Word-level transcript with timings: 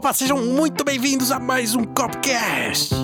Opa, 0.00 0.14
sejam 0.14 0.42
muito 0.42 0.82
bem-vindos 0.82 1.30
a 1.30 1.38
mais 1.38 1.74
um 1.74 1.84
Copcast. 1.84 2.94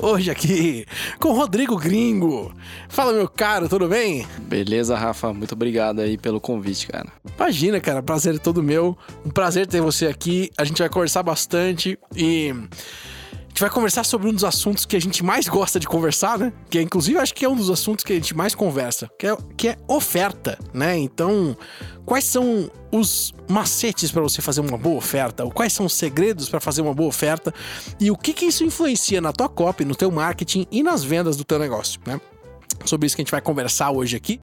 Hoje 0.00 0.30
aqui 0.30 0.86
com 1.20 1.28
o 1.28 1.32
Rodrigo 1.34 1.76
Gringo. 1.76 2.50
Fala, 2.88 3.12
meu 3.12 3.28
caro, 3.28 3.68
tudo 3.68 3.86
bem? 3.86 4.26
Beleza, 4.38 4.96
Rafa. 4.96 5.34
Muito 5.34 5.52
obrigado 5.52 6.00
aí 6.00 6.16
pelo 6.16 6.40
convite, 6.40 6.86
cara. 6.86 7.12
Imagina, 7.36 7.78
cara, 7.78 8.02
prazer 8.02 8.36
é 8.36 8.38
todo 8.38 8.62
meu. 8.62 8.96
Um 9.22 9.28
prazer 9.28 9.66
ter 9.66 9.82
você 9.82 10.06
aqui. 10.06 10.50
A 10.56 10.64
gente 10.64 10.78
vai 10.78 10.88
conversar 10.88 11.22
bastante 11.22 11.98
e 12.16 12.54
gente 13.54 13.60
vai 13.60 13.70
conversar 13.70 14.02
sobre 14.02 14.28
um 14.28 14.32
dos 14.32 14.42
assuntos 14.42 14.84
que 14.84 14.96
a 14.96 15.00
gente 15.00 15.22
mais 15.22 15.46
gosta 15.46 15.78
de 15.78 15.86
conversar, 15.86 16.36
né? 16.36 16.52
Que 16.68 16.78
é, 16.78 16.82
inclusive, 16.82 17.16
acho 17.18 17.32
que 17.32 17.44
é 17.44 17.48
um 17.48 17.54
dos 17.54 17.70
assuntos 17.70 18.04
que 18.04 18.12
a 18.12 18.16
gente 18.16 18.34
mais 18.34 18.52
conversa, 18.52 19.08
que 19.16 19.28
é, 19.28 19.36
que 19.56 19.68
é 19.68 19.76
oferta, 19.86 20.58
né? 20.72 20.98
Então, 20.98 21.56
quais 22.04 22.24
são 22.24 22.68
os 22.90 23.32
macetes 23.48 24.10
para 24.10 24.20
você 24.22 24.42
fazer 24.42 24.60
uma 24.60 24.76
boa 24.76 24.96
oferta? 24.96 25.46
Quais 25.46 25.72
são 25.72 25.86
os 25.86 25.92
segredos 25.92 26.48
para 26.48 26.58
fazer 26.58 26.82
uma 26.82 26.92
boa 26.92 27.08
oferta? 27.08 27.54
E 28.00 28.10
o 28.10 28.16
que, 28.16 28.32
que 28.32 28.44
isso 28.44 28.64
influencia 28.64 29.20
na 29.20 29.32
tua 29.32 29.48
copy, 29.48 29.84
no 29.84 29.94
teu 29.94 30.10
marketing 30.10 30.66
e 30.72 30.82
nas 30.82 31.04
vendas 31.04 31.36
do 31.36 31.44
teu 31.44 31.60
negócio, 31.60 32.00
né? 32.04 32.20
Sobre 32.84 33.06
isso 33.06 33.14
que 33.14 33.22
a 33.22 33.24
gente 33.24 33.30
vai 33.30 33.40
conversar 33.40 33.92
hoje 33.92 34.16
aqui. 34.16 34.40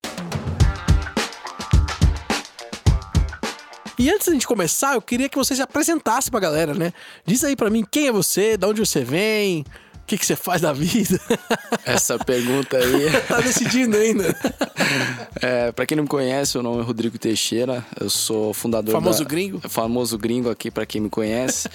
E 4.02 4.10
antes 4.10 4.26
da 4.26 4.34
gente 4.34 4.48
começar, 4.48 4.96
eu 4.96 5.02
queria 5.02 5.30
que 5.30 5.38
você 5.38 5.56
se 5.56 5.62
apresentasse 5.62 6.32
pra 6.32 6.40
galera, 6.40 6.74
né? 6.74 6.92
Diz 7.24 7.44
aí 7.44 7.56
pra 7.56 7.70
mim 7.70 7.86
quem 7.90 8.08
é 8.08 8.12
você, 8.12 8.58
de 8.58 8.66
onde 8.66 8.80
você 8.80 9.04
vem, 9.04 9.64
que, 10.12 10.18
que 10.18 10.26
você 10.26 10.36
faz 10.36 10.62
da 10.62 10.74
vida? 10.74 11.20
Essa 11.86 12.20
pergunta 12.20 12.78
aí. 12.78 13.10
tá 13.28 13.40
decidindo 13.40 13.96
ainda. 13.96 14.36
É, 15.42 15.72
para 15.72 15.86
quem 15.86 15.96
não 15.96 16.04
me 16.04 16.10
conhece, 16.10 16.58
o 16.58 16.62
nome 16.62 16.82
é 16.82 16.84
Rodrigo 16.84 17.18
Teixeira. 17.18 17.84
Eu 18.00 18.10
sou 18.10 18.54
fundador 18.54 18.92
famoso 18.92 19.24
da... 19.24 19.30
gringo. 19.30 19.62
Famoso 19.70 20.18
gringo 20.18 20.50
aqui 20.50 20.70
para 20.70 20.86
quem 20.86 21.02
me 21.02 21.10
conhece. 21.10 21.70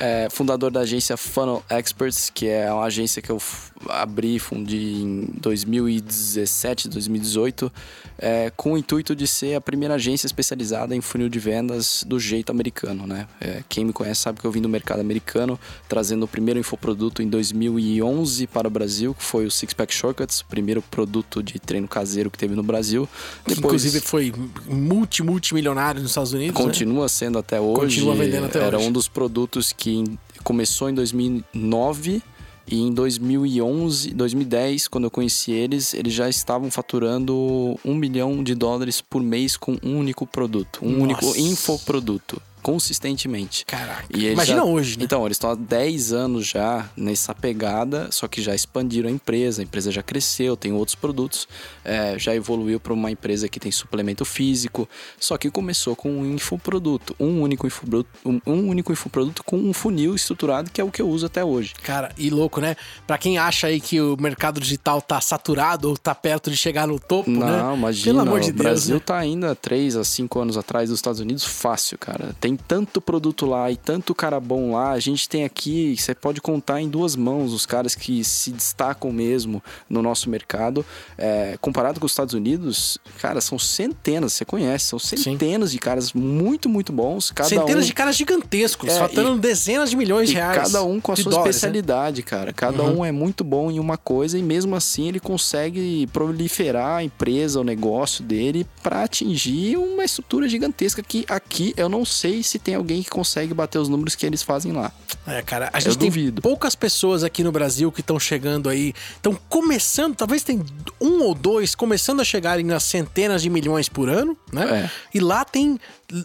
é, 0.00 0.28
fundador 0.30 0.70
da 0.70 0.80
agência 0.80 1.16
Funnel 1.16 1.62
Experts, 1.70 2.30
que 2.30 2.48
é 2.48 2.72
uma 2.72 2.84
agência 2.84 3.20
que 3.20 3.30
eu 3.30 3.40
abri, 3.88 4.38
fundi 4.38 5.02
em 5.02 5.28
2017, 5.40 6.88
2018, 6.88 7.72
é, 8.18 8.50
com 8.56 8.72
o 8.72 8.78
intuito 8.78 9.14
de 9.14 9.26
ser 9.26 9.54
a 9.54 9.60
primeira 9.60 9.94
agência 9.94 10.26
especializada 10.26 10.96
em 10.96 11.00
funil 11.00 11.28
de 11.28 11.38
vendas 11.38 12.04
do 12.06 12.18
jeito 12.18 12.50
americano, 12.50 13.06
né? 13.06 13.26
É, 13.40 13.62
quem 13.68 13.84
me 13.84 13.92
conhece 13.92 14.22
sabe 14.22 14.40
que 14.40 14.46
eu 14.46 14.50
vim 14.50 14.62
do 14.62 14.68
mercado 14.68 15.00
americano, 15.00 15.58
trazendo 15.88 16.24
o 16.24 16.28
primeiro 16.28 16.58
infoproduto 16.58 17.22
em 17.22 17.28
2011 17.74 18.46
para 18.46 18.68
o 18.68 18.70
Brasil, 18.70 19.14
que 19.14 19.24
foi 19.24 19.46
o 19.46 19.50
Six 19.50 19.74
Pack 19.74 19.92
Shortcuts, 19.92 20.40
o 20.40 20.46
primeiro 20.46 20.80
produto 20.82 21.42
de 21.42 21.58
treino 21.58 21.88
caseiro 21.88 22.30
que 22.30 22.38
teve 22.38 22.54
no 22.54 22.62
Brasil. 22.62 23.08
Depois, 23.46 23.58
Inclusive 23.58 24.00
foi 24.00 24.32
multi, 24.66 25.22
multimilionário 25.22 26.00
nos 26.00 26.10
Estados 26.10 26.32
Unidos. 26.32 26.58
Né? 26.58 26.64
Continua 26.64 27.02
né? 27.02 27.08
sendo 27.08 27.38
até 27.38 27.60
hoje. 27.60 27.80
Continua 27.80 28.14
vendendo 28.14 28.46
até 28.46 28.60
Era 28.60 28.78
hoje. 28.78 28.88
um 28.88 28.92
dos 28.92 29.08
produtos 29.08 29.72
que 29.72 30.04
começou 30.42 30.88
em 30.88 30.94
2009 30.94 32.22
e 32.66 32.80
em 32.80 32.92
2011, 32.92 34.14
2010, 34.14 34.88
quando 34.88 35.04
eu 35.04 35.10
conheci 35.10 35.52
eles, 35.52 35.92
eles 35.92 36.14
já 36.14 36.28
estavam 36.28 36.70
faturando 36.70 37.78
um 37.84 37.94
milhão 37.94 38.42
de 38.42 38.54
dólares 38.54 39.02
por 39.02 39.22
mês 39.22 39.56
com 39.56 39.76
um 39.82 39.98
único 39.98 40.26
produto, 40.26 40.80
um 40.82 40.90
Nossa. 40.90 41.02
único 41.02 41.36
infoproduto 41.36 42.40
consistentemente. 42.64 43.62
Caraca. 43.66 44.06
Imagina 44.10 44.60
já... 44.60 44.64
hoje, 44.64 44.98
né? 44.98 45.04
Então, 45.04 45.26
eles 45.26 45.36
estão 45.36 45.50
há 45.50 45.54
10 45.54 46.14
anos 46.14 46.46
já 46.46 46.88
nessa 46.96 47.34
pegada, 47.34 48.08
só 48.10 48.26
que 48.26 48.40
já 48.40 48.54
expandiram 48.54 49.10
a 49.10 49.12
empresa, 49.12 49.60
a 49.60 49.64
empresa 49.64 49.92
já 49.92 50.02
cresceu, 50.02 50.56
tem 50.56 50.72
outros 50.72 50.94
produtos, 50.94 51.46
é, 51.84 52.18
já 52.18 52.34
evoluiu 52.34 52.80
para 52.80 52.94
uma 52.94 53.10
empresa 53.10 53.50
que 53.50 53.60
tem 53.60 53.70
suplemento 53.70 54.24
físico, 54.24 54.88
só 55.20 55.36
que 55.36 55.50
começou 55.50 55.94
com 55.94 56.10
um 56.10 56.32
infoproduto, 56.32 57.14
um 57.20 57.42
único 57.42 57.66
infoproduto, 57.66 58.08
um, 58.24 58.40
um 58.46 58.68
único 58.70 58.90
infoproduto 58.90 59.44
com 59.44 59.58
um 59.58 59.74
funil 59.74 60.14
estruturado, 60.14 60.70
que 60.70 60.80
é 60.80 60.84
o 60.84 60.90
que 60.90 61.02
eu 61.02 61.08
uso 61.08 61.26
até 61.26 61.44
hoje. 61.44 61.74
Cara, 61.82 62.12
e 62.16 62.30
louco, 62.30 62.62
né? 62.62 62.76
Para 63.06 63.18
quem 63.18 63.36
acha 63.36 63.66
aí 63.66 63.78
que 63.78 64.00
o 64.00 64.16
mercado 64.18 64.58
digital 64.58 65.02
tá 65.02 65.20
saturado 65.20 65.90
ou 65.90 65.98
tá 65.98 66.14
perto 66.14 66.50
de 66.50 66.56
chegar 66.56 66.88
no 66.88 66.98
topo, 66.98 67.30
Não, 67.30 67.46
né? 67.46 67.58
Não, 67.58 67.76
imagina. 67.76 68.20
Pelo 68.20 68.20
amor 68.20 68.40
de 68.40 68.48
o 68.48 68.52
Deus, 68.54 68.62
Brasil 68.62 68.94
né? 68.94 69.02
tá 69.04 69.18
ainda 69.18 69.54
3 69.54 69.96
a 69.96 70.04
5 70.04 70.40
anos 70.40 70.56
atrás 70.56 70.88
dos 70.88 70.98
Estados 70.98 71.20
Unidos 71.20 71.44
fácil, 71.44 71.98
cara. 71.98 72.34
Tem 72.40 72.53
tanto 72.56 73.00
produto 73.00 73.46
lá 73.46 73.70
e 73.70 73.76
tanto 73.76 74.14
cara 74.14 74.40
bom 74.40 74.72
lá. 74.72 74.92
A 74.92 75.00
gente 75.00 75.28
tem 75.28 75.44
aqui, 75.44 75.96
você 75.96 76.14
pode 76.14 76.40
contar 76.40 76.80
em 76.80 76.88
duas 76.88 77.16
mãos 77.16 77.52
os 77.52 77.66
caras 77.66 77.94
que 77.94 78.24
se 78.24 78.50
destacam 78.50 79.12
mesmo 79.12 79.62
no 79.88 80.02
nosso 80.02 80.28
mercado. 80.30 80.84
É, 81.16 81.56
comparado 81.60 82.00
com 82.00 82.06
os 82.06 82.12
Estados 82.12 82.34
Unidos, 82.34 82.98
cara, 83.20 83.40
são 83.40 83.58
centenas, 83.58 84.32
você 84.32 84.44
conhece, 84.44 84.86
são 84.86 84.98
centenas 84.98 85.70
Sim. 85.70 85.76
de 85.76 85.78
caras 85.78 86.12
muito, 86.12 86.68
muito 86.68 86.92
bons. 86.92 87.32
Centenas 87.44 87.84
um... 87.84 87.86
de 87.86 87.94
caras 87.94 88.16
gigantescos, 88.16 88.90
é, 88.90 88.98
faturando 88.98 89.38
dezenas 89.38 89.90
de 89.90 89.96
milhões 89.96 90.28
de 90.28 90.34
reais. 90.34 90.72
Cada 90.72 90.82
um 90.82 91.00
com 91.00 91.12
a 91.12 91.16
sua 91.16 91.30
dólares, 91.30 91.56
especialidade, 91.56 92.20
né? 92.22 92.26
cara. 92.26 92.52
Cada 92.52 92.82
uhum. 92.82 92.98
um 92.98 93.04
é 93.04 93.12
muito 93.12 93.42
bom 93.42 93.70
em 93.70 93.78
uma 93.78 93.96
coisa 93.96 94.38
e 94.38 94.42
mesmo 94.42 94.76
assim 94.76 95.08
ele 95.08 95.20
consegue 95.20 96.06
proliferar 96.08 96.98
a 96.98 97.04
empresa, 97.04 97.60
o 97.60 97.64
negócio 97.64 98.24
dele 98.24 98.66
para 98.82 99.02
atingir 99.02 99.76
uma 99.76 100.04
estrutura 100.04 100.48
gigantesca 100.48 101.02
que 101.02 101.24
aqui 101.28 101.74
eu 101.76 101.88
não 101.88 102.04
sei 102.04 102.42
se 102.46 102.58
tem 102.58 102.74
alguém 102.74 103.02
que 103.02 103.10
consegue 103.10 103.52
bater 103.54 103.78
os 103.78 103.88
números 103.88 104.14
que 104.14 104.24
eles 104.26 104.42
fazem 104.42 104.72
lá. 104.72 104.92
É, 105.26 105.42
cara, 105.42 105.70
a 105.72 105.80
gente 105.80 105.90
eu 105.90 105.96
tem 105.96 106.08
duvido. 106.08 106.42
poucas 106.42 106.74
pessoas 106.74 107.24
aqui 107.24 107.42
no 107.42 107.50
Brasil 107.52 107.90
que 107.90 108.00
estão 108.00 108.18
chegando 108.18 108.68
aí, 108.68 108.92
estão 109.16 109.34
começando, 109.48 110.14
talvez 110.14 110.42
tem 110.42 110.62
um 111.00 111.22
ou 111.22 111.34
dois 111.34 111.74
começando 111.74 112.20
a 112.20 112.24
chegarem 112.24 112.64
nas 112.64 112.82
centenas 112.84 113.42
de 113.42 113.48
milhões 113.50 113.88
por 113.88 114.08
ano, 114.08 114.36
né? 114.52 114.84
É. 114.84 114.90
E 115.16 115.20
lá 115.20 115.44
tem 115.44 115.78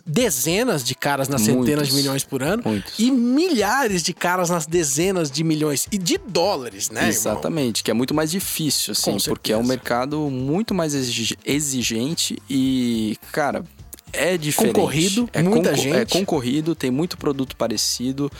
dezenas 0.05 0.83
de 0.83 0.93
caras 0.93 1.27
nas 1.29 1.41
centenas 1.41 1.65
Muitos. 1.67 1.89
de 1.89 1.95
milhões 1.95 2.23
por 2.23 2.43
ano 2.43 2.61
Muitos. 2.65 2.93
e 2.99 3.09
milhares 3.11 4.03
de 4.03 4.13
caras 4.13 4.49
nas 4.49 4.65
dezenas 4.65 5.31
de 5.31 5.43
milhões 5.43 5.87
e 5.91 5.97
de 5.97 6.17
dólares, 6.17 6.89
né? 6.89 7.07
Exatamente, 7.07 7.77
irmão? 7.79 7.83
que 7.85 7.91
é 7.91 7.93
muito 7.93 8.13
mais 8.13 8.29
difícil, 8.31 8.91
assim, 8.91 9.17
porque 9.25 9.51
é 9.53 9.57
um 9.57 9.63
mercado 9.63 10.17
muito 10.29 10.73
mais 10.73 10.93
exig- 10.93 11.37
exigente 11.45 12.37
e, 12.49 13.17
cara, 13.31 13.63
é 14.13 14.37
diferente. 14.37 14.73
Concorrido, 14.75 15.29
é 15.33 15.41
muita 15.41 15.69
concor- 15.71 15.87
É 15.87 15.99
gente. 15.99 16.13
concorrido, 16.13 16.75
tem 16.75 16.91
muito 16.91 17.17
produto 17.17 17.55
parecido. 17.55 18.31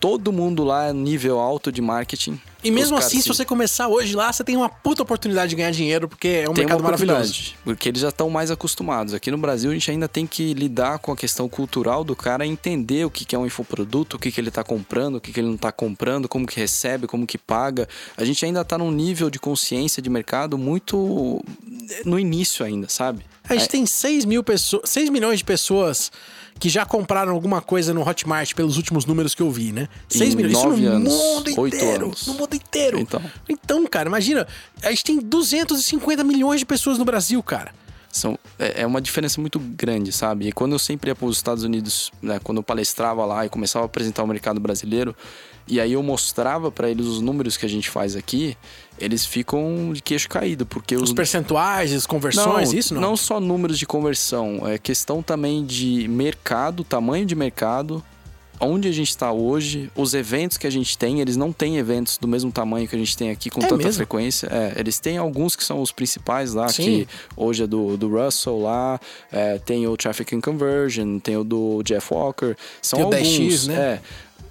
Todo 0.00 0.30
mundo 0.30 0.64
lá 0.64 0.88
é 0.88 0.92
nível 0.92 1.38
alto 1.40 1.72
de 1.72 1.80
marketing. 1.80 2.38
E 2.62 2.70
mesmo 2.70 2.94
assim, 2.94 3.22
se 3.22 3.28
você 3.28 3.42
começar 3.42 3.88
hoje 3.88 4.14
lá, 4.14 4.30
você 4.30 4.44
tem 4.44 4.54
uma 4.54 4.68
puta 4.68 5.02
oportunidade 5.02 5.48
de 5.50 5.56
ganhar 5.56 5.70
dinheiro, 5.70 6.06
porque 6.08 6.28
é 6.28 6.50
um 6.50 6.52
tem 6.52 6.64
mercado 6.64 6.82
maravilhoso. 6.82 7.54
porque 7.64 7.88
eles 7.88 8.02
já 8.02 8.10
estão 8.10 8.28
mais 8.28 8.50
acostumados. 8.50 9.14
Aqui 9.14 9.30
no 9.30 9.38
Brasil, 9.38 9.70
a 9.70 9.72
gente 9.72 9.90
ainda 9.90 10.06
tem 10.06 10.26
que 10.26 10.52
lidar 10.52 10.98
com 10.98 11.10
a 11.10 11.16
questão 11.16 11.48
cultural 11.48 12.04
do 12.04 12.14
cara, 12.14 12.44
entender 12.46 13.06
o 13.06 13.10
que 13.10 13.34
é 13.34 13.38
um 13.38 13.46
infoproduto, 13.46 14.16
o 14.16 14.18
que, 14.18 14.32
ele 14.38 14.48
está 14.48 14.62
comprando, 14.62 15.16
o 15.16 15.20
que, 15.22 15.32
que 15.32 15.40
ele 15.40 15.48
não 15.48 15.54
está 15.54 15.72
comprando, 15.72 16.28
como 16.28 16.46
que 16.46 16.60
recebe, 16.60 17.06
como 17.06 17.26
que 17.26 17.38
paga. 17.38 17.88
A 18.14 18.24
gente 18.26 18.44
ainda 18.44 18.60
está 18.60 18.76
num 18.76 18.90
nível 18.90 19.30
de 19.30 19.38
consciência 19.38 20.02
de 20.02 20.10
mercado 20.10 20.58
muito 20.58 21.42
no 22.04 22.18
início 22.18 22.62
ainda, 22.64 22.90
sabe? 22.90 23.24
A 23.48 23.54
gente 23.54 23.68
tem 23.68 23.84
6 23.86 24.24
mil 24.24 24.42
pessoas, 24.42 24.88
6 24.90 25.10
milhões 25.10 25.38
de 25.38 25.44
pessoas 25.44 26.10
que 26.58 26.68
já 26.68 26.86
compraram 26.86 27.32
alguma 27.32 27.60
coisa 27.60 27.92
no 27.92 28.06
Hotmart 28.06 28.54
pelos 28.54 28.76
últimos 28.76 29.04
números 29.04 29.34
que 29.34 29.42
eu 29.42 29.50
vi, 29.50 29.72
né? 29.72 29.88
6 30.08 30.32
Em 30.32 30.36
milhões. 30.36 30.56
Isso 30.56 30.68
no 30.68 30.88
anos, 30.88 31.12
mundo 31.12 31.50
inteiro. 31.50 32.04
anos. 32.06 32.26
No 32.26 32.34
mundo 32.34 32.54
inteiro. 32.54 32.98
Então. 32.98 33.22
Então, 33.48 33.86
cara, 33.86 34.08
imagina, 34.08 34.46
a 34.82 34.90
gente 34.90 35.04
tem 35.04 35.18
250 35.18 36.24
milhões 36.24 36.60
de 36.60 36.66
pessoas 36.66 36.96
no 36.96 37.04
Brasil, 37.04 37.42
cara. 37.42 37.74
São, 38.10 38.38
é 38.58 38.82
é 38.82 38.86
uma 38.86 39.00
diferença 39.00 39.40
muito 39.40 39.58
grande, 39.58 40.12
sabe? 40.12 40.48
E 40.48 40.52
quando 40.52 40.72
eu 40.72 40.78
sempre 40.78 41.10
ia 41.10 41.14
para 41.14 41.26
os 41.26 41.36
Estados 41.36 41.64
Unidos, 41.64 42.10
né, 42.22 42.40
quando 42.42 42.58
eu 42.58 42.62
palestrava 42.62 43.24
lá 43.24 43.46
e 43.46 43.48
começava 43.48 43.84
a 43.84 43.86
apresentar 43.86 44.22
o 44.22 44.26
mercado 44.26 44.60
brasileiro, 44.60 45.14
e 45.66 45.80
aí 45.80 45.92
eu 45.92 46.02
mostrava 46.02 46.70
para 46.70 46.90
eles 46.90 47.06
os 47.06 47.20
números 47.20 47.56
que 47.56 47.64
a 47.64 47.68
gente 47.68 47.88
faz 47.88 48.14
aqui, 48.16 48.56
eles 48.98 49.24
ficam 49.24 49.92
de 49.92 50.02
queixo 50.02 50.28
caído, 50.28 50.66
porque 50.66 50.94
Os 50.94 51.04
os 51.04 51.12
percentuais, 51.12 51.92
as 51.92 52.06
conversões, 52.06 52.72
isso 52.72 52.94
não? 52.94 53.00
Não 53.00 53.16
só 53.16 53.40
números 53.40 53.78
de 53.78 53.86
conversão, 53.86 54.66
é 54.68 54.78
questão 54.78 55.22
também 55.22 55.64
de 55.64 56.06
mercado, 56.08 56.84
tamanho 56.84 57.24
de 57.24 57.34
mercado, 57.34 58.04
onde 58.60 58.88
a 58.88 58.92
gente 58.92 59.10
está 59.10 59.32
hoje, 59.32 59.90
os 59.96 60.14
eventos 60.14 60.56
que 60.56 60.66
a 60.66 60.70
gente 60.70 60.96
tem, 60.96 61.20
eles 61.20 61.36
não 61.36 61.52
têm 61.52 61.76
eventos 61.76 62.16
do 62.18 62.28
mesmo 62.28 62.50
tamanho 62.52 62.86
que 62.88 62.94
a 62.94 62.98
gente 62.98 63.16
tem 63.16 63.30
aqui 63.30 63.50
com 63.50 63.60
É 63.60 63.62
tanta 63.66 63.76
mesmo? 63.78 63.92
frequência. 63.94 64.46
É, 64.50 64.78
eles 64.78 64.98
têm 64.98 65.18
alguns 65.18 65.56
que 65.56 65.64
são 65.64 65.80
os 65.82 65.90
principais 65.92 66.54
lá, 66.54 66.68
Sim. 66.68 66.82
que 66.84 67.08
hoje 67.36 67.64
é 67.64 67.66
do, 67.66 67.96
do 67.96 68.08
Russell 68.08 68.60
lá, 68.60 69.00
é, 69.32 69.58
tem 69.58 69.86
o 69.86 69.96
Traffic 69.96 70.34
and 70.34 70.40
Conversion, 70.40 71.18
tem 71.18 71.36
o 71.36 71.44
do 71.44 71.82
Jeff 71.82 72.12
Walker. 72.12 72.54
São 72.80 72.98
Tem 72.98 73.04
o 73.08 73.14
alguns, 73.14 73.28
10X, 73.28 73.68
né? 73.68 73.74
É, 73.74 74.00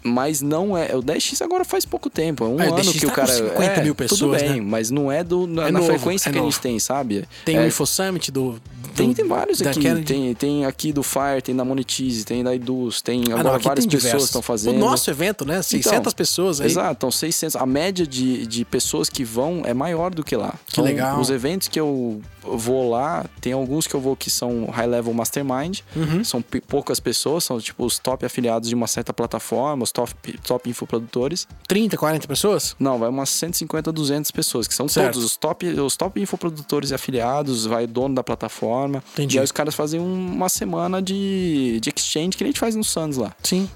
Mas 0.03 0.41
não 0.41 0.77
é. 0.77 0.95
O 0.95 1.01
10x 1.01 1.41
agora 1.43 1.63
faz 1.63 1.85
pouco 1.85 2.09
tempo. 2.09 2.43
É 2.43 2.47
um 2.47 2.55
o 2.57 2.61
ano 2.61 2.75
10X 2.75 2.99
que 2.99 3.05
o 3.05 3.09
tá 3.09 3.15
cara. 3.15 3.27
com 3.27 3.33
50 3.49 3.63
é, 3.63 3.83
mil 3.83 3.95
Tudo 3.95 4.09
pessoas, 4.09 4.41
bem, 4.41 4.49
né? 4.55 4.61
mas 4.61 4.91
não 4.91 5.11
é 5.11 5.23
do, 5.23 5.47
na, 5.47 5.67
É 5.67 5.71
na 5.71 5.79
novo, 5.79 5.91
frequência 5.91 6.29
é 6.29 6.31
que 6.31 6.37
a 6.37 6.41
novo. 6.41 6.51
gente 6.51 6.61
tem, 6.61 6.77
sabe? 6.79 7.25
Tem 7.45 7.55
é, 7.55 7.61
o 7.61 7.67
Info 7.67 7.85
Summit 7.85 8.31
do. 8.31 8.59
tem, 8.95 9.09
do- 9.09 9.15
tem 9.15 9.25
vários 9.27 9.61
aqui. 9.61 9.79
Kennedy. 9.79 10.03
Tem, 10.05 10.33
tem 10.33 10.65
aqui 10.65 10.91
do 10.91 11.01
Fire, 11.03 11.41
tem 11.41 11.55
da 11.55 11.63
Monetize, 11.63 12.25
tem 12.25 12.43
da 12.43 12.53
Idus, 12.53 13.01
tem 13.01 13.23
Ah, 13.31 13.39
agora 13.39 13.53
não, 13.53 13.59
várias 13.59 13.85
tem 13.85 13.97
pessoas 13.99 14.23
estão 14.25 14.41
fazendo. 14.41 14.75
O 14.75 14.79
nosso 14.79 15.09
evento, 15.09 15.45
né? 15.45 15.61
600 15.61 16.13
pessoas 16.13 16.59
aí. 16.59 16.67
Exato, 16.67 16.91
então 16.97 17.09
600. 17.11 17.55
A 17.55 17.65
média 17.65 18.05
de, 18.05 18.45
de 18.45 18.65
pessoas 18.65 19.09
que 19.09 19.23
vão 19.23 19.61
é 19.65 19.73
maior 19.73 20.13
do 20.13 20.23
que 20.23 20.35
lá. 20.35 20.53
Que 20.67 20.73
Então, 20.73 20.83
legal. 20.83 21.19
Os 21.19 21.29
eventos 21.29 21.67
que 21.69 21.79
eu 21.79 22.21
vou 22.43 22.89
lá, 22.89 23.25
tem 23.41 23.53
alguns 23.53 23.87
que 23.87 23.93
eu 23.95 23.99
vou 24.01 24.15
que 24.15 24.29
são 24.29 24.65
high 24.67 24.87
level 24.87 25.13
mastermind. 25.13 25.79
Uhum. 25.95 26.23
São 26.23 26.41
poucas 26.67 26.99
pessoas, 26.99 27.43
são 27.43 27.59
tipo 27.59 27.85
os 27.85 27.97
top 27.99 28.25
afiliados 28.25 28.69
de 28.69 28.75
uma 28.75 28.87
certa 28.87 29.13
plataforma, 29.13 29.83
os 29.83 29.91
top, 29.91 30.13
top 30.39 30.69
infoprodutores. 30.69 31.47
30, 31.67 31.97
40 31.97 32.27
pessoas? 32.27 32.75
Não, 32.79 32.99
vai 32.99 33.09
umas 33.09 33.29
150, 33.29 33.91
200 33.91 34.31
pessoas, 34.31 34.67
que 34.67 34.73
são 34.73 34.87
Certo. 34.87 35.13
todos 35.13 35.23
os 35.25 35.35
top, 35.37 35.65
os 35.67 35.95
top 35.95 36.21
infoprodutores 36.21 36.91
e 36.91 36.93
afiliados, 36.93 37.65
vai 37.65 37.87
dono 37.87 38.15
da 38.15 38.23
plataforma. 38.23 39.03
Entendi. 39.13 39.37
E 39.37 39.39
aí 39.39 39.45
os 39.45 39.51
caras 39.51 39.73
fazem 39.75 39.99
um- 39.99 40.27
uma 40.33 40.49
semana 40.49 41.01
de, 41.01 41.79
de 41.81 41.89
exchange 41.95 42.31
que 42.37 42.43
a 42.43 42.47
gente 42.47 42.59
faz 42.59 42.75
no 42.75 42.83
Suns 42.83 43.17
lá. 43.17 43.33
Sim. 43.43 43.69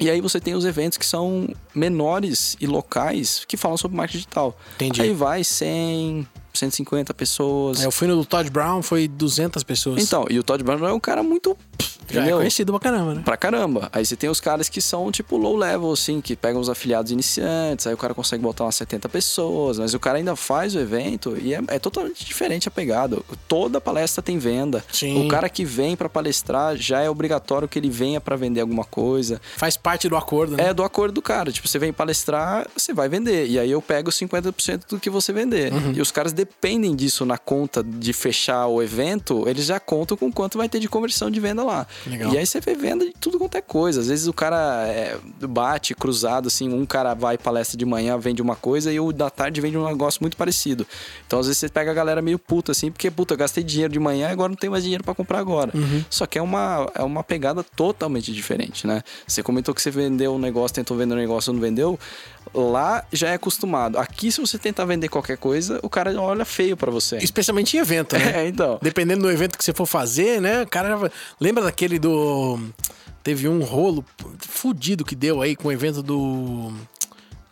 E 0.00 0.10
aí 0.10 0.20
você 0.20 0.40
tem 0.40 0.54
os 0.54 0.64
eventos 0.64 0.98
que 0.98 1.06
são 1.06 1.48
menores 1.72 2.56
e 2.60 2.66
locais 2.66 3.44
que 3.46 3.56
falam 3.56 3.76
sobre 3.76 3.96
marketing 3.96 4.18
digital. 4.18 4.56
Entendi. 4.74 5.00
Aí 5.00 5.12
vai 5.14 5.44
100, 5.44 6.26
150 6.54 7.12
pessoas. 7.14 7.80
É, 7.80 7.86
eu 7.86 7.90
fui 7.90 8.06
no 8.06 8.16
do 8.16 8.24
Todd 8.24 8.48
Brown, 8.50 8.82
foi 8.82 9.08
200 9.08 9.62
pessoas. 9.62 10.02
Então, 10.02 10.26
e 10.30 10.38
o 10.38 10.42
Todd 10.42 10.62
Brown 10.62 10.86
é 10.86 10.92
um 10.92 11.00
cara 11.00 11.22
muito... 11.22 11.56
Já 12.08 12.20
é 12.20 12.22
entendeu? 12.22 12.38
conhecido 12.38 12.72
pra 12.72 12.80
caramba, 12.80 13.14
né? 13.14 13.22
Pra 13.24 13.36
caramba. 13.36 13.88
Aí 13.92 14.04
você 14.04 14.16
tem 14.16 14.28
os 14.28 14.40
caras 14.40 14.68
que 14.68 14.80
são, 14.80 15.10
tipo, 15.10 15.36
low 15.36 15.56
level, 15.56 15.92
assim, 15.92 16.20
que 16.20 16.36
pegam 16.36 16.60
os 16.60 16.68
afiliados 16.68 17.12
iniciantes, 17.12 17.86
aí 17.86 17.94
o 17.94 17.96
cara 17.96 18.14
consegue 18.14 18.42
botar 18.42 18.64
umas 18.64 18.74
70 18.76 19.08
pessoas, 19.08 19.78
mas 19.78 19.94
o 19.94 20.00
cara 20.00 20.18
ainda 20.18 20.36
faz 20.36 20.74
o 20.74 20.78
evento 20.78 21.36
e 21.40 21.54
é, 21.54 21.60
é 21.68 21.78
totalmente 21.78 22.24
diferente 22.24 22.68
a 22.68 22.70
pegada. 22.70 23.18
Toda 23.48 23.80
palestra 23.80 24.22
tem 24.22 24.38
venda. 24.38 24.84
Sim. 24.92 25.24
O 25.24 25.28
cara 25.28 25.48
que 25.48 25.64
vem 25.64 25.96
pra 25.96 26.08
palestrar 26.08 26.76
já 26.76 27.00
é 27.00 27.08
obrigatório 27.08 27.68
que 27.68 27.78
ele 27.78 27.90
venha 27.90 28.20
pra 28.20 28.36
vender 28.36 28.60
alguma 28.60 28.84
coisa. 28.84 29.40
Faz 29.56 29.76
parte 29.76 30.08
do 30.08 30.16
acordo, 30.16 30.56
né? 30.56 30.68
É 30.68 30.74
do 30.74 30.82
acordo 30.82 31.14
do 31.14 31.22
cara. 31.22 31.52
Tipo, 31.52 31.68
você 31.68 31.78
vem 31.78 31.92
palestrar, 31.92 32.66
você 32.76 32.92
vai 32.92 33.08
vender. 33.08 33.46
E 33.46 33.58
aí 33.58 33.70
eu 33.70 33.80
pego 33.80 34.10
50% 34.10 34.88
do 34.88 34.98
que 34.98 35.10
você 35.10 35.32
vender. 35.32 35.72
Uhum. 35.72 35.92
E 35.92 36.00
os 36.00 36.10
caras 36.10 36.32
dependem 36.32 36.94
disso 36.94 37.24
na 37.24 37.38
conta 37.38 37.82
de 37.82 38.12
fechar 38.12 38.66
o 38.66 38.82
evento, 38.82 39.48
eles 39.48 39.66
já 39.66 39.78
contam 39.78 40.16
com 40.16 40.32
quanto 40.32 40.58
vai 40.58 40.68
ter 40.68 40.78
de 40.78 40.88
conversão 40.88 41.30
de 41.30 41.40
venda 41.40 41.62
lá. 41.62 41.86
Legal. 42.06 42.32
E 42.32 42.38
aí 42.38 42.46
você 42.46 42.60
vê 42.60 42.74
venda 42.74 43.04
de 43.04 43.12
tudo 43.12 43.38
quanto 43.38 43.56
é 43.56 43.60
coisa. 43.60 44.00
Às 44.00 44.08
vezes 44.08 44.26
o 44.26 44.32
cara 44.32 44.86
é, 44.86 45.16
bate 45.46 45.94
cruzado, 45.94 46.48
assim, 46.48 46.72
um 46.72 46.84
cara 46.84 47.14
vai 47.14 47.38
palestra 47.38 47.76
de 47.76 47.84
manhã, 47.84 48.18
vende 48.18 48.42
uma 48.42 48.56
coisa 48.56 48.92
e 48.92 49.00
o 49.00 49.12
da 49.12 49.30
tarde 49.30 49.60
vende 49.60 49.78
um 49.78 49.86
negócio 49.86 50.22
muito 50.22 50.36
parecido. 50.36 50.86
Então 51.26 51.38
às 51.38 51.46
vezes 51.46 51.58
você 51.58 51.68
pega 51.68 51.90
a 51.90 51.94
galera 51.94 52.20
meio 52.20 52.38
puta, 52.38 52.72
assim, 52.72 52.90
porque, 52.90 53.10
puta, 53.10 53.34
eu 53.34 53.38
gastei 53.38 53.64
dinheiro 53.64 53.92
de 53.92 53.98
manhã 53.98 54.28
e 54.28 54.32
agora 54.32 54.48
não 54.48 54.56
tenho 54.56 54.72
mais 54.72 54.82
dinheiro 54.82 55.04
pra 55.04 55.14
comprar 55.14 55.38
agora. 55.38 55.70
Uhum. 55.74 56.04
Só 56.10 56.26
que 56.26 56.38
é 56.38 56.42
uma, 56.42 56.90
é 56.94 57.02
uma 57.02 57.22
pegada 57.22 57.62
totalmente 57.62 58.32
diferente, 58.32 58.86
né? 58.86 59.02
Você 59.26 59.42
comentou 59.42 59.74
que 59.74 59.80
você 59.80 59.90
vendeu 59.90 60.34
um 60.34 60.38
negócio, 60.38 60.74
tentou 60.74 60.96
vender 60.96 61.14
um 61.14 61.18
negócio 61.18 61.52
não 61.52 61.60
vendeu. 61.60 61.98
Lá 62.52 63.04
já 63.12 63.30
é 63.30 63.34
acostumado. 63.34 63.98
Aqui, 63.98 64.30
se 64.30 64.40
você 64.40 64.58
tentar 64.58 64.84
vender 64.84 65.08
qualquer 65.08 65.36
coisa, 65.36 65.80
o 65.82 65.88
cara 65.88 66.14
olha 66.20 66.44
feio 66.44 66.76
pra 66.76 66.90
você. 66.90 67.16
Especialmente 67.18 67.76
em 67.76 67.80
evento, 67.80 68.16
né? 68.16 68.24
É, 68.34 68.48
então. 68.48 68.78
Dependendo 68.82 69.22
do 69.22 69.30
evento 69.30 69.56
que 69.56 69.64
você 69.64 69.72
for 69.72 69.86
fazer, 69.86 70.40
né? 70.40 70.62
O 70.62 70.66
cara 70.66 70.88
já 70.88 71.10
Lembra 71.40 71.64
daquele 71.64 71.83
do. 71.98 72.58
Teve 73.22 73.48
um 73.48 73.62
rolo 73.62 74.04
fudido 74.40 75.04
que 75.04 75.14
deu 75.14 75.40
aí 75.42 75.56
com 75.56 75.68
o 75.68 75.72
evento 75.72 76.02
do. 76.02 76.72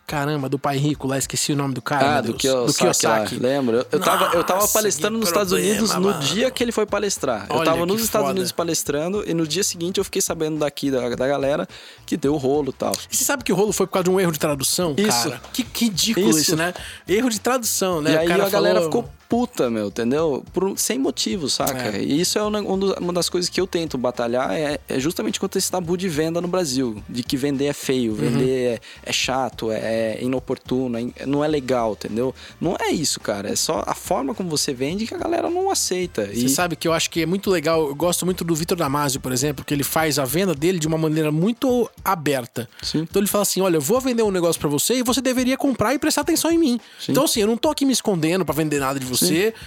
Caramba, 0.05 0.49
do 0.49 0.59
Pai 0.59 0.77
Rico 0.77 1.07
lá, 1.07 1.17
esqueci 1.17 1.53
o 1.53 1.55
nome 1.55 1.73
do 1.73 1.81
cara. 1.81 2.17
Ah, 2.17 2.21
do. 2.21 2.33
Kiyosaki, 2.33 2.77
Kiyosaki. 2.77 3.35
lá, 3.35 3.41
lembra? 3.49 3.77
Eu, 3.77 3.85
eu, 3.93 3.99
tava, 3.99 4.25
eu 4.35 4.43
tava 4.43 4.59
Nossa, 4.59 4.73
palestrando 4.73 5.17
nos 5.17 5.29
Estados 5.29 5.53
problema, 5.53 5.71
Unidos 5.77 5.95
no 5.95 6.01
mano. 6.01 6.19
dia 6.21 6.51
que 6.51 6.61
ele 6.61 6.73
foi 6.73 6.85
palestrar. 6.85 7.47
eu 7.49 7.55
Olha 7.55 7.65
tava 7.65 7.79
que 7.79 7.85
nos 7.93 8.03
Estados 8.03 8.25
foda. 8.27 8.33
Unidos 8.37 8.51
palestrando 8.51 9.23
e 9.27 9.33
no 9.33 9.47
dia 9.47 9.63
seguinte 9.63 9.97
eu 9.99 10.03
fiquei 10.03 10.21
sabendo 10.21 10.59
daqui 10.59 10.91
da, 10.91 11.09
da 11.15 11.27
galera 11.27 11.67
que 12.05 12.17
deu 12.17 12.35
rolo 12.35 12.69
e 12.69 12.73
tal. 12.73 12.91
E 13.09 13.15
você 13.15 13.23
sabe 13.23 13.43
que 13.45 13.51
o 13.51 13.55
rolo 13.55 13.71
foi 13.71 13.87
por 13.87 13.93
causa 13.93 14.03
de 14.03 14.09
um 14.11 14.19
erro 14.19 14.33
de 14.33 14.39
tradução, 14.39 14.93
Isso. 14.97 15.29
cara? 15.29 15.41
Que, 15.53 15.63
que 15.63 15.85
ridículo 15.85 16.29
isso. 16.29 16.39
Isso. 16.41 16.55
né? 16.57 16.73
Erro 17.07 17.29
de 17.29 17.39
tradução, 17.39 18.01
né? 18.01 18.11
e 18.11 18.15
O 18.15 18.19
aí 18.19 18.27
cara 18.27 18.45
a 18.45 18.49
galera 18.49 18.81
falou- 18.81 19.03
ficou 19.03 19.13
puta, 19.33 19.67
meu, 19.67 19.87
entendeu? 19.87 20.45
Por- 20.53 20.77
sem 20.77 20.99
motivo, 20.99 21.49
saca? 21.49 21.97
É. 21.97 22.03
E 22.03 22.21
isso 22.21 22.37
é 22.37 22.43
um, 22.43 22.55
um 22.55 22.93
uma 22.93 23.11
das 23.11 23.29
coisas 23.29 23.49
que 23.49 23.59
eu 23.59 23.65
tento 23.65 23.97
batalhar, 23.97 24.53
é, 24.53 24.79
é 24.87 24.99
justamente 24.99 25.39
contra 25.39 25.57
esse 25.57 25.71
tabu 25.71 25.97
de 25.97 26.07
venda 26.07 26.39
no 26.39 26.47
Brasil. 26.47 27.01
De 27.09 27.23
que 27.23 27.35
vender 27.35 27.65
é 27.65 27.73
feio, 27.73 28.13
vender 28.13 28.75
é, 28.75 28.79
é 29.09 29.11
chato, 29.11 29.71
é, 29.71 29.77
é 29.77 30.19
inoportuno, 30.21 30.99
é 31.15 31.25
não 31.25 31.43
é 31.43 31.47
legal, 31.47 31.93
entendeu? 31.93 32.35
Não 32.61 32.77
é 32.79 32.91
isso, 32.91 33.19
cara. 33.19 33.49
É 33.49 33.55
só 33.55 33.83
a 33.87 33.95
forma 33.95 34.35
como 34.35 34.49
você 34.49 34.71
vende 34.71 35.07
que 35.07 35.15
a 35.15 35.17
galera 35.17 35.49
não 35.49 35.71
aceita. 35.71 36.27
Você 36.27 36.45
E 36.45 36.49
sabe 36.49 36.75
que 36.75 36.87
eu 36.87 36.93
acho 36.93 37.09
que 37.09 37.23
é 37.23 37.25
muito 37.25 37.49
legal. 37.49 37.87
Eu 37.87 37.95
gosto 37.95 38.25
muito 38.25 38.43
do 38.43 38.53
Vitor 38.53 38.77
Damasio, 38.77 39.19
por 39.19 39.31
exemplo, 39.31 39.65
que 39.65 39.73
ele 39.73 39.83
faz 39.83 40.19
a 40.19 40.25
venda 40.25 40.53
dele 40.53 40.77
de 40.77 40.87
uma 40.87 40.97
maneira 40.97 41.31
muito 41.31 41.89
aberta. 42.05 42.69
Sim. 42.83 42.99
Então 42.99 43.19
ele 43.19 43.27
fala 43.27 43.41
assim: 43.41 43.61
olha, 43.61 43.77
eu 43.77 43.81
vou 43.81 43.99
vender 43.99 44.21
um 44.21 44.31
negócio 44.31 44.59
pra 44.59 44.69
você 44.69 44.95
e 44.99 45.03
você 45.03 45.21
deveria 45.21 45.57
comprar 45.57 45.95
e 45.95 45.97
prestar 45.97 46.21
atenção 46.21 46.51
em 46.51 46.57
mim. 46.59 46.79
Sim. 46.99 47.13
Então, 47.13 47.23
assim, 47.25 47.41
eu 47.41 47.47
não 47.47 47.57
tô 47.57 47.69
aqui 47.69 47.83
me 47.83 47.93
escondendo 47.93 48.45
pra 48.45 48.53
vender 48.53 48.79
nada 48.79 48.99
de 48.99 49.05
você, 49.05 49.22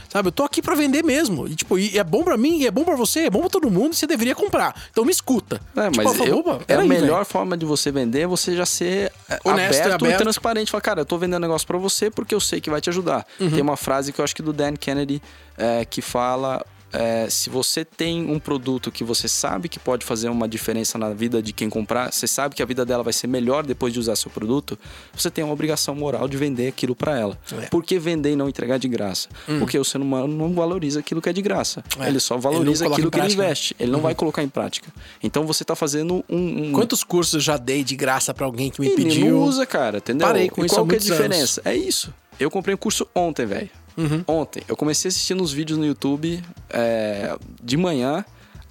sabe? 0.08 0.28
Eu 0.28 0.32
tô 0.32 0.42
aqui 0.44 0.60
pra 0.62 0.74
vender 0.74 1.04
mesmo. 1.04 1.46
E, 1.48 1.54
tipo, 1.54 1.78
e 1.78 1.98
é 1.98 2.04
bom 2.04 2.22
pra 2.22 2.36
mim, 2.36 2.58
e 2.58 2.66
é 2.66 2.70
bom 2.70 2.84
pra 2.84 2.94
você, 2.96 3.20
é 3.20 3.30
bom 3.30 3.40
pra 3.40 3.48
todo 3.50 3.70
mundo, 3.70 3.92
e 3.92 3.96
você 3.96 4.06
deveria 4.06 4.34
comprar. 4.34 4.74
Então 4.90 5.04
me 5.04 5.10
escuta. 5.12 5.60
É, 5.76 5.90
Tipo, 5.90 6.04
mas 6.04 6.20
eu, 6.20 6.38
"Opa, 6.38 6.50
é 6.52 6.54
a 6.54 6.58
peraí, 6.58 6.88
melhor 6.88 7.12
velho." 7.18 7.24
forma 7.26 7.56
de 7.56 7.64
você 7.66 7.90
vender 7.90 8.20
é 8.22 8.26
você 8.26 8.54
já 8.56 8.66
ser 8.66 9.12
é, 9.28 9.38
Honesto 9.44 9.74
e 9.78 9.80
aberto, 9.82 10.04
aberto. 10.04 10.20
e 10.20 10.22
transparente. 10.24 10.70
Falar, 10.70 10.80
cara, 10.82 11.00
eu 11.02 11.06
tô 11.06 11.16
vendendo 11.18 11.38
um 11.38 11.46
negócio 11.46 11.66
pra 11.66 11.78
você 11.78 12.10
porque 12.10 12.34
eu 12.34 12.40
sei 12.40 12.60
que 12.60 12.70
vai 12.70 12.80
te 12.80 12.90
ajudar. 12.90 13.26
Uhum. 13.40 13.50
Tem 13.50 13.60
uma 13.62 13.76
frase 13.76 14.12
que 14.12 14.20
eu 14.20 14.24
acho 14.24 14.34
que 14.34 14.42
do 14.42 14.52
Dan 14.52 14.74
Kennedy 14.76 15.22
é, 15.56 15.84
que 15.84 16.00
fala. 16.02 16.64
É, 16.96 17.28
se 17.28 17.50
você 17.50 17.84
tem 17.84 18.30
um 18.30 18.38
produto 18.38 18.90
que 18.90 19.04
você 19.04 19.28
sabe 19.28 19.68
que 19.68 19.78
pode 19.78 20.04
fazer 20.04 20.30
uma 20.30 20.48
diferença 20.48 20.96
na 20.96 21.10
vida 21.10 21.42
de 21.42 21.52
quem 21.52 21.68
comprar, 21.68 22.10
você 22.10 22.26
sabe 22.26 22.54
que 22.54 22.62
a 22.62 22.66
vida 22.66 22.86
dela 22.86 23.02
vai 23.02 23.12
ser 23.12 23.26
melhor 23.26 23.66
depois 23.66 23.92
de 23.92 24.00
usar 24.00 24.16
seu 24.16 24.30
produto, 24.30 24.78
você 25.14 25.30
tem 25.30 25.44
uma 25.44 25.52
obrigação 25.52 25.94
moral 25.94 26.26
de 26.26 26.36
vender 26.38 26.68
aquilo 26.68 26.96
pra 26.96 27.18
ela. 27.18 27.38
É. 27.52 27.54
Hum. 27.54 27.60
Por 27.70 27.84
que 27.84 27.98
vender 27.98 28.32
e 28.32 28.36
não 28.36 28.48
entregar 28.48 28.78
de 28.78 28.88
graça? 28.88 29.28
Porque 29.58 29.78
o 29.78 29.84
ser 29.84 30.00
humano 30.00 30.28
não 30.28 30.54
valoriza 30.54 31.00
aquilo 31.00 31.20
que 31.20 31.28
é 31.28 31.32
de 31.32 31.42
graça. 31.42 31.84
É. 32.00 32.08
Ele 32.08 32.18
só 32.18 32.34
Ele 32.34 32.42
valoriza 32.42 32.84
coloca 32.84 32.94
aquilo 32.94 33.10
que 33.10 33.18
ele. 33.18 33.26
Uhum. 33.26 33.32
investe. 33.32 33.76
Ele 33.78 33.92
não 33.92 34.00
vai 34.00 34.14
colocar 34.14 34.42
em 34.42 34.48
prática. 34.48 34.90
Então 35.22 35.46
você 35.46 35.64
tá 35.64 35.76
fazendo 35.76 36.24
um. 36.28 36.68
um 36.68 36.72
Quantos 36.72 37.04
cursos 37.04 37.34
eu 37.34 37.40
já 37.40 37.56
dei 37.58 37.84
de 37.84 37.94
graça 37.94 38.32
pra 38.32 38.46
alguém 38.46 38.70
que 38.70 38.80
me 38.80 38.88
e 38.88 38.96
pediu? 38.96 39.36
não 39.36 39.42
usa, 39.42 39.66
cara, 39.66 39.98
entendeu? 39.98 40.26
Parei 40.26 40.48
com 40.48 40.62
e 40.62 40.66
isso 40.66 40.74
qual 40.74 40.86
que 40.86 40.94
é 40.94 40.98
a 40.98 41.00
diferença? 41.00 41.60
É 41.64 41.76
isso. 41.76 42.12
Eu 42.40 42.50
comprei 42.50 42.74
um 42.74 42.78
curso 42.78 43.06
ontem, 43.14 43.44
velho. 43.44 43.70
Uhum. 43.96 44.22
Ontem. 44.26 44.62
Eu 44.68 44.76
comecei 44.76 45.08
assistindo 45.08 45.42
uns 45.42 45.52
vídeos 45.52 45.78
no 45.78 45.86
YouTube 45.86 46.42
é, 46.70 47.36
de 47.62 47.76
manhã. 47.76 48.24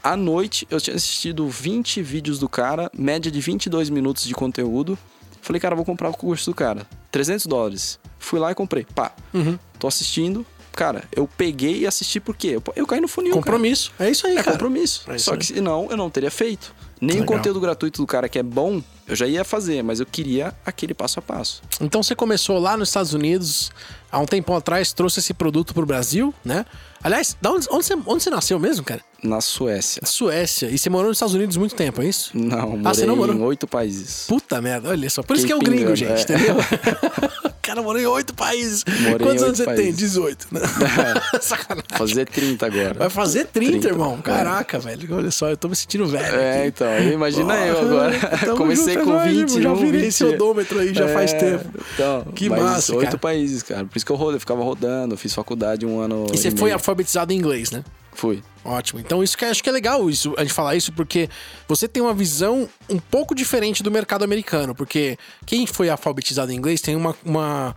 À 0.04 0.16
noite, 0.16 0.68
eu 0.70 0.80
tinha 0.80 0.96
assistido 0.96 1.48
20 1.48 2.02
vídeos 2.04 2.38
do 2.38 2.48
cara, 2.48 2.92
média 2.96 3.32
de 3.32 3.42
22 3.42 3.90
minutos 3.90 4.24
de 4.26 4.34
conteúdo. 4.36 4.98
Falei, 5.42 5.60
cara, 5.60 5.76
vou 5.76 5.86
comprar 5.86 6.10
o 6.10 6.14
curso 6.14 6.52
do 6.52 6.56
cara. 6.56 6.86
300 7.12 7.46
dólares. 7.48 8.00
Fui 8.20 8.40
lá 8.40 8.52
e 8.52 8.56
comprei. 8.56 8.86
Pá. 8.96 9.12
Uhum. 9.34 9.58
Tô 9.80 9.88
assistindo. 9.88 10.46
Cara, 10.74 11.04
eu 11.16 11.28
peguei 11.38 11.80
e 11.80 11.88
assisti 11.88 12.20
por 12.20 12.36
quê? 12.36 12.50
Eu, 12.50 12.64
eu 12.76 12.86
caí 12.86 13.00
no 13.00 13.08
funil, 13.08 13.32
cara. 13.32 13.42
Compromisso. 13.44 13.94
É 13.98 14.10
isso 14.10 14.28
aí, 14.28 14.34
É 14.38 14.44
cara. 14.44 14.52
compromisso. 14.52 15.10
É 15.10 15.18
Só 15.18 15.32
aí. 15.32 15.38
que 15.38 15.46
senão 15.46 15.88
eu 15.90 15.96
não 15.98 16.10
teria 16.10 16.30
feito. 16.30 16.74
Nem 17.06 17.18
o 17.18 17.20
Legal. 17.22 17.38
conteúdo 17.38 17.60
gratuito 17.60 18.02
do 18.02 18.08
cara 18.08 18.28
que 18.28 18.40
é 18.40 18.44
bom, 18.44 18.82
eu 19.08 19.16
já 19.16 19.28
ia 19.28 19.44
fazer, 19.44 19.84
mas 19.84 20.00
eu 20.00 20.06
queria 20.06 20.54
aquele 20.66 20.94
passo 20.94 21.20
a 21.20 21.22
passo. 21.22 21.62
Então 21.80 22.02
você 22.02 22.16
começou 22.16 22.58
lá 22.60 22.76
nos 22.76 22.90
Estados 22.90 23.14
Unidos, 23.14 23.72
há 24.12 24.20
um 24.20 24.26
tempo 24.26 24.54
atrás, 24.54 24.92
trouxe 24.92 25.20
esse 25.20 25.34
produto 25.34 25.74
pro 25.74 25.86
Brasil, 25.86 26.34
né? 26.44 26.66
Aliás, 27.06 27.38
da 27.40 27.52
onde, 27.52 27.68
onde, 27.70 27.86
você, 27.86 27.94
onde 28.06 28.24
você 28.24 28.30
nasceu 28.32 28.58
mesmo, 28.60 28.84
cara? 28.84 29.00
Na 29.24 29.40
Suécia. 29.42 30.02
Suécia. 30.06 30.68
E 30.70 30.78
você 30.78 30.90
morou 30.90 31.08
nos 31.08 31.18
Estados 31.18 31.34
Unidos 31.36 31.56
muito 31.58 31.74
tempo, 31.76 32.02
é 32.02 32.06
isso? 32.06 32.32
Não, 32.34 32.80
Ah, 32.84 32.94
você 32.94 33.06
não 33.06 33.16
morou? 33.16 33.36
em 33.36 33.42
oito 33.42 33.68
países. 33.68 34.26
Puta 34.28 34.62
merda, 34.62 34.90
olha 34.90 35.10
só. 35.10 35.22
Por 35.24 35.36
isso 35.36 35.46
que 35.46 35.52
é 35.52 35.56
o 35.56 35.60
gringo, 35.60 35.96
gente, 35.96 36.12
é. 36.20 36.22
entendeu? 36.36 36.56
o 37.46 37.54
cara 37.62 37.82
morou 37.82 38.00
em 38.02 38.06
oito 38.06 38.34
países. 38.36 38.84
Morei 39.02 39.18
Quantos 39.28 39.44
anos 39.44 39.58
você 39.58 39.66
tem? 39.66 39.76
países. 39.76 39.98
18, 39.98 40.48
né? 40.52 40.62
Sacanagem. 41.42 41.86
Fazer 41.98 42.26
30 42.28 42.66
agora. 42.66 42.94
Vai 42.94 43.10
fazer 43.10 43.46
30, 43.46 43.72
30, 43.72 43.88
irmão. 43.88 44.18
é. 44.20 44.22
Caraca, 44.22 44.78
velho. 44.80 45.16
Olha 45.16 45.32
só, 45.32 45.50
eu 45.50 45.58
tô 45.58 45.70
me 45.70 45.76
sentindo 45.76 46.06
velho. 46.06 46.24
É, 46.36 46.60
aqui. 46.60 46.68
então, 46.68 47.00
imagina 47.12 47.56
eu 47.66 47.80
agora. 47.80 48.20
Comecei 48.56 48.94
junto, 48.96 49.06
com 49.06 49.12
já, 49.18 49.26
20, 49.26 49.62
já 49.62 49.74
virei 49.74 49.92
20. 50.02 50.06
esse 50.08 50.24
odômetro 50.24 50.80
aí 50.80 50.94
já 50.94 51.08
faz 51.08 51.34
É, 51.34 51.38
tempo. 51.38 51.70
Então, 51.96 52.24
Que 52.36 52.48
mas 52.50 52.62
massa, 52.62 52.96
oito 52.96 53.18
países, 53.18 53.64
cara. 53.64 53.86
Por 53.86 53.96
isso 53.98 54.06
que 54.06 54.12
eu 54.12 54.16
rodei, 54.16 54.36
eu 54.36 54.40
ficava 54.40 54.64
rodando, 54.64 55.18
fiz 55.18 55.34
faculdade 55.34 55.84
um 55.86 56.00
ano. 56.00 56.28
E 56.32 56.38
você 56.38 56.50
meio. 56.50 56.58
foi 56.60 56.72
alfabetizado 56.96 57.34
em 57.34 57.38
inglês, 57.38 57.72
né? 57.72 57.84
Fui. 58.14 58.42
Ótimo. 58.64 59.00
Então 59.00 59.22
isso 59.22 59.38
que 59.38 59.46
acho 59.46 59.62
que 59.62 59.70
é 59.70 59.72
legal 59.72 60.10
isso, 60.10 60.34
a 60.38 60.42
gente 60.42 60.54
falar 60.54 60.76
isso 60.76 60.92
porque 60.92 61.30
você 61.68 61.88
tem 61.88 62.02
uma 62.02 62.14
visão 62.14 62.68
um 62.90 62.98
pouco 62.98 63.36
diferente 63.36 63.84
do 63.84 63.92
mercado 63.92 64.24
americano, 64.24 64.74
porque 64.74 65.20
quem 65.46 65.68
foi 65.68 65.90
alfabetizado 65.90 66.52
em 66.52 66.56
inglês 66.56 66.82
tem 66.82 66.96
uma, 66.96 67.16
uma 67.24 67.76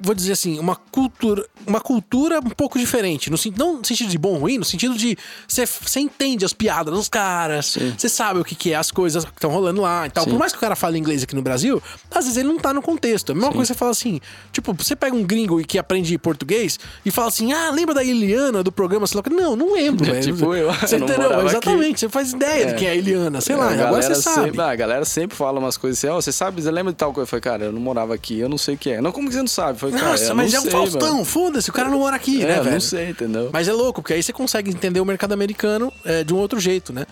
vou 0.00 0.14
dizer 0.14 0.32
assim, 0.32 0.58
uma 0.58 0.76
cultura, 0.76 1.46
uma 1.66 1.80
cultura 1.80 2.38
um 2.38 2.50
pouco 2.50 2.78
diferente. 2.78 3.30
No, 3.30 3.36
não 3.56 3.78
no 3.78 3.84
sentido 3.84 4.10
de 4.10 4.18
bom 4.18 4.30
ou 4.30 4.38
ruim, 4.38 4.58
no 4.58 4.64
sentido 4.64 4.96
de 4.96 5.16
você 5.46 6.00
entende 6.00 6.44
as 6.44 6.52
piadas 6.52 6.92
dos 6.92 7.08
caras, 7.08 7.76
você 7.96 8.08
sabe 8.08 8.40
o 8.40 8.44
que, 8.44 8.54
que 8.54 8.72
é 8.72 8.76
as 8.76 8.90
coisas 8.90 9.24
que 9.24 9.32
estão 9.32 9.50
rolando 9.50 9.80
lá 9.80 10.06
e 10.06 10.10
tal. 10.10 10.24
Sim. 10.24 10.30
Por 10.30 10.38
mais 10.38 10.52
que 10.52 10.58
o 10.58 10.60
cara 10.60 10.74
fale 10.74 10.98
inglês 10.98 11.22
aqui 11.22 11.34
no 11.34 11.42
Brasil, 11.42 11.82
às 12.10 12.24
vezes 12.24 12.36
ele 12.36 12.48
não 12.48 12.58
tá 12.58 12.72
no 12.72 12.82
contexto. 12.82 13.30
É 13.30 13.32
a 13.32 13.34
mesma 13.34 13.50
Sim. 13.50 13.56
coisa 13.56 13.72
que 13.72 13.74
você 13.74 13.78
fala 13.78 13.90
assim, 13.90 14.20
tipo, 14.52 14.72
você 14.72 14.96
pega 14.96 15.14
um 15.14 15.22
gringo 15.22 15.62
que 15.64 15.78
aprende 15.78 16.16
português 16.18 16.78
e 17.04 17.10
fala 17.10 17.28
assim, 17.28 17.52
ah, 17.52 17.70
lembra 17.70 17.94
da 17.94 18.04
Eliana 18.04 18.62
do 18.62 18.72
programa? 18.72 19.06
Sei 19.06 19.20
lá, 19.20 19.22
não, 19.30 19.56
não 19.56 19.74
lembro. 19.74 20.10
É, 20.14 20.20
tipo, 20.20 20.54
eu, 20.54 20.72
você 20.72 20.96
eu 20.96 21.00
entendeu? 21.00 21.46
Exatamente, 21.46 21.90
aqui. 21.90 22.00
você 22.00 22.08
faz 22.08 22.32
ideia 22.32 22.64
é. 22.64 22.66
de 22.66 22.74
quem 22.74 22.88
é 22.88 22.90
a 22.92 22.94
Eliana, 22.94 23.40
sei 23.40 23.54
é, 23.54 23.58
lá, 23.58 23.70
agora 23.70 24.02
você 24.02 24.14
sabe. 24.14 24.46
Sempre, 24.46 24.60
a 24.60 24.76
galera 24.76 25.04
sempre 25.04 25.36
fala 25.36 25.58
umas 25.58 25.76
coisas 25.76 25.98
assim, 25.98 26.12
oh, 26.12 26.20
você 26.20 26.32
sabe, 26.32 26.62
você 26.62 26.70
lembra 26.70 26.92
de 26.92 26.98
tal 26.98 27.12
coisa? 27.12 27.24
Eu 27.24 27.28
falei, 27.28 27.42
cara, 27.42 27.64
eu 27.64 27.72
não 27.72 27.80
morava 27.80 28.14
aqui, 28.14 28.38
eu 28.38 28.48
não 28.48 28.58
sei 28.58 28.74
o 28.74 28.78
que 28.78 28.90
é. 28.90 29.00
Não, 29.00 29.12
como 29.12 29.28
que 29.28 29.34
você 29.34 29.40
não 29.40 29.48
sabe? 29.48 29.80
Eu 29.82 29.89
falei, 29.90 30.04
cara, 30.04 30.12
Nossa, 30.12 30.34
mas 30.34 30.54
é 30.54 30.60
um 30.60 30.70
Faustão, 30.70 31.24
foda-se, 31.24 31.70
o 31.70 31.72
cara 31.72 31.88
não 31.88 31.98
mora 31.98 32.16
aqui, 32.16 32.42
é, 32.42 32.46
né, 32.46 32.54
velho? 32.60 32.70
não 32.72 32.80
sei, 32.80 33.10
entendeu? 33.10 33.50
Mas 33.52 33.68
é 33.68 33.72
louco, 33.72 34.02
porque 34.02 34.14
aí 34.14 34.22
você 34.22 34.32
consegue 34.32 34.70
entender 34.70 35.00
o 35.00 35.04
mercado 35.04 35.32
americano 35.32 35.92
é, 36.04 36.24
de 36.24 36.32
um 36.32 36.38
outro 36.38 36.58
jeito, 36.60 36.92
né? 36.92 37.06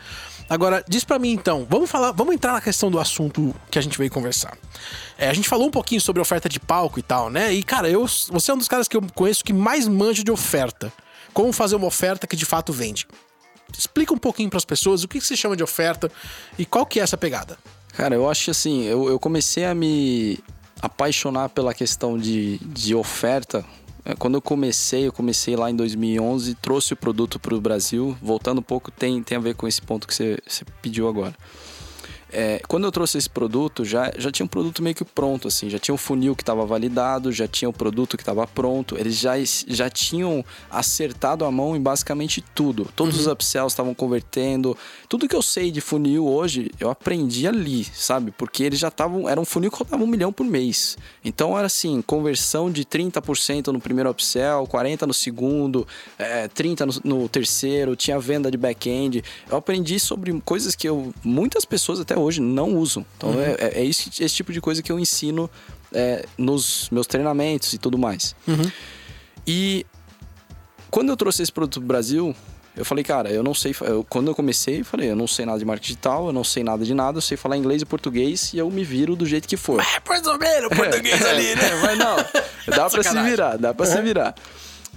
Agora, 0.48 0.82
diz 0.88 1.04
para 1.04 1.18
mim 1.18 1.32
então, 1.32 1.66
vamos 1.68 1.90
falar, 1.90 2.10
vamos 2.12 2.34
entrar 2.34 2.52
na 2.52 2.60
questão 2.60 2.90
do 2.90 2.98
assunto 2.98 3.54
que 3.70 3.78
a 3.78 3.82
gente 3.82 3.98
veio 3.98 4.10
conversar. 4.10 4.56
É, 5.18 5.28
a 5.28 5.34
gente 5.34 5.48
falou 5.48 5.66
um 5.66 5.70
pouquinho 5.70 6.00
sobre 6.00 6.22
oferta 6.22 6.48
de 6.48 6.58
palco 6.58 6.98
e 6.98 7.02
tal, 7.02 7.28
né? 7.28 7.52
E 7.52 7.62
cara, 7.62 7.90
eu, 7.90 8.06
você 8.30 8.50
é 8.50 8.54
um 8.54 8.58
dos 8.58 8.68
caras 8.68 8.88
que 8.88 8.96
eu 8.96 9.02
conheço 9.14 9.44
que 9.44 9.52
mais 9.52 9.86
manja 9.86 10.24
de 10.24 10.30
oferta. 10.30 10.90
Como 11.34 11.52
fazer 11.52 11.76
uma 11.76 11.86
oferta 11.86 12.26
que 12.26 12.34
de 12.34 12.46
fato 12.46 12.72
vende. 12.72 13.06
Explica 13.76 14.14
um 14.14 14.18
pouquinho 14.18 14.48
para 14.48 14.56
as 14.56 14.64
pessoas 14.64 15.04
o 15.04 15.08
que, 15.08 15.18
que 15.20 15.26
se 15.26 15.36
chama 15.36 15.54
de 15.54 15.62
oferta 15.62 16.10
e 16.58 16.64
qual 16.64 16.86
que 16.86 16.98
é 16.98 17.02
essa 17.02 17.18
pegada. 17.18 17.58
Cara, 17.92 18.14
eu 18.14 18.28
acho 18.28 18.46
que 18.46 18.50
assim, 18.50 18.84
eu, 18.84 19.08
eu 19.08 19.18
comecei 19.18 19.66
a 19.66 19.74
me 19.74 20.38
apaixonar 20.80 21.48
pela 21.48 21.74
questão 21.74 22.18
de, 22.18 22.58
de 22.58 22.94
oferta 22.94 23.64
é, 24.08 24.14
quando 24.14 24.36
eu 24.36 24.42
comecei, 24.42 25.06
eu 25.06 25.12
comecei 25.12 25.54
lá 25.54 25.70
em 25.70 25.76
2011, 25.76 26.54
trouxe 26.54 26.94
o 26.94 26.96
produto 26.96 27.38
para 27.38 27.54
o 27.54 27.60
Brasil. 27.60 28.16
Voltando 28.22 28.60
um 28.60 28.62
pouco, 28.62 28.90
tem, 28.90 29.22
tem 29.22 29.36
a 29.36 29.40
ver 29.40 29.54
com 29.54 29.68
esse 29.68 29.82
ponto 29.82 30.08
que 30.08 30.14
você, 30.14 30.38
você 30.46 30.64
pediu 30.80 31.06
agora. 31.06 31.34
É, 32.30 32.60
quando 32.68 32.84
eu 32.84 32.92
trouxe 32.92 33.18
esse 33.18 33.28
produto, 33.28 33.84
já, 33.84 34.12
já 34.16 34.30
tinha 34.30 34.44
um 34.44 34.48
produto 34.48 34.82
meio 34.82 34.94
que 34.94 35.04
pronto, 35.04 35.48
assim, 35.48 35.70
já 35.70 35.78
tinha 35.78 35.94
um 35.94 35.98
funil 35.98 36.36
que 36.36 36.42
estava 36.42 36.64
validado, 36.66 37.32
já 37.32 37.48
tinha 37.48 37.68
o 37.68 37.70
um 37.70 37.74
produto 37.74 38.16
que 38.16 38.22
estava 38.22 38.46
pronto, 38.46 38.96
eles 38.98 39.16
já, 39.16 39.34
já 39.66 39.88
tinham 39.88 40.44
acertado 40.70 41.44
a 41.44 41.50
mão 41.50 41.76
em 41.76 41.80
basicamente 41.80 42.42
tudo. 42.54 42.86
Todos 42.94 43.14
uhum. 43.16 43.20
os 43.22 43.26
upsells 43.26 43.72
estavam 43.72 43.94
convertendo. 43.94 44.76
Tudo 45.08 45.28
que 45.28 45.34
eu 45.34 45.42
sei 45.42 45.70
de 45.70 45.80
funil 45.80 46.26
hoje, 46.26 46.70
eu 46.78 46.90
aprendi 46.90 47.46
ali, 47.46 47.84
sabe? 47.84 48.30
Porque 48.30 48.62
eles 48.62 48.78
já 48.78 48.88
estavam. 48.88 49.28
Era 49.28 49.40
um 49.40 49.44
funil 49.44 49.70
que 49.70 49.78
rodava 49.78 50.02
um 50.02 50.06
milhão 50.06 50.32
por 50.32 50.44
mês. 50.44 50.96
Então 51.24 51.56
era 51.56 51.66
assim, 51.66 52.02
conversão 52.02 52.70
de 52.70 52.84
30% 52.84 53.68
no 53.68 53.80
primeiro 53.80 54.10
upsell, 54.10 54.66
40% 54.66 55.06
no 55.06 55.14
segundo, 55.14 55.86
é, 56.18 56.48
30% 56.48 57.00
no, 57.04 57.20
no 57.20 57.28
terceiro, 57.28 57.96
tinha 57.96 58.18
venda 58.18 58.50
de 58.50 58.56
back-end. 58.56 59.22
Eu 59.50 59.56
aprendi 59.56 59.98
sobre 59.98 60.38
coisas 60.44 60.74
que 60.74 60.88
eu, 60.88 61.12
muitas 61.24 61.64
pessoas 61.64 62.00
até 62.00 62.17
hoje 62.18 62.40
não 62.40 62.76
usam. 62.76 63.04
Então 63.16 63.30
uhum. 63.30 63.40
é, 63.40 63.56
é, 63.58 63.80
é 63.80 63.84
esse, 63.84 64.10
esse, 64.22 64.34
tipo 64.34 64.52
de 64.52 64.60
coisa 64.60 64.82
que 64.82 64.90
eu 64.90 64.98
ensino 64.98 65.50
é, 65.92 66.24
nos 66.36 66.88
meus 66.90 67.06
treinamentos 67.06 67.72
e 67.72 67.78
tudo 67.78 67.98
mais. 67.98 68.34
Uhum. 68.46 68.70
E 69.46 69.86
quando 70.90 71.10
eu 71.10 71.16
trouxe 71.16 71.42
esse 71.42 71.52
produto 71.52 71.80
pro 71.80 71.88
Brasil, 71.88 72.34
eu 72.76 72.84
falei, 72.84 73.02
cara, 73.02 73.30
eu 73.30 73.42
não 73.42 73.54
sei. 73.54 73.74
Eu, 73.80 74.06
quando 74.08 74.28
eu 74.28 74.34
comecei, 74.34 74.80
eu 74.80 74.84
falei, 74.84 75.10
eu 75.10 75.16
não 75.16 75.26
sei 75.26 75.44
nada 75.44 75.58
de 75.58 75.64
marketing 75.64 75.88
digital, 75.88 76.26
eu 76.26 76.32
não 76.32 76.44
sei 76.44 76.62
nada 76.62 76.84
de 76.84 76.94
nada, 76.94 77.18
eu 77.18 77.22
sei 77.22 77.36
falar 77.36 77.56
inglês 77.56 77.82
e 77.82 77.84
português 77.84 78.52
e 78.54 78.58
eu 78.58 78.70
me 78.70 78.84
viro 78.84 79.16
do 79.16 79.26
jeito 79.26 79.48
que 79.48 79.56
for. 79.56 79.80
É, 79.80 80.00
mais 80.08 80.24
ou 80.26 80.38
menos, 80.38 80.68
português 80.68 81.20
ali, 81.26 81.56
né? 81.56 81.80
Mas 81.82 81.98
não, 81.98 82.16
dá 82.76 82.88
pra 82.88 83.02
se 83.02 83.22
virar, 83.22 83.56
dá 83.56 83.74
uhum. 83.76 83.84
se 83.84 84.00
virar. 84.00 84.34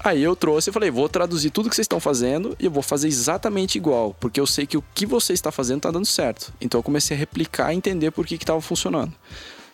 Aí 0.03 0.24
eu 0.24 0.36
trouxe 0.36 0.70
e 0.70 0.74
falei, 0.74 0.89
vou 0.89 1.08
traduzir 1.08 1.51
tudo 1.51 1.70
que 1.70 1.75
vocês 1.75 1.86
estão 1.86 2.00
fazendo 2.00 2.55
e 2.60 2.65
eu 2.65 2.72
vou 2.72 2.81
fazer 2.81 3.08
exatamente 3.08 3.77
igual, 3.77 4.15
porque 4.20 4.39
eu 4.39 4.48
sei 4.48 4.65
que 4.65 4.75
o 4.75 4.84
que 4.96 5.05
você 5.05 5.34
está 5.34 5.51
fazendo 5.51 5.77
está 5.77 5.91
dando 5.91 6.08
certo. 6.08 6.51
Então 6.60 6.79
eu 6.79 6.84
comecei 6.84 7.15
a 7.15 7.20
replicar 7.20 7.72
e 7.72 7.77
entender 7.77 8.10
por 8.10 8.25
que 8.25 8.36
estava 8.36 8.60
funcionando. 8.62 9.13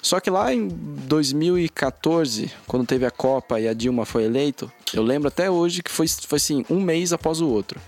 Só 0.02 0.20
que 0.20 0.30
lá 0.30 0.54
em 0.54 0.68
2014, 0.68 2.52
quando 2.68 2.86
teve 2.86 3.06
a 3.06 3.12
Copa 3.12 3.60
e 3.60 3.68
a 3.68 3.74
Dilma 3.74 4.06
foi 4.06 4.26
eleito, 4.26 4.72
eu 4.94 5.02
lembro 5.02 5.28
até 5.30 5.50
hoje 5.50 5.82
que 5.82 5.92
foi, 5.92 6.08
foi 6.08 6.38
assim, 6.38 6.66
um 6.70 6.80
mês 6.80 7.14
após 7.14 7.42
o 7.42 7.48
outro. 7.48 7.80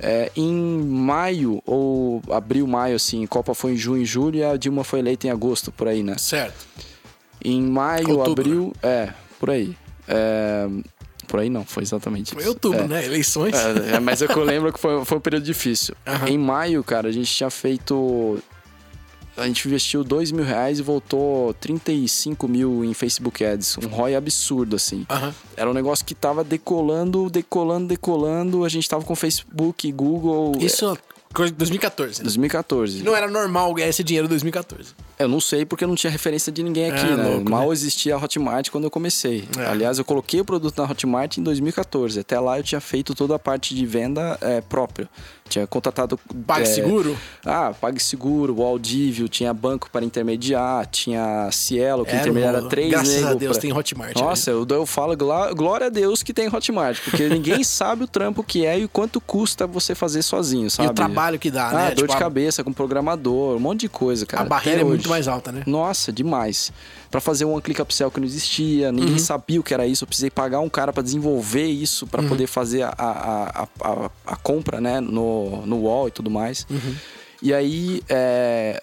É, 0.00 0.32
em 0.34 0.52
maio, 0.52 1.62
ou 1.64 2.20
abril, 2.30 2.66
maio, 2.66 2.96
assim, 2.96 3.24
Copa 3.26 3.54
foi 3.54 3.72
em 3.72 3.76
junho 3.76 4.02
e 4.02 4.04
julho 4.04 4.38
e 4.38 4.44
a 4.44 4.56
Dilma 4.56 4.82
foi 4.82 4.98
eleita 4.98 5.28
em 5.28 5.30
agosto, 5.30 5.70
por 5.70 5.86
aí, 5.86 6.02
né? 6.02 6.18
Certo. 6.18 6.66
Em 7.44 7.62
maio, 7.62 8.18
Outubro. 8.18 8.42
abril, 8.42 8.72
é, 8.82 9.12
por 9.38 9.50
aí. 9.50 9.76
É, 10.08 10.68
por 11.32 11.40
aí 11.40 11.48
não, 11.48 11.64
foi 11.64 11.82
exatamente 11.82 12.34
foi 12.34 12.42
isso. 12.42 12.44
Foi 12.44 12.52
outubro, 12.52 12.84
é. 12.84 12.86
né? 12.86 13.06
Eleições. 13.06 13.54
É, 13.54 13.96
é, 13.96 14.00
mas 14.00 14.20
é 14.20 14.26
eu 14.26 14.44
lembro 14.44 14.70
que 14.70 14.78
foi, 14.78 15.02
foi 15.02 15.16
um 15.16 15.20
período 15.20 15.44
difícil. 15.44 15.94
Uhum. 16.06 16.28
Em 16.28 16.36
maio, 16.36 16.84
cara, 16.84 17.08
a 17.08 17.10
gente 17.10 17.34
tinha 17.34 17.48
feito. 17.48 18.38
A 19.34 19.46
gente 19.46 19.66
investiu 19.66 20.04
2 20.04 20.30
mil 20.30 20.44
reais 20.44 20.78
e 20.78 20.82
voltou 20.82 21.54
35 21.54 22.46
mil 22.46 22.84
em 22.84 22.92
Facebook 22.92 23.42
Ads. 23.42 23.78
Um 23.78 23.86
ROI 23.88 24.14
absurdo, 24.14 24.76
assim. 24.76 25.06
Uhum. 25.10 25.32
Era 25.56 25.70
um 25.70 25.72
negócio 25.72 26.04
que 26.04 26.14
tava 26.14 26.44
decolando, 26.44 27.30
decolando, 27.30 27.88
decolando. 27.88 28.62
A 28.62 28.68
gente 28.68 28.86
tava 28.86 29.02
com 29.02 29.16
Facebook, 29.16 29.90
Google. 29.90 30.52
Isso 30.60 30.98
2014. 31.32 32.22
2014. 32.22 33.02
Não 33.02 33.16
era 33.16 33.26
normal 33.26 33.72
ganhar 33.72 33.88
esse 33.88 34.04
dinheiro 34.04 34.26
em 34.26 34.28
2014. 34.28 34.90
Eu 35.22 35.28
não 35.28 35.40
sei 35.40 35.64
porque 35.64 35.86
não 35.86 35.94
tinha 35.94 36.10
referência 36.10 36.52
de 36.52 36.62
ninguém 36.62 36.90
aqui, 36.90 37.06
é, 37.06 37.16
né? 37.16 37.28
Louco, 37.28 37.50
Mal 37.50 37.68
né? 37.68 37.72
existia 37.72 38.14
a 38.14 38.18
Hotmart 38.18 38.70
quando 38.70 38.84
eu 38.84 38.90
comecei. 38.90 39.48
É. 39.58 39.66
Aliás, 39.66 39.98
eu 39.98 40.04
coloquei 40.04 40.40
o 40.40 40.44
produto 40.44 40.80
na 40.80 40.90
Hotmart 40.90 41.38
em 41.38 41.42
2014. 41.42 42.20
Até 42.20 42.38
lá 42.38 42.58
eu 42.58 42.62
tinha 42.62 42.80
feito 42.80 43.14
toda 43.14 43.34
a 43.34 43.38
parte 43.38 43.74
de 43.74 43.86
venda 43.86 44.38
é, 44.40 44.60
própria. 44.60 45.08
Tinha 45.48 45.66
contratado. 45.66 46.18
PagSeguro? 46.46 47.16
É, 47.44 47.50
ah, 47.50 47.74
PagSeguro, 47.78 48.56
o 48.56 48.62
Audívio, 48.62 49.28
tinha 49.28 49.52
banco 49.52 49.90
para 49.90 50.02
intermediar, 50.02 50.86
tinha 50.86 51.50
Cielo, 51.52 52.06
que 52.06 52.14
intermediava 52.16 52.68
três 52.68 52.90
Graças 52.90 53.24
a 53.24 53.34
Deus 53.34 53.58
pra... 53.58 53.60
tem 53.60 53.72
Hotmart. 53.72 54.16
Nossa, 54.16 54.50
eu, 54.50 54.66
eu 54.70 54.86
falo 54.86 55.14
glória 55.54 55.88
a 55.88 55.90
Deus 55.90 56.22
que 56.22 56.32
tem 56.32 56.48
Hotmart, 56.48 57.00
porque 57.04 57.28
ninguém 57.28 57.62
sabe 57.64 58.04
o 58.04 58.06
trampo 58.06 58.42
que 58.42 58.64
é 58.64 58.78
e 58.78 58.88
quanto 58.88 59.20
custa 59.20 59.66
você 59.66 59.94
fazer 59.94 60.22
sozinho, 60.22 60.70
sabe? 60.70 60.88
E 60.88 60.90
o 60.90 60.94
trabalho 60.94 61.38
que 61.38 61.50
dá, 61.50 61.68
ah, 61.68 61.72
né? 61.74 61.88
Dor 61.90 62.06
tipo, 62.06 62.12
de 62.12 62.18
cabeça 62.18 62.64
com 62.64 62.72
programador, 62.72 63.56
um 63.56 63.60
monte 63.60 63.80
de 63.80 63.88
coisa, 63.90 64.24
cara. 64.24 64.44
A 64.44 64.46
barreira 64.46 64.80
é 64.80 64.84
muito 64.84 65.08
mais 65.12 65.28
alta, 65.28 65.52
né? 65.52 65.62
Nossa, 65.66 66.12
demais. 66.12 66.72
Para 67.10 67.20
fazer 67.20 67.44
um 67.44 67.60
click 67.60 67.80
upsell 67.80 68.10
que 68.10 68.18
não 68.18 68.26
existia, 68.26 68.90
ninguém 68.90 69.12
uhum. 69.12 69.18
sabia 69.18 69.60
o 69.60 69.62
que 69.62 69.74
era 69.74 69.86
isso. 69.86 70.04
Eu 70.04 70.08
precisei 70.08 70.30
pagar 70.30 70.60
um 70.60 70.68
cara 70.68 70.92
para 70.92 71.02
desenvolver 71.02 71.66
isso, 71.66 72.06
para 72.06 72.22
uhum. 72.22 72.28
poder 72.28 72.46
fazer 72.46 72.82
a, 72.82 72.94
a, 72.98 73.62
a, 73.80 74.10
a, 74.26 74.36
compra, 74.36 74.80
né, 74.80 75.00
no, 75.00 75.66
no 75.66 75.82
wall 75.82 76.08
e 76.08 76.10
tudo 76.10 76.30
mais. 76.30 76.66
Uhum. 76.70 76.94
E 77.42 77.52
aí, 77.52 78.02
é, 78.08 78.80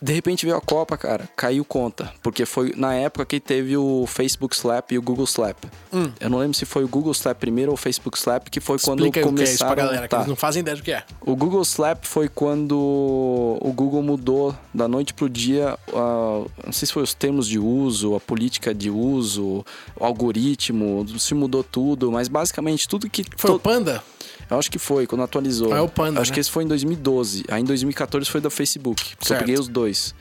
de 0.00 0.12
repente 0.12 0.44
veio 0.44 0.56
a 0.56 0.60
Copa, 0.60 0.96
cara, 0.96 1.28
caiu 1.34 1.64
conta. 1.64 2.12
Porque 2.22 2.44
foi 2.44 2.72
na 2.76 2.94
época 2.94 3.24
que 3.24 3.40
teve 3.40 3.76
o 3.76 4.06
Facebook 4.06 4.54
Slap 4.54 4.92
e 4.92 4.98
o 4.98 5.02
Google 5.02 5.24
Slap. 5.24 5.56
Hum. 5.92 6.10
Eu 6.20 6.28
não 6.28 6.38
lembro 6.38 6.56
se 6.56 6.66
foi 6.66 6.84
o 6.84 6.88
Google 6.88 7.12
Slap 7.12 7.38
primeiro 7.38 7.70
ou 7.70 7.74
o 7.74 7.76
Facebook 7.76 8.16
Slap, 8.18 8.48
que 8.48 8.60
foi 8.60 8.76
Explica 8.76 9.20
quando 9.20 9.26
começaram... 9.28 9.32
o 9.32 9.36
que 9.36 9.42
é 9.42 9.54
isso 9.54 9.64
pra 9.64 9.74
galera, 9.74 10.02
tá. 10.02 10.08
que 10.08 10.14
eles 10.16 10.28
não 10.28 10.36
fazem 10.36 10.60
ideia 10.60 10.76
do 10.76 10.82
que 10.82 10.92
é. 10.92 11.02
O 11.20 11.34
Google 11.34 11.62
Slap 11.62 12.04
foi 12.04 12.28
quando 12.28 12.76
o 12.76 13.72
Google 13.72 14.02
mudou 14.02 14.54
da 14.72 14.86
noite 14.86 15.14
pro 15.14 15.28
dia, 15.28 15.78
uh, 15.88 16.50
não 16.64 16.72
sei 16.72 16.86
se 16.86 16.92
foi 16.92 17.02
os 17.02 17.14
termos 17.14 17.48
de 17.48 17.58
uso, 17.58 18.14
a 18.14 18.20
política 18.20 18.74
de 18.74 18.90
uso, 18.90 19.64
o 19.98 20.04
algoritmo, 20.04 21.06
se 21.18 21.34
mudou 21.34 21.64
tudo, 21.64 22.12
mas 22.12 22.28
basicamente 22.28 22.86
tudo 22.86 23.08
que... 23.08 23.24
Foi 23.36 23.50
to... 23.50 23.56
o 23.56 23.60
Panda? 23.60 24.02
Eu 24.50 24.58
acho 24.58 24.70
que 24.70 24.78
foi, 24.78 25.06
quando 25.06 25.22
atualizou. 25.22 25.74
É 25.74 25.80
o 25.80 25.88
Panda, 25.88 26.20
Acho 26.20 26.30
né? 26.30 26.34
que 26.34 26.40
esse 26.40 26.50
foi 26.50 26.64
em 26.64 26.68
2012. 26.68 27.44
Aí 27.48 27.60
em 27.60 27.64
2014 27.64 28.30
foi 28.30 28.40
da 28.40 28.50
Facebook. 28.50 29.16
Porque 29.16 29.32
eu 29.32 29.38
peguei 29.38 29.58
os 29.58 29.68
dois. 29.68 30.14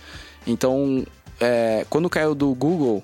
Então, 0.47 1.05
é, 1.39 1.85
quando 1.89 2.09
caiu 2.09 2.33
do 2.33 2.53
Google, 2.53 3.03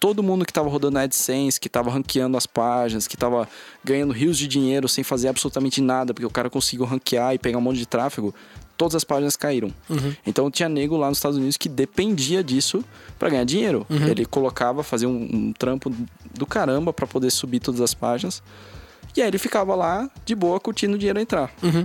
todo 0.00 0.22
mundo 0.22 0.44
que 0.44 0.50
estava 0.50 0.68
rodando 0.68 0.98
a 0.98 1.02
AdSense, 1.02 1.60
que 1.60 1.68
estava 1.68 1.90
ranqueando 1.90 2.36
as 2.36 2.46
páginas, 2.46 3.06
que 3.06 3.16
estava 3.16 3.48
ganhando 3.84 4.12
rios 4.12 4.38
de 4.38 4.46
dinheiro 4.46 4.88
sem 4.88 5.04
fazer 5.04 5.28
absolutamente 5.28 5.80
nada, 5.80 6.14
porque 6.14 6.26
o 6.26 6.30
cara 6.30 6.48
conseguiu 6.48 6.84
ranquear 6.84 7.34
e 7.34 7.38
pegar 7.38 7.58
um 7.58 7.62
monte 7.62 7.78
de 7.78 7.86
tráfego, 7.86 8.34
todas 8.76 8.94
as 8.94 9.04
páginas 9.04 9.36
caíram. 9.36 9.72
Uhum. 9.90 10.14
Então 10.26 10.50
tinha 10.50 10.68
nego 10.68 10.96
lá 10.96 11.08
nos 11.08 11.18
Estados 11.18 11.36
Unidos 11.36 11.56
que 11.56 11.68
dependia 11.68 12.42
disso 12.42 12.84
para 13.18 13.28
ganhar 13.28 13.44
dinheiro. 13.44 13.84
Uhum. 13.90 14.06
Ele 14.06 14.24
colocava, 14.24 14.82
fazia 14.82 15.08
um, 15.08 15.28
um 15.32 15.52
trampo 15.52 15.92
do 16.32 16.46
caramba 16.46 16.92
para 16.92 17.06
poder 17.06 17.30
subir 17.30 17.58
todas 17.58 17.80
as 17.80 17.92
páginas. 17.92 18.42
E 19.18 19.22
aí 19.22 19.26
ele 19.26 19.38
ficava 19.38 19.74
lá 19.74 20.08
de 20.24 20.32
boa 20.32 20.60
curtindo 20.60 20.94
o 20.94 20.98
dinheiro 20.98 21.18
entrar. 21.18 21.52
Uhum. 21.60 21.84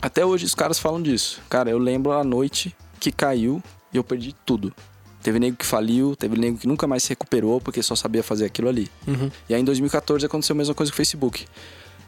Até 0.00 0.24
hoje 0.24 0.46
os 0.46 0.54
caras 0.54 0.78
falam 0.78 1.02
disso. 1.02 1.38
Cara, 1.50 1.68
eu 1.68 1.76
lembro 1.76 2.12
a 2.12 2.24
noite 2.24 2.74
que 2.98 3.12
caiu 3.12 3.62
e 3.92 3.98
eu 3.98 4.02
perdi 4.02 4.34
tudo. 4.46 4.72
Teve 5.22 5.38
nego 5.38 5.54
que 5.54 5.66
faliu, 5.66 6.16
teve 6.16 6.40
nego 6.40 6.56
que 6.56 6.66
nunca 6.66 6.86
mais 6.86 7.02
se 7.02 7.10
recuperou 7.10 7.60
porque 7.60 7.82
só 7.82 7.94
sabia 7.94 8.22
fazer 8.22 8.46
aquilo 8.46 8.70
ali. 8.70 8.90
Uhum. 9.06 9.30
E 9.50 9.54
aí 9.54 9.60
em 9.60 9.64
2014 9.64 10.24
aconteceu 10.24 10.54
a 10.54 10.56
mesma 10.56 10.74
coisa 10.74 10.90
com 10.90 10.94
o 10.94 10.96
Facebook. 10.96 11.44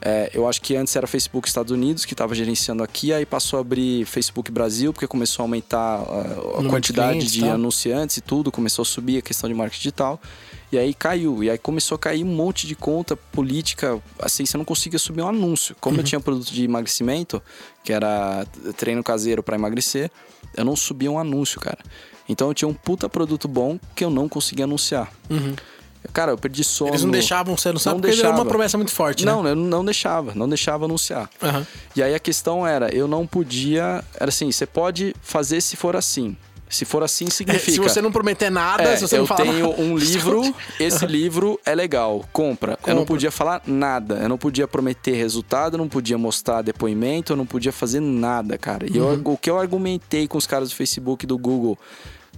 É, 0.00 0.30
eu 0.32 0.48
acho 0.48 0.62
que 0.62 0.74
antes 0.74 0.96
era 0.96 1.06
Facebook 1.06 1.46
Estados 1.46 1.70
Unidos 1.70 2.06
que 2.06 2.14
estava 2.14 2.34
gerenciando 2.34 2.82
aqui, 2.82 3.12
aí 3.12 3.26
passou 3.26 3.58
a 3.58 3.60
abrir 3.60 4.06
Facebook 4.06 4.50
Brasil, 4.50 4.94
porque 4.94 5.06
começou 5.06 5.42
a 5.42 5.44
aumentar 5.44 6.00
uh, 6.02 6.60
a 6.60 6.68
quantidade 6.70 7.26
de, 7.26 7.40
de 7.40 7.48
anunciantes 7.48 8.16
e 8.16 8.20
tudo, 8.22 8.50
começou 8.50 8.82
a 8.82 8.86
subir 8.86 9.18
a 9.18 9.22
questão 9.22 9.48
de 9.48 9.54
marketing 9.54 9.80
digital. 9.80 10.20
E 10.74 10.78
aí 10.78 10.92
caiu. 10.92 11.42
E 11.44 11.48
aí 11.48 11.56
começou 11.56 11.94
a 11.94 11.98
cair 11.98 12.24
um 12.24 12.34
monte 12.34 12.66
de 12.66 12.74
conta 12.74 13.14
política. 13.16 14.00
Assim, 14.18 14.44
você 14.44 14.56
não 14.58 14.64
conseguia 14.64 14.98
subir 14.98 15.22
um 15.22 15.28
anúncio. 15.28 15.76
Como 15.80 16.00
eu 16.00 16.02
tinha 16.04 16.20
produto 16.20 16.50
de 16.52 16.64
emagrecimento, 16.64 17.40
que 17.84 17.92
era 17.92 18.44
treino 18.76 19.02
caseiro 19.02 19.40
para 19.40 19.54
emagrecer, 19.54 20.10
eu 20.56 20.64
não 20.64 20.74
subia 20.74 21.10
um 21.10 21.18
anúncio, 21.18 21.60
cara. 21.60 21.78
Então 22.28 22.48
eu 22.48 22.54
tinha 22.54 22.66
um 22.68 22.74
puta 22.74 23.08
produto 23.08 23.46
bom 23.46 23.78
que 23.94 24.04
eu 24.04 24.10
não 24.10 24.28
conseguia 24.28 24.64
anunciar. 24.64 25.12
Cara, 26.12 26.32
eu 26.32 26.38
perdi 26.38 26.64
sono. 26.64 26.90
Eles 26.90 27.04
não 27.04 27.10
deixavam 27.12 27.56
você 27.56 27.68
anunciar 27.68 27.94
Não 27.94 28.00
porque 28.00 28.12
era 28.14 28.22
uma 28.28 28.32
deixava. 28.32 28.48
promessa 28.48 28.76
muito 28.76 28.90
forte, 28.92 29.24
Não, 29.24 29.42
né? 29.42 29.52
eu 29.52 29.56
não 29.56 29.84
deixava, 29.84 30.34
não 30.34 30.48
deixava 30.48 30.84
anunciar. 30.86 31.30
Aham. 31.42 31.66
E 31.96 32.02
aí 32.02 32.14
a 32.14 32.18
questão 32.18 32.66
era, 32.66 32.92
eu 32.94 33.06
não 33.08 33.26
podia. 33.26 34.04
Era 34.18 34.28
assim, 34.28 34.50
você 34.50 34.66
pode 34.66 35.14
fazer 35.22 35.60
se 35.60 35.76
for 35.76 35.94
assim. 35.96 36.36
Se 36.74 36.84
for 36.84 37.02
assim, 37.02 37.26
significa. 37.30 37.72
se 37.72 37.78
você 37.80 38.00
não 38.02 38.10
prometer 38.12 38.50
nada, 38.50 38.82
É, 38.84 38.96
se 38.96 39.02
você 39.06 39.16
eu 39.16 39.20
não 39.20 39.26
falar 39.26 39.42
tenho 39.42 39.68
nada, 39.70 39.80
um 39.82 39.96
livro, 39.96 40.54
esse 40.80 41.06
livro 41.06 41.58
é 41.64 41.74
legal, 41.74 42.24
compra. 42.32 42.72
Eu 42.86 42.94
não 42.94 43.02
Compra. 43.02 43.06
podia 43.14 43.30
falar 43.30 43.62
nada, 43.66 44.16
eu 44.16 44.28
não 44.28 44.36
podia 44.38 44.66
prometer 44.66 45.12
resultado, 45.12 45.74
eu 45.74 45.78
não 45.78 45.88
podia 45.88 46.18
mostrar 46.18 46.62
depoimento, 46.62 47.32
eu 47.32 47.36
não 47.36 47.46
podia 47.46 47.72
fazer 47.72 48.00
nada, 48.00 48.58
cara. 48.58 48.86
E 48.90 48.96
eu- 48.96 49.04
Uhum. 49.06 49.22
o 49.32 49.36
que 49.38 49.48
eu 49.50 49.58
argumentei 49.58 50.26
com 50.26 50.36
os 50.38 50.46
caras 50.46 50.70
do 50.70 50.74
Facebook 50.74 51.24
e 51.24 51.26
do 51.28 51.38
Google 51.38 51.78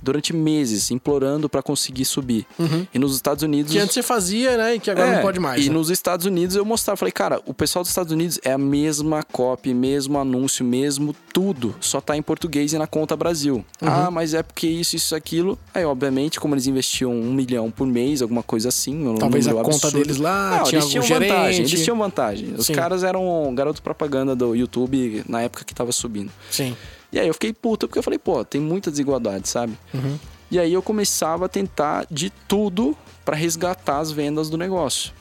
durante 0.06 0.32
meses, 0.34 0.90
implorando 0.90 1.48
pra 1.48 1.62
conseguir 1.62 2.04
subir. 2.04 2.46
E 2.94 2.98
nos 2.98 3.14
Estados 3.14 3.42
Unidos. 3.42 3.72
Que 3.72 3.78
antes 3.78 3.92
você 3.94 4.02
fazia, 4.02 4.56
né? 4.56 4.76
E 4.76 4.80
que 4.80 4.90
agora 4.90 5.08
É, 5.08 5.14
não 5.16 5.22
pode 5.22 5.40
mais. 5.40 5.64
E 5.64 5.68
né? 5.68 5.74
nos 5.74 5.90
Estados 5.90 6.24
Unidos 6.26 6.54
eu 6.56 6.64
mostrava, 6.64 6.96
falei, 6.96 7.12
cara, 7.12 7.40
o 7.44 7.52
pessoal 7.52 7.82
dos 7.82 7.90
Estados 7.90 8.12
Unidos 8.12 8.38
é 8.44 8.52
a 8.52 8.58
mesma 8.58 9.22
copy, 9.24 9.74
mesmo 9.74 10.18
anúncio, 10.18 10.64
mesmo 10.64 11.14
tudo. 11.32 11.74
Só 11.80 12.00
tá 12.00 12.16
em 12.16 12.22
português 12.22 12.72
e 12.72 12.78
na 12.78 12.86
conta 12.86 13.16
Brasil. 13.16 13.56
Uhum. 13.82 13.88
Ah, 13.88 14.10
mas 14.10 14.32
é 14.32 14.42
porque 14.42 14.66
isso, 14.68 14.94
isso, 14.96 15.14
aquilo. 15.14 15.58
Aí, 15.74 15.84
obviamente, 15.84 16.38
como 16.38 16.54
eles 16.54 16.66
investiam 16.66 17.12
um 17.12 17.32
milhão 17.32 17.70
por 17.70 17.86
mês, 17.86 18.22
alguma 18.22 18.42
coisa 18.42 18.68
assim. 18.68 19.06
um 19.08 19.16
Talvez 19.16 19.46
a 19.46 19.50
número 19.50 19.64
conta 19.68 19.86
absurdo. 19.88 20.02
deles 20.04 20.18
lá 20.18 20.58
Não, 20.58 20.64
tinha 20.64 20.78
eles 20.80 20.90
tinham 20.90 21.02
algum 21.04 21.14
vantagem. 21.18 21.52
gerente. 21.52 21.72
Eles 21.74 21.84
tinham 21.84 21.98
vantagem. 21.98 22.54
Os 22.56 22.66
Sim. 22.66 22.72
caras 22.74 23.02
eram 23.02 23.52
garoto 23.54 23.82
propaganda 23.82 24.36
do 24.36 24.54
YouTube 24.54 25.24
na 25.28 25.42
época 25.42 25.64
que 25.64 25.74
tava 25.74 25.90
subindo. 25.92 26.30
Sim. 26.50 26.76
E 27.12 27.18
aí 27.18 27.26
eu 27.28 27.34
fiquei 27.34 27.52
puto, 27.52 27.86
porque 27.86 27.98
eu 27.98 28.02
falei, 28.02 28.18
pô, 28.18 28.44
tem 28.44 28.60
muita 28.60 28.90
desigualdade, 28.90 29.48
sabe? 29.48 29.74
Uhum. 29.94 30.18
E 30.50 30.58
aí 30.58 30.72
eu 30.72 30.82
começava 30.82 31.46
a 31.46 31.48
tentar 31.48 32.06
de 32.10 32.30
tudo 32.48 32.96
para 33.24 33.36
resgatar 33.36 33.98
as 33.98 34.10
vendas 34.12 34.48
do 34.50 34.56
negócio. 34.56 35.12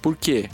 Por 0.00 0.16
quê? 0.16 0.48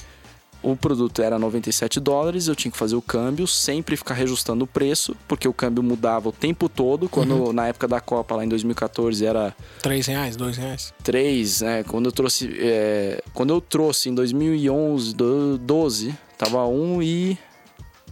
O 0.62 0.74
produto 0.74 1.20
era 1.20 1.38
97 1.38 2.00
dólares, 2.00 2.48
eu 2.48 2.54
tinha 2.56 2.72
que 2.72 2.78
fazer 2.78 2.96
o 2.96 3.02
câmbio, 3.02 3.46
sempre 3.46 3.98
ficar 3.98 4.14
reajustando 4.14 4.64
o 4.64 4.66
preço, 4.66 5.14
porque 5.28 5.46
o 5.46 5.52
câmbio 5.52 5.82
mudava 5.82 6.30
o 6.30 6.32
tempo 6.32 6.70
todo. 6.70 7.06
Quando 7.06 7.34
Uhum. 7.34 7.52
na 7.52 7.66
época 7.66 7.86
da 7.86 8.00
Copa, 8.00 8.34
lá 8.36 8.42
em 8.46 8.48
2014, 8.48 9.26
era 9.26 9.54
Três 9.82 10.06
reais, 10.06 10.36
dois 10.36 10.56
reais. 10.56 10.94
3, 11.02 11.60
né? 11.60 11.82
Quando 11.82 12.06
eu 12.06 12.12
trouxe, 12.12 12.50
é, 12.58 13.22
quando 13.34 13.52
eu 13.52 13.60
trouxe 13.60 14.08
em 14.08 14.14
2011, 14.14 15.14
do- 15.14 15.58
12, 15.58 16.14
tava 16.38 16.64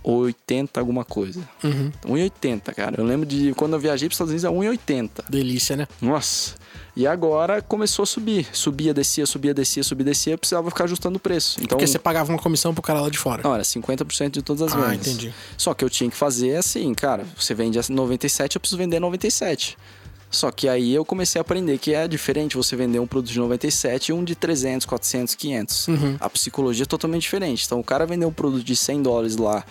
1,80 0.04 0.78
alguma 0.78 1.04
coisa. 1.04 1.40
Uhum. 1.62 1.90
1,80, 2.06 2.74
cara. 2.74 2.96
Eu 3.00 3.04
lembro 3.04 3.26
de 3.26 3.52
quando 3.54 3.74
eu 3.74 3.78
viajei 3.78 4.08
para 4.08 4.12
os 4.12 4.16
Estados 4.16 4.30
Unidos, 4.32 4.44
era 4.44 4.74
1,80. 4.76 5.24
Delícia, 5.28 5.76
né? 5.76 5.86
Nossa. 6.00 6.54
E 6.94 7.06
agora 7.06 7.62
começou 7.62 8.02
a 8.02 8.06
subir. 8.06 8.46
Subia, 8.52 8.92
descia, 8.92 9.24
subia, 9.24 9.54
descia, 9.54 9.82
subia, 9.82 10.04
descia. 10.04 10.34
Eu 10.34 10.38
precisava 10.38 10.68
ficar 10.70 10.84
ajustando 10.84 11.16
o 11.16 11.20
preço. 11.20 11.58
Então, 11.62 11.78
Porque 11.78 11.86
você 11.86 11.98
pagava 11.98 12.30
uma 12.30 12.38
comissão 12.38 12.74
pro 12.74 12.82
cara 12.82 13.00
lá 13.00 13.08
de 13.08 13.16
fora. 13.18 13.40
não, 13.42 13.54
era 13.54 13.62
50% 13.62 14.30
de 14.30 14.42
todas 14.42 14.62
as 14.62 14.74
Ah, 14.74 14.88
vendas. 14.88 15.06
entendi. 15.06 15.32
Só 15.56 15.72
que 15.72 15.84
eu 15.84 15.88
tinha 15.88 16.10
que 16.10 16.16
fazer 16.16 16.56
assim, 16.56 16.92
cara. 16.92 17.24
Você 17.38 17.54
vende 17.54 17.78
a 17.78 17.82
97, 17.88 18.56
eu 18.56 18.60
preciso 18.60 18.76
vender 18.78 19.00
97. 19.00 19.78
Só 20.30 20.50
que 20.50 20.66
aí 20.66 20.94
eu 20.94 21.04
comecei 21.04 21.38
a 21.38 21.42
aprender 21.42 21.76
que 21.78 21.92
é 21.94 22.08
diferente 22.08 22.56
você 22.56 22.74
vender 22.74 22.98
um 22.98 23.06
produto 23.06 23.30
de 23.32 23.38
97 23.38 24.08
e 24.08 24.12
um 24.14 24.24
de 24.24 24.34
300, 24.34 24.86
400, 24.86 25.34
500. 25.34 25.88
Uhum. 25.88 26.16
A 26.18 26.28
psicologia 26.30 26.84
é 26.84 26.86
totalmente 26.86 27.22
diferente. 27.22 27.64
Então 27.66 27.78
o 27.80 27.84
cara 27.84 28.06
vendeu 28.06 28.28
um 28.28 28.32
produto 28.32 28.64
de 28.64 28.74
100 28.74 29.02
dólares 29.02 29.36
lá 29.36 29.62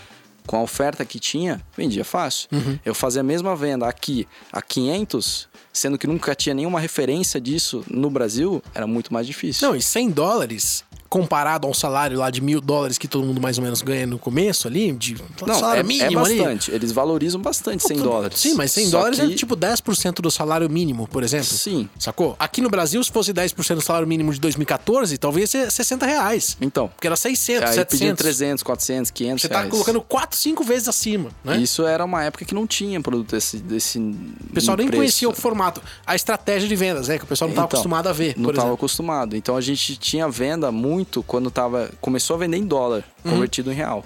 com 0.45 0.57
a 0.57 0.61
oferta 0.61 1.05
que 1.05 1.19
tinha, 1.19 1.61
vendia 1.75 2.03
fácil. 2.03 2.47
Uhum. 2.51 2.79
Eu 2.83 2.93
fazia 2.93 3.21
a 3.21 3.23
mesma 3.23 3.55
venda 3.55 3.87
aqui 3.87 4.27
a 4.51 4.61
500, 4.61 5.47
sendo 5.71 5.97
que 5.97 6.07
nunca 6.07 6.35
tinha 6.35 6.53
nenhuma 6.53 6.79
referência 6.79 7.39
disso 7.39 7.83
no 7.89 8.09
Brasil, 8.09 8.61
era 8.73 8.87
muito 8.87 9.13
mais 9.13 9.27
difícil. 9.27 9.67
Não, 9.67 9.75
e 9.75 9.81
100 9.81 10.09
dólares, 10.11 10.83
comparado 11.11 11.67
ao 11.67 11.73
salário 11.73 12.17
lá 12.17 12.29
de 12.29 12.39
mil 12.39 12.61
dólares 12.61 12.97
que 12.97 13.05
todo 13.05 13.25
mundo 13.25 13.41
mais 13.41 13.57
ou 13.57 13.63
menos 13.65 13.81
ganha 13.81 14.07
no 14.07 14.17
começo 14.17 14.65
ali, 14.65 14.93
de 14.93 15.17
Não, 15.45 15.55
salário 15.59 15.81
é, 15.81 15.83
mínimo 15.83 16.19
é 16.19 16.23
ali. 16.23 16.37
bastante. 16.37 16.71
Eles 16.71 16.93
valorizam 16.93 17.41
bastante 17.41 17.83
100 17.85 17.97
Tudo- 17.97 18.09
dólares. 18.09 18.39
Sim, 18.39 18.53
mas 18.53 18.71
100 18.71 18.85
Só 18.87 18.97
dólares 18.99 19.19
que- 19.19 19.25
é 19.33 19.35
tipo 19.35 19.53
10% 19.57 20.21
do 20.21 20.31
salário 20.31 20.69
mínimo, 20.69 21.05
por 21.09 21.21
exemplo. 21.21 21.47
Sim. 21.47 21.89
Sacou? 21.99 22.33
Aqui 22.39 22.61
no 22.61 22.69
Brasil, 22.69 23.03
se 23.03 23.11
fosse 23.11 23.33
10% 23.33 23.75
do 23.75 23.81
salário 23.81 24.07
mínimo 24.07 24.31
de 24.33 24.39
2014, 24.39 25.17
talvez 25.17 25.53
ia 25.53 25.65
ser 25.65 25.71
60 25.71 26.05
reais. 26.05 26.55
Então, 26.61 26.87
Porque 26.87 27.07
era 27.07 27.17
600, 27.17 27.63
aí 27.77 27.85
pediam 27.85 28.15
700. 28.15 28.17
300, 28.23 28.63
400, 28.63 29.11
500 29.11 29.41
Você 29.41 29.49
tá 29.49 29.57
reais. 29.57 29.69
colocando 29.69 29.99
4, 29.99 30.39
5 30.39 30.63
vezes 30.63 30.87
acima, 30.87 31.29
né? 31.43 31.57
Isso 31.57 31.85
era 31.85 32.05
uma 32.05 32.23
época 32.23 32.45
que 32.45 32.53
não 32.55 32.65
tinha 32.65 33.01
produto 33.01 33.31
desse, 33.31 33.57
desse 33.57 33.99
O 33.99 34.53
pessoal 34.53 34.77
nem 34.77 34.87
preço. 34.87 35.01
conhecia 35.01 35.27
o 35.27 35.33
formato, 35.33 35.81
a 36.07 36.15
estratégia 36.15 36.69
de 36.69 36.75
vendas, 36.77 37.09
né? 37.09 37.17
Que 37.17 37.25
o 37.25 37.27
pessoal 37.27 37.49
não 37.49 37.53
estava 37.53 37.67
Então, 37.67 37.79
acostumado 37.79 38.07
a 38.07 38.13
ver, 38.13 38.33
Não 38.37 38.49
estava 38.51 38.73
acostumado. 38.73 39.35
Então 39.35 39.57
a 39.57 39.61
gente 39.61 39.97
tinha 39.97 40.29
venda 40.29 40.71
muito 40.71 41.00
quando 41.23 41.49
tava, 41.51 41.91
começou 42.01 42.35
a 42.35 42.39
vender 42.39 42.57
em 42.57 42.65
dólar, 42.65 43.03
Uhum. 43.23 43.31
convertido 43.31 43.71
em 43.71 43.75
real, 43.75 44.03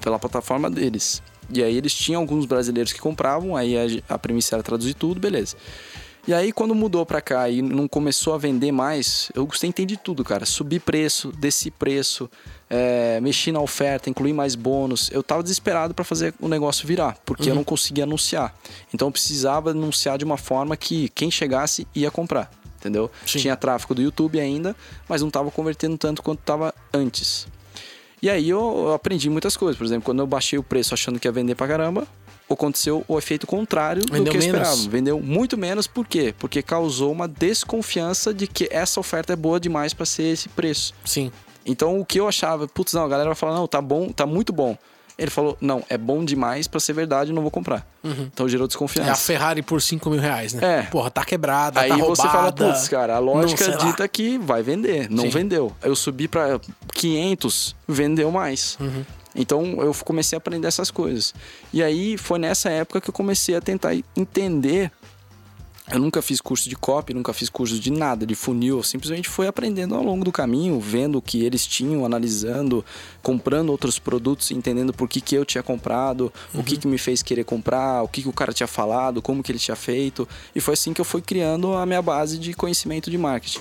pela 0.00 0.18
plataforma 0.18 0.70
deles. 0.70 1.22
E 1.52 1.62
aí 1.62 1.76
eles 1.76 1.92
tinham 1.94 2.20
alguns 2.20 2.46
brasileiros 2.46 2.92
que 2.92 3.00
compravam, 3.00 3.56
aí 3.56 3.76
a, 4.08 4.14
a 4.14 4.18
premissa 4.18 4.54
era 4.56 4.62
traduzir 4.62 4.94
tudo, 4.94 5.20
beleza. 5.20 5.56
E 6.26 6.32
aí 6.32 6.52
quando 6.52 6.72
mudou 6.72 7.04
pra 7.04 7.20
cá 7.20 7.48
e 7.50 7.60
não 7.60 7.88
começou 7.88 8.32
a 8.32 8.38
vender 8.38 8.70
mais, 8.70 9.28
eu 9.34 9.44
tentei 9.46 9.84
de 9.84 9.96
tudo, 9.96 10.22
cara. 10.22 10.46
Subir 10.46 10.78
preço, 10.80 11.32
desci 11.32 11.68
preço, 11.68 12.30
é, 12.70 13.20
mexi 13.20 13.50
na 13.50 13.60
oferta, 13.60 14.08
incluir 14.08 14.32
mais 14.32 14.54
bônus. 14.54 15.10
Eu 15.12 15.20
tava 15.22 15.42
desesperado 15.42 15.92
pra 15.92 16.04
fazer 16.04 16.32
o 16.40 16.46
negócio 16.46 16.86
virar, 16.86 17.18
porque 17.26 17.42
Uhum. 17.44 17.48
eu 17.48 17.54
não 17.56 17.64
conseguia 17.64 18.04
anunciar. 18.04 18.54
Então 18.94 19.08
eu 19.08 19.12
precisava 19.12 19.70
anunciar 19.70 20.16
de 20.16 20.24
uma 20.24 20.36
forma 20.36 20.76
que 20.76 21.08
quem 21.08 21.28
chegasse 21.28 21.88
ia 21.92 22.08
comprar 22.10 22.48
entendeu? 22.82 23.10
Sim. 23.24 23.38
Tinha 23.38 23.56
tráfego 23.56 23.94
do 23.94 24.02
YouTube 24.02 24.40
ainda, 24.40 24.74
mas 25.08 25.20
não 25.20 25.28
estava 25.28 25.50
convertendo 25.50 25.96
tanto 25.96 26.22
quanto 26.22 26.40
estava 26.40 26.74
antes. 26.92 27.46
E 28.20 28.28
aí 28.28 28.48
eu, 28.48 28.92
aprendi 28.92 29.30
muitas 29.30 29.56
coisas. 29.56 29.76
Por 29.76 29.84
exemplo, 29.84 30.04
quando 30.04 30.20
eu 30.20 30.26
baixei 30.26 30.58
o 30.58 30.62
preço 30.62 30.94
achando 30.94 31.18
que 31.18 31.26
ia 31.26 31.32
vender 31.32 31.54
pra 31.54 31.66
caramba, 31.66 32.06
aconteceu 32.48 33.04
o 33.08 33.18
efeito 33.18 33.46
contrário 33.46 34.04
do 34.04 34.12
Vendeu 34.12 34.32
que 34.32 34.38
eu 34.38 34.42
menos. 34.42 34.68
esperava. 34.68 34.90
Vendeu 34.90 35.20
muito 35.20 35.56
menos, 35.56 35.86
por 35.86 36.06
quê? 36.06 36.34
Porque 36.38 36.62
causou 36.62 37.10
uma 37.10 37.26
desconfiança 37.26 38.32
de 38.32 38.46
que 38.46 38.68
essa 38.70 39.00
oferta 39.00 39.32
é 39.32 39.36
boa 39.36 39.58
demais 39.58 39.94
para 39.94 40.06
ser 40.06 40.24
esse 40.24 40.48
preço. 40.48 40.94
Sim. 41.04 41.32
Então 41.64 42.00
o 42.00 42.04
que 42.04 42.20
eu 42.20 42.28
achava, 42.28 42.68
putz, 42.68 42.92
não, 42.92 43.04
a 43.04 43.08
galera 43.08 43.30
vai 43.30 43.36
falar, 43.36 43.54
não, 43.54 43.66
tá 43.66 43.80
bom, 43.80 44.08
tá 44.10 44.26
muito 44.26 44.52
bom. 44.52 44.76
Ele 45.22 45.30
falou, 45.30 45.56
não, 45.60 45.84
é 45.88 45.96
bom 45.96 46.24
demais 46.24 46.66
para 46.66 46.80
ser 46.80 46.92
verdade, 46.94 47.32
não 47.32 47.42
vou 47.42 47.50
comprar. 47.50 47.86
Então 48.04 48.48
gerou 48.48 48.64
É 48.64 48.66
a 48.66 48.68
desconfiança. 48.68 49.14
Ferrari 49.14 49.62
por 49.62 49.80
5 49.80 50.10
mil 50.10 50.18
reais, 50.20 50.52
né? 50.52 50.80
É. 50.80 50.82
Porra, 50.82 51.10
tá 51.10 51.24
quebrada, 51.24 51.80
Aí 51.80 51.90
tá 51.90 51.94
roubada. 51.94 52.16
você 52.16 52.28
fala, 52.28 52.52
putz, 52.52 52.88
cara, 52.88 53.14
a 53.14 53.18
lógica 53.20 53.64
não 53.64 53.72
sei 53.72 53.84
lá. 53.86 53.90
dita 53.92 54.08
que 54.08 54.36
vai 54.38 54.62
vender. 54.62 55.08
Não 55.08 55.24
Sim. 55.24 55.30
vendeu. 55.30 55.72
Eu 55.80 55.94
subi 55.94 56.26
pra 56.26 56.58
500, 56.94 57.76
vendeu 57.86 58.30
mais. 58.32 58.76
Uhum. 58.80 59.04
Então 59.34 59.64
eu 59.80 59.94
comecei 60.04 60.36
a 60.36 60.38
aprender 60.38 60.66
essas 60.68 60.90
coisas. 60.90 61.34
E 61.72 61.82
aí 61.82 62.18
foi 62.18 62.38
nessa 62.38 62.68
época 62.68 63.00
que 63.00 63.08
eu 63.10 63.14
comecei 63.14 63.54
a 63.56 63.60
tentar 63.60 63.94
entender. 64.16 64.90
Eu 65.92 65.98
nunca 65.98 66.22
fiz 66.22 66.40
curso 66.40 66.70
de 66.70 66.74
copy, 66.74 67.12
nunca 67.12 67.34
fiz 67.34 67.50
curso 67.50 67.78
de 67.78 67.90
nada, 67.90 68.24
de 68.24 68.34
funil. 68.34 68.78
Eu 68.78 68.82
simplesmente 68.82 69.28
fui 69.28 69.46
aprendendo 69.46 69.94
ao 69.94 70.02
longo 70.02 70.24
do 70.24 70.32
caminho, 70.32 70.80
vendo 70.80 71.18
o 71.18 71.22
que 71.22 71.44
eles 71.44 71.66
tinham, 71.66 72.04
analisando, 72.06 72.82
comprando 73.22 73.68
outros 73.68 73.98
produtos, 73.98 74.50
entendendo 74.50 74.94
por 74.94 75.06
que, 75.06 75.20
que 75.20 75.34
eu 75.34 75.44
tinha 75.44 75.62
comprado, 75.62 76.32
o 76.54 76.62
que, 76.62 76.78
que 76.78 76.86
me 76.86 76.96
fez 76.96 77.22
querer 77.22 77.44
comprar, 77.44 78.02
o 78.02 78.08
que, 78.08 78.22
que 78.22 78.28
o 78.28 78.32
cara 78.32 78.54
tinha 78.54 78.66
falado, 78.66 79.20
como 79.20 79.42
que 79.42 79.52
ele 79.52 79.58
tinha 79.58 79.76
feito. 79.76 80.26
E 80.54 80.60
foi 80.60 80.74
assim 80.74 80.94
que 80.94 81.00
eu 81.00 81.04
fui 81.04 81.20
criando 81.20 81.74
a 81.74 81.84
minha 81.84 82.00
base 82.00 82.38
de 82.38 82.54
conhecimento 82.54 83.10
de 83.10 83.18
marketing. 83.18 83.60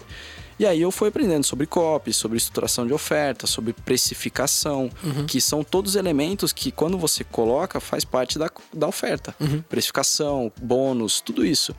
E 0.61 0.65
aí 0.65 0.79
eu 0.79 0.91
fui 0.91 1.09
aprendendo 1.09 1.43
sobre 1.43 1.65
copy, 1.65 2.13
sobre 2.13 2.37
estruturação 2.37 2.85
de 2.85 2.93
oferta, 2.93 3.47
sobre 3.47 3.73
precificação, 3.73 4.91
que 5.25 5.41
são 5.41 5.63
todos 5.63 5.95
elementos 5.95 6.53
que 6.53 6.71
quando 6.71 6.99
você 6.99 7.23
coloca 7.23 7.79
faz 7.79 8.05
parte 8.05 8.37
da, 8.37 8.47
da 8.71 8.87
oferta. 8.87 9.35
Precificação, 9.67 10.51
bônus, 10.61 11.19
tudo 11.19 11.43
isso. 11.43 11.75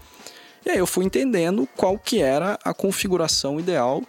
E 0.65 0.71
aí 0.71 0.79
eu 0.79 0.87
fui 0.87 1.05
entendendo 1.05 1.69
qual 1.77 1.99
que 1.99 2.21
era 2.21 2.59
a 2.65 2.73
configuração 2.73 3.59
ideal 3.59 4.03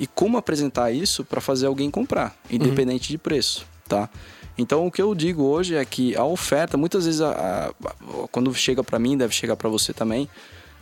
e 0.00 0.06
como 0.06 0.36
apresentar 0.38 0.90
isso 0.92 1.24
para 1.24 1.40
fazer 1.40 1.66
alguém 1.66 1.90
comprar, 1.90 2.36
independente 2.50 3.08
de 3.08 3.18
preço, 3.18 3.66
tá? 3.88 4.08
Então 4.56 4.86
o 4.86 4.90
que 4.90 5.00
eu 5.02 5.14
digo 5.14 5.42
hoje 5.44 5.74
é 5.76 5.84
que 5.84 6.16
a 6.16 6.24
oferta, 6.24 6.76
muitas 6.76 7.04
vezes 7.04 7.20
a- 7.20 7.70
a- 7.84 8.28
quando 8.32 8.52
chega 8.54 8.82
para 8.82 8.98
mim, 8.98 9.16
deve 9.16 9.34
chegar 9.34 9.54
para 9.56 9.68
você 9.68 9.92
também, 9.92 10.28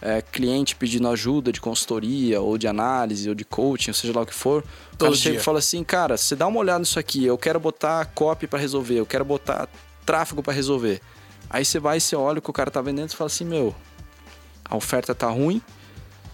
é, 0.00 0.20
cliente 0.22 0.76
pedindo 0.76 1.08
ajuda 1.08 1.50
de 1.50 1.60
consultoria 1.60 2.40
ou 2.40 2.56
de 2.58 2.68
análise 2.68 3.28
ou 3.28 3.34
de 3.34 3.44
coaching, 3.44 3.90
ou 3.90 3.94
seja 3.94 4.12
lá 4.14 4.22
o 4.22 4.26
que 4.26 4.34
for, 4.34 4.62
o 4.92 4.96
cara 4.98 5.10
chega 5.16 5.36
e 5.36 5.42
fala 5.42 5.58
assim, 5.58 5.82
cara, 5.82 6.16
você 6.16 6.36
dá 6.36 6.46
uma 6.46 6.60
olhada 6.60 6.78
nisso 6.80 6.98
aqui, 6.98 7.24
eu 7.24 7.36
quero 7.38 7.58
botar 7.58 8.04
copy 8.14 8.46
para 8.46 8.58
resolver, 8.58 8.94
eu 8.98 9.06
quero 9.06 9.24
botar 9.24 9.68
tráfego 10.04 10.42
para 10.42 10.52
resolver. 10.52 11.00
Aí 11.50 11.64
você 11.64 11.78
vai 11.78 11.96
e 11.96 12.00
você 12.00 12.14
olha 12.14 12.38
o 12.38 12.42
que 12.42 12.50
o 12.50 12.52
cara 12.52 12.70
tá 12.70 12.80
vendendo 12.82 13.10
e 13.10 13.16
fala 13.16 13.26
assim, 13.28 13.44
meu, 13.44 13.74
a 14.68 14.76
oferta 14.76 15.14
tá 15.14 15.28
ruim, 15.28 15.60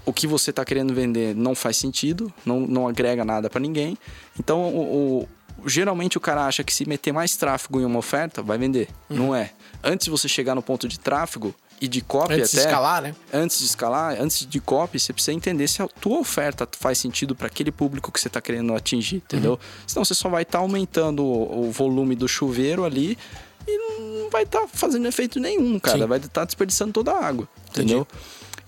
o 0.04 0.12
que 0.12 0.26
você 0.26 0.50
está 0.50 0.64
querendo 0.64 0.92
vender 0.92 1.34
não 1.34 1.54
faz 1.54 1.76
sentido, 1.76 2.32
não, 2.44 2.60
não 2.60 2.88
agrega 2.88 3.24
nada 3.24 3.48
para 3.48 3.60
ninguém. 3.60 3.96
Então, 4.38 4.62
o, 4.62 5.22
o, 5.22 5.68
geralmente 5.68 6.18
o 6.18 6.20
cara 6.20 6.46
acha 6.46 6.64
que 6.64 6.74
se 6.74 6.88
meter 6.88 7.12
mais 7.12 7.36
tráfego 7.36 7.80
em 7.80 7.84
uma 7.84 7.98
oferta, 7.98 8.42
vai 8.42 8.58
vender. 8.58 8.88
Uhum. 9.08 9.16
Não 9.16 9.34
é. 9.34 9.52
Antes 9.82 10.06
de 10.06 10.10
você 10.10 10.28
chegar 10.28 10.54
no 10.54 10.62
ponto 10.62 10.88
de 10.88 10.98
tráfego 10.98 11.54
e 11.80 11.88
de 11.88 12.00
copy 12.00 12.34
antes 12.34 12.54
até... 12.54 12.62
de 12.62 12.68
escalar, 12.68 13.02
né? 13.02 13.14
Antes 13.32 13.58
de 13.58 13.64
escalar, 13.64 14.16
antes 14.20 14.46
de 14.46 14.60
copy, 14.60 14.98
você 14.98 15.12
precisa 15.12 15.32
entender 15.32 15.68
se 15.68 15.82
a 15.82 15.88
tua 15.88 16.18
oferta 16.18 16.68
faz 16.78 16.98
sentido 16.98 17.34
para 17.34 17.46
aquele 17.46 17.72
público 17.72 18.10
que 18.10 18.20
você 18.20 18.28
está 18.28 18.40
querendo 18.40 18.74
atingir, 18.74 19.16
entendeu? 19.16 19.52
Uhum. 19.52 19.58
Senão 19.86 20.04
você 20.04 20.14
só 20.14 20.28
vai 20.28 20.42
estar 20.42 20.58
tá 20.58 20.62
aumentando 20.62 21.24
o, 21.24 21.68
o 21.68 21.72
volume 21.72 22.14
do 22.14 22.28
chuveiro 22.28 22.84
ali 22.84 23.18
e 23.66 23.78
não 23.78 24.30
vai 24.30 24.42
estar 24.42 24.60
tá 24.60 24.68
fazendo 24.68 25.06
efeito 25.06 25.38
nenhum, 25.40 25.78
cara. 25.78 25.98
Sim. 25.98 26.06
Vai 26.06 26.18
estar 26.18 26.28
tá 26.28 26.44
desperdiçando 26.44 26.92
toda 26.92 27.12
a 27.12 27.24
água, 27.24 27.48
Entendi. 27.70 27.94
entendeu? 27.94 28.06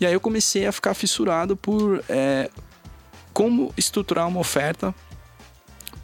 E 0.01 0.07
aí 0.07 0.13
eu 0.13 0.21
comecei 0.21 0.67
a 0.67 0.73
ficar 0.73 0.95
fissurado 0.95 1.57
por 1.57 2.03
é, 2.09 2.51
como 3.33 3.73
estruturar 3.77 4.27
uma 4.29 4.41
oferta 4.41 4.95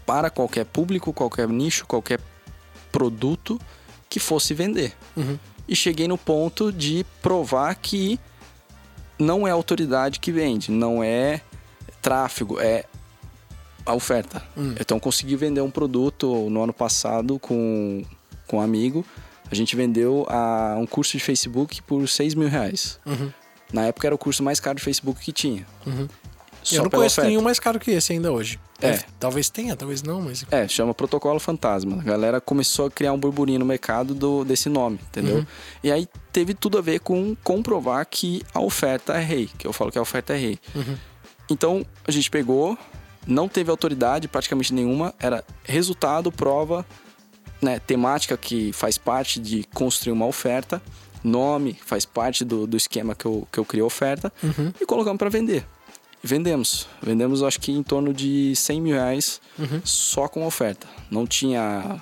para 0.07 0.31
qualquer 0.31 0.65
público, 0.65 1.13
qualquer 1.13 1.49
nicho, 1.49 1.87
qualquer 1.87 2.21
produto 2.91 3.61
que 4.09 4.19
fosse 4.19 4.55
vender. 4.55 4.93
Uhum. 5.17 5.39
E 5.69 5.77
cheguei 5.77 6.09
no 6.09 6.19
ponto 6.19 6.73
de 6.73 7.07
provar 7.23 7.75
que 7.77 8.19
não 9.19 9.47
é 9.47 9.51
autoridade 9.51 10.19
que 10.19 10.33
vende, 10.33 10.71
não 10.71 11.03
é 11.03 11.41
tráfego, 12.03 12.59
é 12.59 12.85
a 13.87 13.95
oferta. 13.95 14.43
Uhum. 14.57 14.75
Então 14.81 14.99
consegui 14.99 15.37
vender 15.37 15.61
um 15.61 15.71
produto 15.71 16.49
no 16.51 16.63
ano 16.63 16.73
passado 16.73 17.39
com, 17.39 18.03
com 18.51 18.57
um 18.57 18.61
amigo. 18.61 19.07
A 19.51 19.55
gente 19.55 19.77
vendeu 19.77 20.27
a, 20.29 20.77
um 20.79 20.87
curso 20.87 21.17
de 21.17 21.23
Facebook 21.23 21.81
por 21.83 22.09
6 22.09 22.35
mil 22.35 22.49
reais. 22.49 22.99
Uhum. 23.07 23.31
Na 23.73 23.87
época 23.87 24.09
era 24.09 24.15
o 24.15 24.19
curso 24.19 24.43
mais 24.43 24.59
caro 24.59 24.77
de 24.77 24.83
Facebook 24.83 25.21
que 25.21 25.33
tinha. 25.33 25.65
Uhum. 25.87 26.09
eu 26.73 26.83
não 26.83 26.91
conheço 26.91 27.15
oferta. 27.15 27.29
nenhum 27.29 27.43
mais 27.43 27.61
caro 27.61 27.79
que 27.79 27.91
esse 27.93 28.13
ainda 28.13 28.33
hoje. 28.33 28.59
É. 28.83 28.99
Talvez 29.19 29.51
tenha, 29.51 29.77
talvez 29.77 30.03
não, 30.03 30.21
mas. 30.21 30.45
É, 30.51 30.67
chama 30.67 30.95
Protocolo 30.95 31.39
Fantasma. 31.39 32.01
A 32.01 32.03
galera 32.03 32.41
começou 32.41 32.87
a 32.87 32.91
criar 32.91 33.13
um 33.13 33.19
burburinho 33.19 33.59
no 33.59 33.65
mercado 33.65 34.15
do, 34.15 34.45
desse 34.45 34.69
nome, 34.69 34.99
entendeu? 35.09 35.37
Uhum. 35.37 35.47
E 35.85 35.93
aí 35.93 36.09
teve 36.33 36.55
tudo 36.55 36.79
a 36.79 36.81
ver 36.81 37.01
com 37.01 37.37
comprovar 37.45 38.05
que 38.07 38.43
a 38.53 38.61
oferta 38.61 39.15
é 39.15 39.23
rei, 39.23 39.51
que 39.59 39.67
eu 39.67 39.73
falo 39.73 39.93
que 39.93 39.99
a 39.99 40.03
oferta 40.03 40.33
é 40.33 40.37
rei. 40.37 40.59
Uhum. 40.75 40.97
Então 41.51 41.87
a 42.07 42.11
gente 42.11 42.31
pegou, 42.31 42.77
não 43.27 43.49
teve 43.49 43.71
autoridade 43.71 44.27
praticamente 44.29 44.73
nenhuma, 44.73 45.15
era 45.19 45.45
resultado, 45.65 46.33
prova, 46.33 46.87
né, 47.61 47.79
temática 47.79 48.37
que 48.37 48.73
faz 48.73 48.97
parte 48.99 49.39
de 49.39 49.65
construir 49.75 50.13
uma 50.13 50.27
oferta 50.27 50.81
nome, 51.23 51.79
faz 51.85 52.05
parte 52.05 52.45
do, 52.45 52.67
do 52.67 52.77
esquema 52.77 53.15
que 53.15 53.27
eu, 53.27 53.47
que 53.53 53.59
eu 53.59 53.65
criei 53.65 53.83
a 53.83 53.87
oferta 53.87 54.33
uhum. 54.43 54.73
e 54.81 54.87
colocamos 54.87 55.19
para 55.19 55.29
vender. 55.29 55.67
E 56.23 56.27
vendemos. 56.27 56.87
Vendemos, 57.03 57.43
acho 57.43 57.61
que 57.61 57.73
em 57.73 57.83
torno 57.83 58.13
de 58.13 58.55
100 58.57 58.81
mil 58.81 58.95
reais 58.95 59.41
uhum. 59.59 59.81
só 59.85 60.29
com 60.29 60.47
oferta. 60.47 60.87
Não 61.11 61.27
tinha 61.27 62.01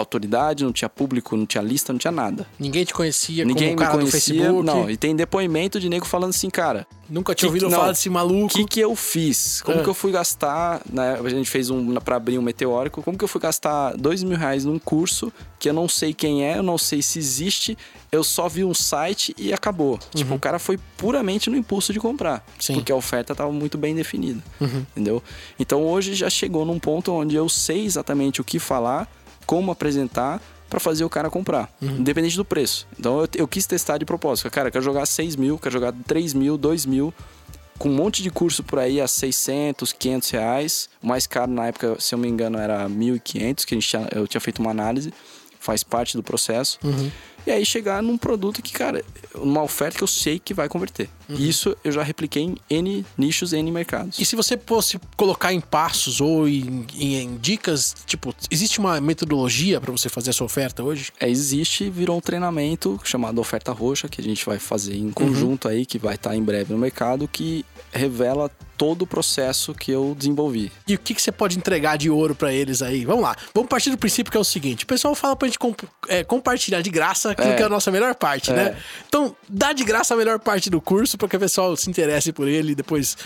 autoridade, 0.00 0.64
não 0.64 0.72
tinha 0.72 0.88
público, 0.88 1.36
não 1.36 1.46
tinha 1.46 1.62
lista, 1.62 1.92
não 1.92 1.98
tinha 1.98 2.12
nada. 2.12 2.46
Ninguém 2.58 2.84
te 2.84 2.94
conhecia 2.94 3.44
Ninguém 3.44 3.74
como 3.74 3.78
cara 3.78 3.96
me 3.96 4.10
conhecia, 4.10 4.34
do 4.34 4.40
Facebook? 4.40 4.66
Não, 4.66 4.90
e 4.90 4.96
tem 4.96 5.14
depoimento 5.14 5.80
de 5.80 5.88
nego 5.88 6.06
falando 6.06 6.30
assim, 6.30 6.50
cara... 6.50 6.86
Nunca 7.08 7.36
tinha 7.36 7.48
ouvido 7.48 7.70
falar 7.70 7.92
desse 7.92 8.10
maluco. 8.10 8.46
O 8.46 8.48
que 8.48 8.64
que 8.64 8.80
eu 8.80 8.96
fiz? 8.96 9.62
Como 9.62 9.78
é. 9.78 9.82
que 9.82 9.88
eu 9.88 9.94
fui 9.94 10.10
gastar... 10.10 10.82
Né, 10.92 11.20
a 11.24 11.28
gente 11.28 11.48
fez 11.48 11.70
um 11.70 11.94
para 11.94 12.16
abrir 12.16 12.36
um 12.36 12.42
meteórico. 12.42 13.00
Como 13.00 13.16
que 13.16 13.22
eu 13.22 13.28
fui 13.28 13.40
gastar 13.40 13.96
dois 13.96 14.24
mil 14.24 14.36
reais 14.36 14.64
num 14.64 14.76
curso 14.76 15.32
que 15.58 15.68
eu 15.68 15.72
não 15.72 15.88
sei 15.88 16.12
quem 16.12 16.44
é, 16.44 16.58
eu 16.58 16.62
não 16.62 16.76
sei 16.76 17.00
se 17.00 17.18
existe, 17.18 17.78
eu 18.10 18.24
só 18.24 18.48
vi 18.48 18.64
um 18.64 18.74
site 18.74 19.34
e 19.38 19.52
acabou. 19.52 19.92
Uhum. 19.92 19.98
Tipo, 20.14 20.34
o 20.34 20.38
cara 20.38 20.58
foi 20.58 20.78
puramente 20.96 21.48
no 21.48 21.56
impulso 21.56 21.92
de 21.92 22.00
comprar. 22.00 22.44
Sim. 22.58 22.74
Porque 22.74 22.90
a 22.90 22.96
oferta 22.96 23.32
estava 23.32 23.52
muito 23.52 23.78
bem 23.78 23.94
definida. 23.94 24.42
Uhum. 24.60 24.84
Entendeu? 24.90 25.22
Então 25.58 25.84
hoje 25.84 26.14
já 26.14 26.28
chegou 26.28 26.64
num 26.64 26.78
ponto 26.78 27.12
onde 27.12 27.36
eu 27.36 27.48
sei 27.48 27.84
exatamente 27.84 28.40
o 28.40 28.44
que 28.44 28.58
falar 28.58 29.08
como 29.46 29.70
apresentar 29.70 30.42
para 30.68 30.80
fazer 30.80 31.04
o 31.04 31.08
cara 31.08 31.30
comprar, 31.30 31.72
uhum. 31.80 31.98
independente 31.98 32.36
do 32.36 32.44
preço. 32.44 32.86
Então 32.98 33.20
eu, 33.20 33.28
eu, 33.36 33.48
quis 33.48 33.66
testar 33.66 33.98
de 33.98 34.04
propósito. 34.04 34.50
Cara, 34.50 34.70
quero 34.70 34.84
jogar 34.84 35.06
6 35.06 35.36
mil, 35.36 35.58
quero 35.58 35.72
jogar 35.72 35.94
3 36.06 36.34
mil, 36.34 36.58
2 36.58 36.86
mil, 36.86 37.14
com 37.78 37.88
um 37.88 37.94
monte 37.94 38.22
de 38.22 38.30
curso 38.30 38.62
por 38.64 38.78
aí 38.78 39.00
a 39.00 39.06
600, 39.06 39.92
500 39.92 40.30
reais. 40.30 40.88
O 41.02 41.06
mais 41.06 41.26
caro 41.26 41.50
na 41.50 41.68
época, 41.68 41.96
se 42.00 42.14
eu 42.14 42.18
me 42.18 42.28
engano, 42.28 42.58
era 42.58 42.88
1.500, 42.88 43.64
que 43.64 43.74
a 43.74 43.76
gente 43.76 43.88
tinha, 43.88 44.08
eu 44.12 44.26
tinha 44.26 44.40
feito 44.40 44.58
uma 44.58 44.70
análise, 44.70 45.12
faz 45.60 45.84
parte 45.84 46.16
do 46.16 46.22
processo. 46.22 46.78
Uhum. 46.82 47.10
E 47.46 47.50
aí 47.50 47.64
chegar 47.64 48.02
num 48.02 48.18
produto 48.18 48.60
que, 48.60 48.72
cara, 48.72 49.04
uma 49.34 49.62
oferta 49.62 49.98
que 49.98 50.02
eu 50.02 50.08
sei 50.08 50.38
que 50.38 50.52
vai 50.52 50.68
converter. 50.68 51.08
Uhum. 51.28 51.36
Isso 51.36 51.76
eu 51.84 51.92
já 51.92 52.02
repliquei 52.02 52.42
em 52.42 52.56
N 52.68 53.06
nichos, 53.16 53.52
N 53.52 53.70
mercados. 53.70 54.18
E 54.18 54.24
se 54.24 54.34
você 54.34 54.58
fosse 54.58 54.98
colocar 55.16 55.52
em 55.52 55.60
passos 55.60 56.20
ou 56.20 56.48
em, 56.48 56.86
em, 56.94 57.16
em 57.16 57.36
dicas, 57.36 57.94
tipo, 58.06 58.34
existe 58.50 58.78
uma 58.78 59.00
metodologia 59.00 59.80
para 59.80 59.92
você 59.92 60.08
fazer 60.08 60.30
a 60.30 60.32
sua 60.32 60.46
oferta 60.46 60.82
hoje? 60.82 61.12
É, 61.20 61.28
existe, 61.28 61.88
virou 61.90 62.16
um 62.16 62.20
treinamento 62.20 63.00
chamado 63.04 63.40
Oferta 63.40 63.72
Roxa, 63.72 64.08
que 64.08 64.20
a 64.20 64.24
gente 64.24 64.44
vai 64.44 64.58
fazer 64.58 64.96
em 64.96 65.10
conjunto 65.10 65.66
uhum. 65.66 65.74
aí, 65.74 65.86
que 65.86 65.98
vai 65.98 66.16
estar 66.16 66.30
tá 66.30 66.36
em 66.36 66.42
breve 66.42 66.72
no 66.72 66.78
mercado, 66.78 67.28
que 67.28 67.64
revela 67.92 68.50
todo 68.76 69.02
o 69.02 69.06
processo 69.06 69.74
que 69.74 69.90
eu 69.90 70.14
desenvolvi. 70.16 70.70
E 70.86 70.94
o 70.94 70.98
que, 70.98 71.14
que 71.14 71.22
você 71.22 71.32
pode 71.32 71.56
entregar 71.58 71.96
de 71.96 72.10
ouro 72.10 72.34
para 72.34 72.52
eles 72.52 72.82
aí? 72.82 73.04
Vamos 73.04 73.22
lá. 73.22 73.36
Vamos 73.54 73.68
partir 73.68 73.90
do 73.90 73.98
princípio 73.98 74.30
que 74.30 74.36
é 74.36 74.40
o 74.40 74.44
seguinte: 74.44 74.84
o 74.84 74.86
pessoal 74.86 75.14
fala 75.14 75.34
pra 75.34 75.48
gente 75.48 75.58
comp 75.58 75.80
é, 76.08 76.22
compartilhar 76.22 76.80
de 76.82 76.90
graça 76.90 77.34
aquilo 77.36 77.52
é. 77.52 77.56
que 77.56 77.62
é 77.62 77.66
a 77.66 77.68
nossa 77.68 77.90
melhor 77.90 78.14
parte, 78.14 78.52
né? 78.52 78.62
é. 78.62 78.64
né? 78.70 78.76
Então, 79.08 79.36
dá 79.48 79.72
de 79.72 79.84
graça 79.84 80.14
a 80.14 80.16
melhor 80.16 80.38
parte 80.38 80.70
do 80.70 80.80
curso 80.80 81.18
para 81.18 81.28
que 81.28 81.36
o 81.36 81.40
pessoal 81.40 81.76
se 81.76 81.88
interesse 81.88 82.32
por 82.32 82.48
ele 82.48 82.72
e 82.72 82.74
depois 82.74 83.16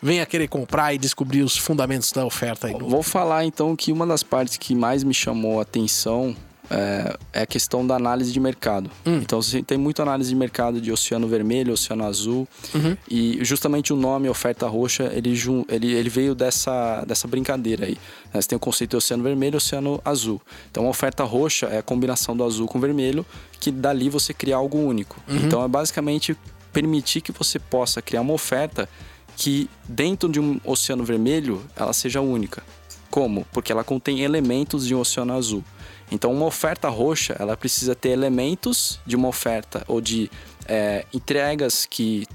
venha 0.00 0.24
querer 0.24 0.48
comprar 0.48 0.94
e 0.94 0.98
descobrir 0.98 1.42
os 1.42 1.56
fundamentos 1.56 2.10
da 2.12 2.24
oferta 2.24 2.68
aí. 2.68 2.74
Vou 2.74 3.02
falar 3.02 3.44
então 3.44 3.74
que 3.76 3.92
uma 3.92 4.06
das 4.06 4.22
partes 4.22 4.56
que 4.56 4.74
mais 4.74 5.02
me 5.04 5.14
chamou 5.14 5.58
a 5.58 5.62
atenção 5.62 6.36
é, 6.70 7.16
é 7.32 7.42
a 7.42 7.46
questão 7.46 7.86
da 7.86 7.96
análise 7.96 8.32
de 8.32 8.40
mercado. 8.40 8.90
Hum. 9.06 9.20
Então, 9.22 9.40
você 9.40 9.62
tem 9.62 9.78
muita 9.78 10.02
análise 10.02 10.30
de 10.30 10.36
mercado 10.36 10.80
de 10.80 10.92
oceano 10.92 11.26
vermelho, 11.26 11.72
oceano 11.72 12.04
azul. 12.04 12.46
Uhum. 12.74 12.96
E 13.10 13.38
justamente 13.42 13.92
o 13.92 13.96
nome 13.96 14.28
oferta 14.28 14.66
roxa, 14.66 15.10
ele, 15.14 15.34
ele, 15.68 15.92
ele 15.92 16.08
veio 16.08 16.34
dessa, 16.34 17.04
dessa 17.06 17.26
brincadeira 17.26 17.86
aí. 17.86 17.98
Né? 18.32 18.40
Você 18.40 18.48
tem 18.48 18.56
o 18.56 18.60
conceito 18.60 18.90
de 18.90 18.96
oceano 18.96 19.22
vermelho 19.22 19.54
e 19.54 19.58
oceano 19.58 20.00
azul. 20.04 20.40
Então, 20.70 20.86
a 20.86 20.90
oferta 20.90 21.24
roxa 21.24 21.66
é 21.66 21.78
a 21.78 21.82
combinação 21.82 22.36
do 22.36 22.44
azul 22.44 22.66
com 22.66 22.78
vermelho, 22.78 23.24
que 23.60 23.70
dali 23.70 24.08
você 24.08 24.34
cria 24.34 24.56
algo 24.56 24.78
único. 24.78 25.20
Uhum. 25.28 25.36
Então, 25.36 25.64
é 25.64 25.68
basicamente 25.68 26.36
permitir 26.72 27.20
que 27.20 27.32
você 27.32 27.58
possa 27.58 28.02
criar 28.02 28.20
uma 28.20 28.34
oferta 28.34 28.88
que 29.36 29.70
dentro 29.88 30.28
de 30.28 30.40
um 30.40 30.60
oceano 30.64 31.04
vermelho 31.04 31.64
ela 31.76 31.92
seja 31.92 32.20
única. 32.20 32.62
Como? 33.10 33.46
Porque 33.52 33.72
ela 33.72 33.84
contém 33.84 34.20
elementos 34.20 34.86
de 34.86 34.94
um 34.94 35.00
oceano 35.00 35.32
azul. 35.32 35.64
Então, 36.10 36.32
uma 36.32 36.46
oferta 36.46 36.88
roxa, 36.88 37.36
ela 37.38 37.56
precisa 37.56 37.94
ter 37.94 38.10
elementos 38.10 38.98
de 39.06 39.16
uma 39.16 39.28
oferta 39.28 39.84
ou 39.86 40.00
de 40.00 40.30
é, 40.66 41.04
entregas 41.12 41.86
que 41.86 42.26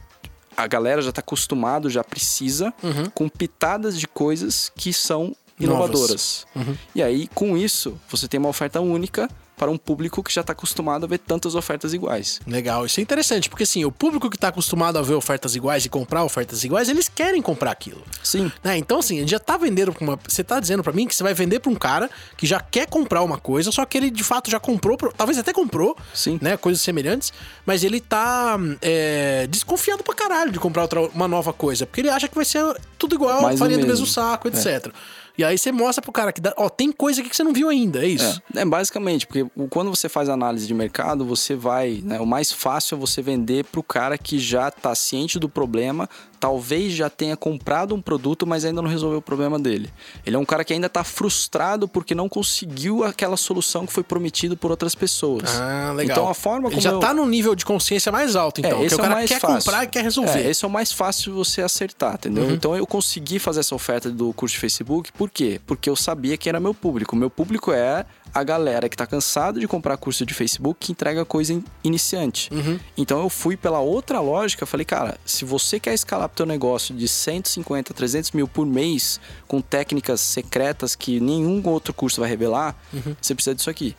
a 0.56 0.68
galera 0.68 1.02
já 1.02 1.10
está 1.10 1.22
acostumado, 1.22 1.90
já 1.90 2.04
precisa, 2.04 2.74
uhum. 2.84 3.10
com 3.10 3.28
pitadas 3.28 4.00
de 4.00 4.08
coisas 4.08 4.72
que 4.76 4.94
são 4.94 5.36
inovadoras. 5.60 6.46
Uhum. 6.56 6.76
E 6.94 7.02
aí, 7.02 7.28
com 7.28 7.58
isso, 7.58 8.00
você 8.10 8.28
tem 8.28 8.40
uma 8.40 8.50
oferta 8.50 8.80
única 8.80 9.30
para 9.64 9.72
um 9.72 9.78
público 9.78 10.22
que 10.22 10.34
já 10.34 10.42
está 10.42 10.52
acostumado 10.52 11.06
a 11.06 11.08
ver 11.08 11.20
tantas 11.20 11.56
ofertas 11.56 11.94
iguais. 11.94 12.42
Legal, 12.46 12.86
isso 12.86 13.00
é 13.00 13.04
interessante, 13.04 13.50
porque 13.50 13.64
assim, 13.64 13.86
o 13.86 13.92
público 13.92 14.30
que 14.30 14.36
está 14.36 14.50
acostumado 14.50 15.00
a 15.00 15.02
ver 15.02 15.14
ofertas 15.14 15.56
iguais 15.56 15.86
e 15.86 15.90
comprar 15.90 16.22
ofertas 16.26 16.66
iguais, 16.66 16.90
eles 16.90 17.08
querem 17.08 17.42
comprar 17.42 17.72
aquilo. 17.72 18.04
Sim. 18.22 18.52
Né? 18.62 18.78
Então, 18.78 19.00
assim, 19.00 19.16
a 19.16 19.20
gente 19.22 19.32
já 19.32 19.38
está 19.38 19.56
vendendo 19.56 19.94
para 19.94 20.04
uma. 20.04 20.20
Você 20.28 20.42
está 20.42 20.60
dizendo 20.60 20.84
para 20.84 20.92
mim 20.92 21.08
que 21.08 21.16
você 21.16 21.24
vai 21.24 21.34
vender 21.34 21.62
para 21.62 21.72
um 21.72 21.76
cara 21.76 22.10
que 22.36 22.46
já 22.46 22.60
quer 22.60 22.88
comprar 22.88 23.22
uma 23.22 23.38
coisa, 23.38 23.72
só 23.72 23.86
que 23.86 23.98
ele 23.98 24.12
de 24.12 24.24
fato 24.24 24.52
já 24.52 24.60
comprou, 24.60 24.98
talvez 25.16 25.38
até 25.38 25.54
comprou, 25.54 25.96
Sim. 26.14 26.38
né? 26.42 26.58
Coisas 26.58 26.82
semelhantes, 26.82 27.32
mas 27.66 27.86
ele 27.86 28.02
tá 28.02 28.60
é, 28.82 29.48
desconfiado 29.48 30.04
pra 30.04 30.14
caralho 30.14 30.52
de 30.52 30.60
comprar 30.60 30.82
outra, 30.82 31.00
uma 31.00 31.28
nova 31.30 31.54
coisa, 31.54 31.86
porque 31.86 32.02
ele 32.02 32.10
acha 32.10 32.28
que 32.28 32.36
vai 32.36 32.44
ser 32.44 32.66
tudo 32.98 33.16
igual, 33.16 33.56
farinha 33.56 33.80
do 33.80 33.88
mesmo 33.88 34.06
saco, 34.06 34.50
etc. 34.50 34.88
É. 34.88 35.23
E 35.38 35.44
aí 35.44 35.58
você 35.58 35.72
mostra 35.72 36.02
pro 36.02 36.12
cara 36.12 36.32
que, 36.32 36.40
dá, 36.40 36.54
ó, 36.58 36.70
tem 36.70 36.92
coisa 36.92 37.22
aqui 37.22 37.30
que 37.30 37.36
você 37.36 37.44
não 37.44 37.54
viu 37.54 37.70
ainda, 37.70 38.04
é 38.04 38.08
isso? 38.08 38.42
É, 38.56 38.62
é 38.62 38.66
basicamente, 38.66 39.26
porque 39.26 39.46
quando 39.70 39.90
você 39.90 40.08
faz 40.08 40.30
análise 40.30 40.68
de 40.68 40.74
mercado, 40.74 41.26
você 41.26 41.56
vai, 41.56 42.02
né, 42.04 42.20
o 42.20 42.26
mais 42.26 42.52
fácil 42.52 42.96
é 42.96 43.00
você 43.00 43.22
vender 43.22 43.66
pro 43.66 43.82
cara 43.82 44.18
que 44.18 44.38
já 44.38 44.70
tá 44.70 44.94
ciente 44.94 45.40
do 45.40 45.50
problema, 45.50 46.08
talvez 46.44 46.92
já 46.92 47.10
tenha 47.10 47.38
comprado 47.38 47.96
um 47.96 48.02
produto, 48.02 48.46
mas 48.46 48.66
ainda 48.66 48.82
não 48.82 48.90
resolveu 48.90 49.20
o 49.20 49.22
problema 49.22 49.58
dele. 49.58 49.90
Ele 50.26 50.36
é 50.36 50.40
um 50.40 50.44
cara 50.44 50.66
que 50.66 50.74
ainda 50.74 50.88
está 50.88 51.02
frustrado 51.02 51.88
porque 51.88 52.14
não 52.14 52.28
conseguiu 52.28 53.06
aquela 53.06 53.38
solução 53.38 53.86
que 53.86 53.94
foi 53.94 54.04
prometido 54.04 54.58
por 54.58 54.70
outras 54.70 54.94
pessoas. 54.94 55.56
Ah, 55.58 55.94
legal. 55.96 56.18
Então 56.18 56.30
a 56.30 56.34
forma 56.34 56.64
como 56.64 56.74
Ele 56.74 56.82
já 56.82 56.96
está 56.96 57.12
eu... 57.12 57.14
num 57.14 57.26
nível 57.26 57.56
de 57.56 57.64
consciência 57.64 58.12
mais 58.12 58.36
alto, 58.36 58.60
então. 58.60 58.82
É, 58.82 58.86
esse 58.86 58.94
é 58.94 58.98
o 58.98 59.00
cara 59.02 59.16
mais 59.16 59.30
quer 59.30 59.40
fácil. 59.40 59.58
comprar 59.60 59.86
e 59.86 59.88
quer 59.88 60.04
resolver. 60.04 60.40
É, 60.40 60.50
esse 60.50 60.66
é 60.66 60.68
o 60.68 60.72
mais 60.72 60.92
fácil 60.92 61.32
de 61.32 61.38
você 61.38 61.62
acertar, 61.62 62.16
entendeu? 62.16 62.44
Uhum. 62.44 62.52
Então 62.52 62.76
eu 62.76 62.86
consegui 62.86 63.40
fazer 63.40 63.62
essa 63.62 63.74
oferta 63.74 64.12
do 64.12 64.34
curso 64.34 64.56
de 64.56 64.60
Facebook 64.60 65.14
Por 65.14 65.30
quê? 65.30 65.62
Porque 65.66 65.90
eu 65.90 65.96
sabia 65.96 66.36
que 66.36 66.50
era 66.50 66.60
meu 66.60 66.74
público. 66.74 67.16
Meu 67.16 67.30
público 67.30 67.72
é 67.72 68.06
a 68.34 68.44
galera 68.44 68.90
que 68.90 68.98
tá 68.98 69.06
cansado 69.06 69.60
de 69.60 69.68
comprar 69.68 69.96
curso 69.98 70.26
de 70.26 70.34
Facebook 70.34 70.78
que 70.80 70.92
entrega 70.92 71.24
coisa 71.24 71.54
in- 71.54 71.64
iniciante. 71.84 72.50
Então 72.98 73.20
eu 73.22 73.30
fui 73.30 73.56
pela 73.56 73.80
outra 73.80 74.20
lógica, 74.20 74.66
falei, 74.66 74.86
cara, 74.86 75.18
se 75.26 75.46
você 75.46 75.80
quer 75.80 75.94
escalar 75.94 76.28
pro 76.28 76.38
teu 76.38 76.46
negócio 76.46 76.96
de 76.96 77.08
150, 77.08 77.94
300 77.94 78.32
mil 78.32 78.48
por 78.48 78.66
mês, 78.66 79.20
com 79.48 79.62
técnicas 79.62 80.20
secretas 80.22 80.96
que 80.96 81.20
nenhum 81.20 81.62
outro 81.68 81.94
curso 81.94 82.20
vai 82.22 82.30
revelar, 82.30 82.76
você 83.22 83.36
precisa 83.36 83.54
disso 83.56 83.70
aqui. 83.70 83.96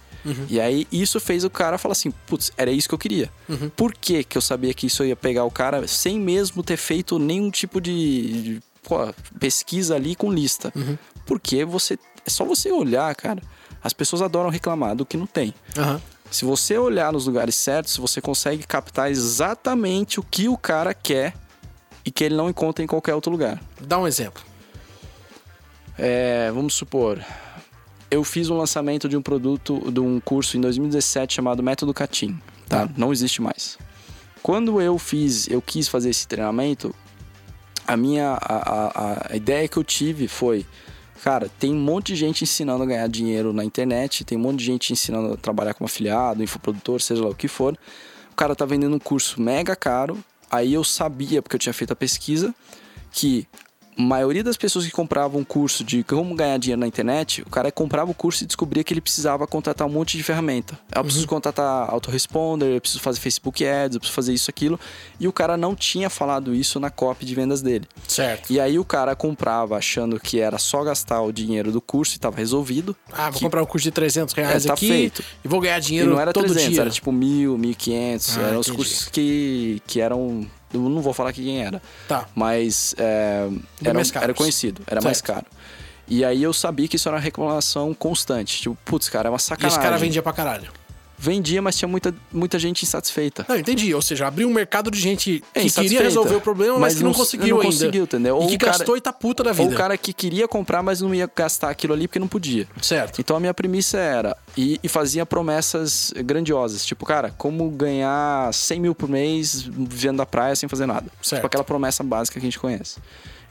E 0.48 0.58
aí 0.58 0.86
isso 0.90 1.20
fez 1.20 1.44
o 1.44 1.50
cara 1.50 1.76
falar 1.76 1.92
assim, 1.92 2.10
putz, 2.26 2.50
era 2.56 2.70
isso 2.70 2.88
que 2.88 2.94
eu 2.94 2.98
queria. 2.98 3.30
Por 3.76 3.92
que 3.94 4.24
que 4.24 4.38
eu 4.38 4.42
sabia 4.42 4.72
que 4.72 4.86
isso 4.86 5.04
ia 5.04 5.14
pegar 5.14 5.44
o 5.44 5.50
cara 5.50 5.86
sem 5.86 6.18
mesmo 6.18 6.62
ter 6.62 6.78
feito 6.78 7.18
nenhum 7.18 7.50
tipo 7.50 7.78
de, 7.80 8.42
de, 8.42 8.60
pô, 8.82 9.12
pesquisa 9.38 9.94
ali 9.94 10.14
com 10.16 10.32
lista? 10.32 10.72
Porque 11.26 11.64
você 11.64 11.98
é 12.26 12.30
só 12.30 12.42
você 12.44 12.72
olhar, 12.72 13.14
cara. 13.14 13.42
As 13.84 13.92
pessoas 13.92 14.22
adoram 14.22 14.48
reclamar 14.48 14.96
do 14.96 15.04
que 15.04 15.16
não 15.16 15.26
tem. 15.26 15.54
Aham. 15.76 16.00
Se 16.30 16.44
você 16.44 16.76
olhar 16.78 17.12
nos 17.12 17.26
lugares 17.26 17.54
certos, 17.54 17.96
você 17.98 18.20
consegue 18.20 18.66
captar 18.66 19.10
exatamente 19.10 20.18
o 20.18 20.22
que 20.22 20.48
o 20.48 20.56
cara 20.56 20.92
quer 20.92 21.34
e 22.04 22.10
que 22.10 22.24
ele 22.24 22.34
não 22.34 22.48
encontra 22.48 22.82
em 22.82 22.88
qualquer 22.88 23.14
outro 23.14 23.30
lugar. 23.30 23.62
Dá 23.80 23.98
um 23.98 24.06
exemplo. 24.06 24.42
É, 25.96 26.50
vamos 26.50 26.74
supor, 26.74 27.24
eu 28.10 28.24
fiz 28.24 28.50
um 28.50 28.56
lançamento 28.56 29.08
de 29.08 29.16
um 29.16 29.22
produto, 29.22 29.90
de 29.92 30.00
um 30.00 30.18
curso 30.20 30.56
em 30.56 30.60
2017 30.60 31.34
chamado 31.34 31.62
Método 31.62 31.92
Catim, 31.94 32.40
tá? 32.68 32.88
Não 32.96 33.12
existe 33.12 33.40
mais. 33.40 33.78
Quando 34.42 34.80
eu 34.80 34.98
fiz, 34.98 35.48
eu 35.48 35.62
quis 35.62 35.88
fazer 35.88 36.10
esse 36.10 36.26
treinamento, 36.26 36.94
a 37.86 37.96
minha 37.96 38.38
a, 38.40 38.56
a, 38.56 39.32
a 39.32 39.36
ideia 39.36 39.68
que 39.68 39.76
eu 39.76 39.84
tive 39.84 40.28
foi, 40.28 40.66
cara, 41.22 41.50
tem 41.58 41.72
um 41.72 41.80
monte 41.80 42.08
de 42.08 42.16
gente 42.16 42.44
ensinando 42.44 42.82
a 42.82 42.86
ganhar 42.86 43.08
dinheiro 43.08 43.52
na 43.52 43.64
internet, 43.64 44.24
tem 44.24 44.36
um 44.36 44.40
monte 44.40 44.58
de 44.58 44.64
gente 44.64 44.92
ensinando 44.92 45.34
a 45.34 45.36
trabalhar 45.36 45.74
como 45.74 45.86
afiliado, 45.86 46.42
infoprodutor, 46.42 47.00
seja 47.00 47.22
lá 47.22 47.30
o 47.30 47.34
que 47.34 47.48
for. 47.48 47.78
O 48.32 48.36
cara 48.36 48.54
tá 48.56 48.64
vendendo 48.64 48.96
um 48.96 48.98
curso 48.98 49.40
mega 49.40 49.76
caro. 49.76 50.22
Aí 50.50 50.74
eu 50.74 50.84
sabia, 50.84 51.40
porque 51.42 51.56
eu 51.56 51.60
tinha 51.60 51.72
feito 51.72 51.92
a 51.92 51.96
pesquisa, 51.96 52.54
que 53.10 53.46
maioria 53.96 54.42
das 54.42 54.56
pessoas 54.56 54.84
que 54.84 54.90
compravam 54.90 55.40
um 55.40 55.44
curso 55.44 55.84
de 55.84 56.02
como 56.04 56.34
ganhar 56.34 56.58
dinheiro 56.58 56.80
na 56.80 56.86
internet, 56.86 57.42
o 57.42 57.50
cara 57.50 57.70
comprava 57.70 58.10
o 58.10 58.14
curso 58.14 58.44
e 58.44 58.46
descobria 58.46 58.82
que 58.84 58.92
ele 58.92 59.00
precisava 59.00 59.46
contratar 59.46 59.86
um 59.86 59.90
monte 59.90 60.16
de 60.16 60.22
ferramenta. 60.22 60.78
Eu 60.94 61.04
preciso 61.04 61.26
contratar 61.26 61.88
autoresponder, 61.90 62.74
eu 62.76 62.80
preciso 62.80 63.00
fazer 63.02 63.20
Facebook 63.20 63.64
Ads, 63.66 63.94
eu 63.96 64.00
preciso 64.00 64.14
fazer 64.14 64.32
isso, 64.34 64.50
aquilo. 64.50 64.78
E 65.18 65.28
o 65.28 65.32
cara 65.32 65.56
não 65.56 65.74
tinha 65.74 66.10
falado 66.10 66.54
isso 66.54 66.78
na 66.80 66.90
copy 66.90 67.24
de 67.24 67.34
vendas 67.34 67.62
dele. 67.62 67.86
Certo. 68.08 68.52
E 68.52 68.58
aí 68.60 68.78
o 68.78 68.84
cara 68.84 69.14
comprava 69.14 69.76
achando 69.76 70.18
que 70.20 70.40
era 70.40 70.58
só 70.58 70.82
gastar 70.82 71.20
o 71.22 71.32
dinheiro 71.32 71.70
do 71.72 71.80
curso 71.80 72.14
e 72.14 72.16
estava 72.16 72.36
resolvido. 72.36 72.96
Ah, 73.12 73.24
vou 73.30 73.38
que- 73.38 73.44
comprar 73.44 73.62
um 73.62 73.66
curso 73.66 73.84
de 73.84 73.90
300 73.90 74.34
reais 74.34 74.64
É, 74.64 74.68
tá 74.68 74.74
aqui 74.74 74.88
feito. 74.88 75.22
e 75.44 75.48
vou 75.48 75.60
ganhar 75.60 75.78
E 75.78 75.82
dinheiro 75.82 76.10
não 76.10 76.20
era 76.20 76.32
todo 76.32 76.44
300, 76.46 76.70
dia. 76.72 76.80
era 76.80 76.90
tipo 76.90 77.12
mil, 77.12 77.56
1.500. 77.58 78.36
Ah, 78.38 78.40
eram 78.48 78.58
os 78.60 78.66
entendi. 78.68 78.76
cursos 78.76 79.08
que, 79.08 79.82
que 79.86 80.00
eram... 80.00 80.46
Eu 80.74 80.88
não 80.88 81.00
vou 81.00 81.12
falar 81.12 81.32
que 81.32 81.42
quem 81.42 81.62
era. 81.64 81.80
Tá. 82.08 82.26
Mas 82.34 82.94
é, 82.98 83.48
era, 83.82 83.94
mais 83.94 84.14
era 84.14 84.34
conhecido, 84.34 84.82
era 84.86 85.00
mais 85.00 85.18
Certo. 85.18 85.32
caro. 85.34 85.46
E 86.06 86.24
aí 86.24 86.42
eu 86.42 86.52
sabia 86.52 86.86
que 86.86 86.96
isso 86.96 87.08
era 87.08 87.16
uma 87.16 87.22
reclamação 87.22 87.94
constante. 87.94 88.60
Tipo, 88.60 88.76
putz, 88.84 89.08
cara, 89.08 89.28
é 89.28 89.30
uma 89.30 89.36
E 89.38 89.40
sacanagem. 89.40 89.76
esse 89.78 89.82
cara 89.84 89.96
vendia 89.96 90.22
pra 90.22 90.32
caralho. 90.32 90.70
Vendia, 91.24 91.62
mas 91.62 91.76
tinha 91.78 91.88
muita, 91.88 92.14
muita 92.30 92.58
gente 92.58 92.82
insatisfeita. 92.82 93.46
Não, 93.48 93.56
entendi. 93.56 93.94
Ou 93.94 94.02
seja, 94.02 94.26
abriu 94.26 94.46
um 94.46 94.52
mercado 94.52 94.90
de 94.90 95.00
gente 95.00 95.42
É, 95.54 95.62
que 95.62 95.70
queria 95.70 96.02
resolver 96.02 96.34
o 96.34 96.40
problema, 96.40 96.74
mas, 96.74 96.80
Mas 96.80 96.94
que 96.96 97.02
não, 97.02 97.10
não- 97.10 97.18
conseguiu 97.18 97.48
não 97.56 97.62
ainda. 97.62 97.72
conseguiu, 97.72 98.04
entendeu? 98.04 98.36
E 98.36 98.40
Ou 98.42 98.46
que 98.48 98.56
o 98.56 98.58
cara- 98.58 98.72
gastou 98.76 98.96
e 98.96 99.00
tá 99.00 99.12
puta 99.12 99.42
da 99.42 99.50
Ou 99.50 99.56
vida. 99.56 99.70
o 99.70 99.74
cara 99.74 99.96
que 99.96 100.12
queria 100.12 100.46
comprar, 100.46 100.82
mas 100.82 101.00
não 101.00 101.14
ia 101.14 101.30
gastar 101.34 101.70
aquilo 101.70 101.94
ali 101.94 102.06
porque 102.06 102.18
não 102.18 102.28
podia. 102.28 102.68
Certo. 102.82 103.20
Então 103.20 103.36
a 103.36 103.40
minha 103.40 103.54
premissa 103.54 103.96
era, 103.98 104.36
e, 104.56 104.78
e 104.82 104.88
fazia 104.88 105.24
promessas 105.24 106.12
grandiosas. 106.24 106.84
Tipo, 106.84 107.06
cara, 107.06 107.32
como 107.38 107.70
ganhar 107.70 108.52
100 108.52 108.80
mil 108.80 108.94
por 108.94 109.08
mês 109.08 109.62
vivendo 109.62 110.18
da 110.18 110.26
praia 110.26 110.54
sem 110.54 110.68
fazer 110.68 110.84
nada. 110.86 111.06
Certo. 111.22 111.36
Tipo 111.40 111.46
aquela 111.46 111.64
promessa 111.64 112.02
básica 112.04 112.38
que 112.38 112.44
a 112.46 112.48
gente 112.48 112.58
conhece. 112.58 112.96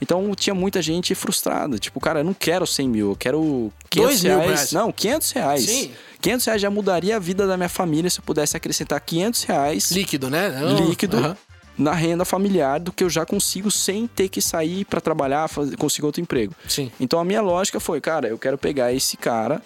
Então 0.04 0.34
tinha 0.36 0.54
muita 0.54 0.82
gente 0.82 1.16
frustrada. 1.16 1.80
Tipo, 1.80 2.00
cara, 2.00 2.20
eu 2.20 2.24
não 2.24 2.34
quero 2.34 2.68
100 2.68 2.90
mil, 2.90 3.10
eu 3.12 3.16
quero 3.16 3.72
500 3.90 4.10
Dois 4.12 4.24
mil 4.24 4.38
reais. 4.38 4.52
reais. 4.52 4.72
Não, 4.74 4.92
500 4.92 5.32
reais. 5.32 5.66
Sim. 5.66 5.92
500 6.22 6.46
reais 6.46 6.62
já 6.62 6.70
mudaria 6.70 7.16
a 7.16 7.20
vida 7.20 7.48
da 7.48 7.58
minha 7.58 7.70
família 7.70 8.10
se 8.10 8.20
eu 8.20 8.24
pudesse 8.24 8.56
acrescentar 8.56 9.00
500 9.02 9.44
reais 9.44 9.92
Líquido, 9.92 10.30
né? 10.30 10.50
Não- 10.50 10.88
líquido 10.90 11.18
Aham. 11.18 11.38
na 11.78 11.94
renda 11.94 12.24
familiar 12.24 12.80
do 12.80 12.92
que 12.92 13.04
eu 13.04 13.10
já 13.10 13.26
consigo 13.26 13.72
sem 13.72 14.06
ter 14.08 14.30
que 14.30 14.42
sair 14.42 14.86
para 14.86 15.02
trabalhar, 15.02 15.48
fazer, 15.48 15.76
conseguir 15.76 16.06
outro 16.06 16.22
emprego. 16.22 16.54
Sim. 16.68 16.92
Então 17.00 17.20
a 17.20 17.26
minha 17.26 17.42
lógica 17.42 17.80
foi, 17.80 18.00
cara, 18.00 18.28
eu 18.28 18.38
quero 18.38 18.58
pegar 18.58 18.94
esse 18.94 19.18
cara 19.18 19.62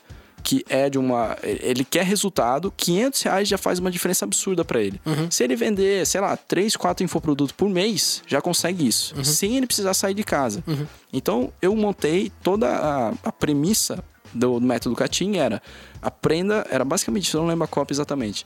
que 0.47 0.63
é 0.69 0.89
de 0.89 0.97
uma. 0.97 1.36
Ele 1.43 1.83
quer 1.83 2.05
resultado, 2.05 2.73
500 2.77 3.21
reais 3.23 3.47
já 3.49 3.57
faz 3.57 3.79
uma 3.79 3.91
diferença 3.91 4.23
absurda 4.23 4.63
para 4.63 4.81
ele. 4.81 5.01
Se 5.29 5.43
ele 5.43 5.57
vender, 5.57 6.07
sei 6.07 6.21
lá, 6.21 6.38
3, 6.38 6.73
4 6.77 7.03
infoprodutos 7.03 7.51
por 7.51 7.67
mês, 7.69 8.21
já 8.25 8.41
consegue 8.41 8.88
isso, 8.88 9.13
sem 9.25 9.57
ele 9.57 9.67
precisar 9.67 9.93
sair 9.93 10.13
de 10.13 10.23
casa. 10.23 10.63
Então 11.12 11.51
eu 11.62 11.75
montei 11.75 12.31
toda 12.41 12.65
a, 12.69 13.10
a 13.25 13.31
premissa 13.31 14.01
do, 14.33 14.57
do 14.60 14.65
método 14.65 14.95
Catim 14.95 15.36
era 15.36 15.62
aprenda, 16.01 16.65
era 16.69 16.86
basicamente 16.86 17.33
eu 17.33 17.41
não 17.41 17.47
lembro 17.47 17.65
a 17.65 17.67
cópia 17.67 17.93
exatamente. 17.93 18.45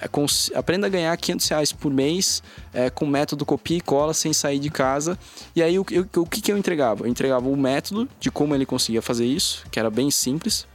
É 0.00 0.08
cons- 0.08 0.50
aprenda 0.54 0.86
a 0.86 0.90
ganhar 0.90 1.14
500 1.16 1.48
reais 1.48 1.72
por 1.72 1.92
mês 1.92 2.42
é, 2.72 2.88
com 2.88 3.04
método 3.06 3.44
copia 3.44 3.76
e 3.76 3.80
cola 3.80 4.14
sem 4.14 4.32
sair 4.32 4.58
de 4.58 4.70
casa. 4.70 5.18
E 5.54 5.62
aí 5.62 5.78
o, 5.78 5.84
eu- 5.90 6.06
o 6.22 6.26
que, 6.26 6.40
que 6.40 6.50
eu 6.52 6.56
entregava? 6.56 7.04
Eu 7.04 7.08
entregava 7.08 7.48
o 7.48 7.56
método 7.56 8.08
de 8.20 8.30
como 8.30 8.54
ele 8.54 8.64
conseguia 8.64 9.02
fazer 9.02 9.26
isso, 9.26 9.64
que 9.70 9.78
era 9.78 9.90
bem 9.90 10.10
simples. 10.10 10.66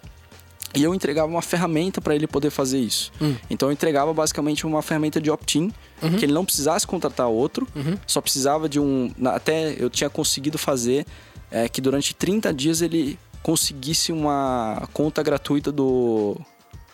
E 0.76 0.84
eu 0.84 0.94
entregava 0.94 1.28
uma 1.32 1.42
ferramenta 1.42 2.00
para 2.00 2.14
ele 2.16 2.28
poder 2.28 2.50
fazer 2.50 2.80
isso. 2.80 3.12
Então 3.50 3.70
eu 3.70 3.74
entregava 3.74 4.14
basicamente 4.14 4.66
uma 4.66 4.82
ferramenta 4.82 5.20
de 5.20 5.32
opt-in, 5.32 5.72
que 6.18 6.26
ele 6.26 6.34
não 6.34 6.46
precisasse 6.46 6.86
contratar 6.86 7.28
outro, 7.28 7.68
só 8.06 8.22
precisava 8.22 8.70
de 8.70 8.80
um. 8.80 9.12
Até 9.26 9.76
eu 9.78 9.90
tinha 9.90 10.10
conseguido 10.10 10.58
fazer 10.58 11.06
é, 11.52 11.68
que 11.68 11.82
durante 11.82 12.14
30 12.14 12.54
dias 12.54 12.82
ele 12.82 13.18
conseguisse 13.42 14.12
uma 14.12 14.88
conta 14.94 15.24
gratuita 15.24 15.72
do 15.72 16.38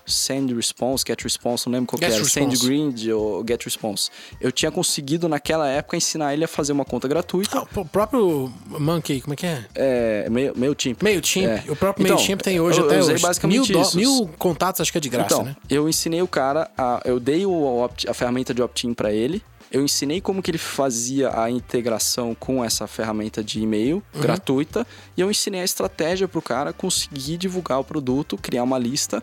Send 0.05 0.53
Response, 0.53 1.03
Get 1.07 1.21
Response, 1.23 1.65
não 1.67 1.73
lembro 1.73 1.87
qual 1.87 1.99
que 1.99 2.05
Get 2.05 2.15
era, 2.15 2.25
Send 2.25 2.51
Response. 2.51 2.67
Grid 2.67 3.11
ou 3.11 3.43
Get 3.47 3.63
Response. 3.63 4.09
Eu 4.39 4.51
tinha 4.51 4.71
conseguido 4.71 5.27
naquela 5.27 5.67
época 5.67 5.97
ensinar 5.97 6.33
ele 6.33 6.43
a 6.45 6.47
fazer 6.47 6.71
uma 6.73 6.85
conta 6.85 7.07
gratuita. 7.07 7.59
Ah, 7.59 7.67
o 7.79 7.85
próprio 7.85 8.51
Monkey, 8.67 9.21
como 9.21 9.33
é 9.33 9.37
que 9.37 9.45
é? 9.45 9.65
É, 9.75 10.29
meio, 10.29 10.53
meio. 10.55 10.75
MailChimp. 11.01 11.45
É. 11.47 11.63
O 11.71 11.75
próprio 11.75 12.03
Então, 12.03 12.15
MailChimp 12.17 12.41
tem 12.41 12.59
hoje 12.59 12.79
eu- 12.79 12.85
até 12.85 12.95
eu 12.95 12.99
usei 13.01 13.13
hoje. 13.15 13.23
basicamente 13.23 13.71
mil, 13.71 13.81
isso. 13.81 13.97
mil 13.97 14.29
contatos, 14.37 14.81
acho 14.81 14.91
que 14.91 14.97
é 14.97 15.01
de 15.01 15.09
graça, 15.09 15.33
então, 15.33 15.43
né? 15.45 15.55
eu 15.69 15.87
ensinei 15.89 16.21
o 16.21 16.27
cara, 16.27 16.69
a, 16.77 17.01
eu 17.05 17.19
dei 17.19 17.45
o 17.45 17.51
opt- 17.83 18.09
a 18.09 18.13
ferramenta 18.13 18.53
de 18.53 18.61
opt-in 18.61 18.93
para 18.93 19.11
ele. 19.13 19.41
Eu 19.71 19.83
ensinei 19.83 20.21
como 20.21 20.41
que 20.41 20.51
ele 20.51 20.57
fazia 20.59 21.37
a 21.37 21.49
integração 21.51 22.33
com 22.35 22.63
essa 22.63 22.87
ferramenta 22.87 23.43
de 23.43 23.59
e-mail 23.59 24.01
Uhum. 24.13 24.21
gratuita 24.21 24.85
e 25.17 25.21
eu 25.21 25.29
ensinei 25.29 25.59
a 25.59 25.65
estratégia 25.65 26.27
para 26.27 26.39
o 26.39 26.41
cara 26.41 26.71
conseguir 26.71 27.35
divulgar 27.37 27.79
o 27.79 27.83
produto, 27.83 28.37
criar 28.37 28.63
uma 28.63 28.77
lista, 28.77 29.21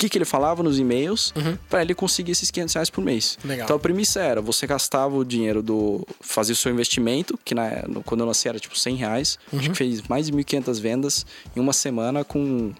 que, 0.00 0.08
que 0.08 0.18
ele 0.18 0.24
falava 0.24 0.62
nos 0.62 0.78
e-mails 0.78 1.32
para 1.68 1.82
ele 1.82 1.94
conseguir 1.94 2.32
esses 2.32 2.50
500 2.50 2.74
reais 2.74 2.90
por 2.90 3.04
mês. 3.04 3.36
Uhum. 3.44 3.50
Legal. 3.50 3.64
Então 3.64 3.76
a 3.76 3.78
premissa 3.78 4.20
era, 4.20 4.40
você 4.40 4.66
gastava 4.66 5.14
o 5.16 5.24
dinheiro 5.24 5.62
do 5.62 6.06
fazer 6.20 6.52
o 6.52 6.56
seu 6.56 6.72
investimento, 6.72 7.38
que 7.44 7.54
na, 7.54 7.82
no- 7.86 8.02
quando 8.02 8.20
eu 8.20 8.26
lancei 8.26 8.48
era 8.48 8.58
tipo 8.58 8.78
100 8.78 8.96
reais, 8.96 9.38
acho 9.52 9.56
Uhum. 9.56 9.70
que 9.72 9.76
fez 9.76 10.02
mais 10.08 10.26
de 10.26 10.32
1.500 10.32 10.80
vendas 10.80 11.26
em 11.54 11.60
uma 11.60 11.72
semana 11.72 12.24
com 12.24 12.72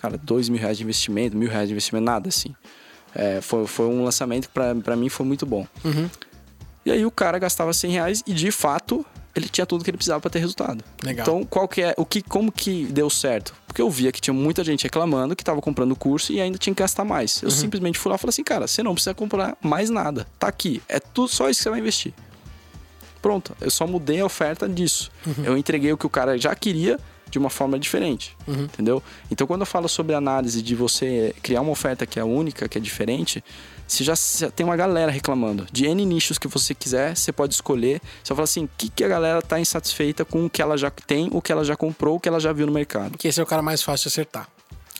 cara, 0.00 0.16
dois 0.16 0.48
mil 0.48 0.60
reais 0.60 0.78
de 0.78 0.84
investimento, 0.84 1.36
mil 1.36 1.48
reais 1.50 1.68
de 1.68 1.72
investimento, 1.74 2.04
nada 2.04 2.28
assim. 2.28 2.54
É, 3.14 3.40
foi, 3.40 3.66
foi 3.66 3.86
um 3.86 4.04
lançamento 4.04 4.48
que 4.48 4.54
pra 4.82 4.94
mim 4.96 5.08
foi 5.08 5.26
muito 5.26 5.44
bom. 5.44 5.66
Uhum. 5.84 6.08
E 6.86 6.90
aí 6.92 7.04
o 7.04 7.10
cara 7.10 7.38
gastava 7.38 7.72
100 7.72 7.90
reais 7.90 8.22
e 8.26 8.32
de 8.32 8.50
fato 8.50 9.04
ele 9.38 9.48
tinha 9.48 9.64
tudo 9.66 9.82
que 9.84 9.90
ele 9.90 9.96
precisava 9.96 10.20
para 10.20 10.30
ter 10.30 10.38
resultado. 10.38 10.84
Legal. 11.02 11.22
Então, 11.24 11.44
qual 11.44 11.66
que 11.68 11.82
é, 11.82 11.94
o 11.96 12.04
que, 12.04 12.20
como 12.22 12.50
que 12.52 12.84
deu 12.86 13.08
certo? 13.08 13.54
Porque 13.66 13.80
eu 13.80 13.90
via 13.90 14.10
que 14.12 14.20
tinha 14.20 14.34
muita 14.34 14.62
gente 14.64 14.82
reclamando 14.84 15.34
que 15.36 15.42
estava 15.42 15.60
comprando 15.60 15.92
o 15.92 15.96
curso 15.96 16.32
e 16.32 16.40
ainda 16.40 16.58
tinha 16.58 16.74
que 16.74 16.82
gastar 16.82 17.04
mais. 17.04 17.42
Uhum. 17.42 17.48
Eu 17.48 17.50
simplesmente 17.50 17.98
fui 17.98 18.10
lá 18.10 18.16
e 18.16 18.18
falei 18.18 18.30
assim, 18.30 18.44
cara, 18.44 18.66
você 18.66 18.82
não 18.82 18.94
precisa 18.94 19.14
comprar 19.14 19.56
mais 19.62 19.90
nada. 19.90 20.26
Tá 20.38 20.48
aqui, 20.48 20.82
é 20.88 20.98
tudo 21.00 21.28
só 21.28 21.48
isso 21.48 21.58
que 21.60 21.64
você 21.64 21.70
vai 21.70 21.78
investir. 21.80 22.12
Pronto, 23.20 23.56
eu 23.60 23.70
só 23.70 23.86
mudei 23.86 24.20
a 24.20 24.24
oferta 24.26 24.68
disso. 24.68 25.10
Uhum. 25.26 25.44
Eu 25.44 25.56
entreguei 25.56 25.92
o 25.92 25.96
que 25.96 26.06
o 26.06 26.10
cara 26.10 26.38
já 26.38 26.54
queria 26.54 26.98
de 27.30 27.38
uma 27.38 27.50
forma 27.50 27.78
diferente, 27.78 28.36
Uhum. 28.46 28.64
entendeu? 28.64 29.02
Então 29.30 29.46
quando 29.46 29.60
eu 29.60 29.66
falo 29.66 29.88
sobre 29.88 30.14
análise 30.14 30.62
de 30.62 30.74
você 30.74 31.34
criar 31.42 31.60
uma 31.60 31.72
oferta 31.72 32.06
que 32.06 32.18
é 32.18 32.24
única, 32.24 32.68
que 32.68 32.78
é 32.78 32.80
diferente, 32.80 33.44
você 33.88 34.04
já, 34.04 34.14
já 34.14 34.50
tem 34.50 34.64
uma 34.64 34.76
galera 34.76 35.10
reclamando. 35.10 35.66
De 35.72 35.86
N 35.86 36.04
nichos 36.04 36.38
que 36.38 36.46
você 36.46 36.74
quiser, 36.74 37.16
você 37.16 37.32
pode 37.32 37.54
escolher. 37.54 38.02
Você 38.22 38.28
vai 38.28 38.36
falar 38.36 38.44
assim, 38.44 38.64
o 38.64 38.70
que, 38.76 38.90
que 38.90 39.02
a 39.02 39.08
galera 39.08 39.40
tá 39.40 39.58
insatisfeita 39.58 40.26
com 40.26 40.44
o 40.44 40.50
que 40.50 40.60
ela 40.60 40.76
já 40.76 40.90
tem, 40.90 41.30
o 41.32 41.40
que 41.40 41.50
ela 41.50 41.64
já 41.64 41.74
comprou, 41.74 42.16
o 42.16 42.20
que 42.20 42.28
ela 42.28 42.38
já 42.38 42.52
viu 42.52 42.66
no 42.66 42.72
mercado. 42.72 43.16
Que 43.16 43.28
esse 43.28 43.40
é 43.40 43.42
o 43.42 43.46
cara 43.46 43.62
mais 43.62 43.82
fácil 43.82 44.04
de 44.04 44.08
acertar. 44.12 44.46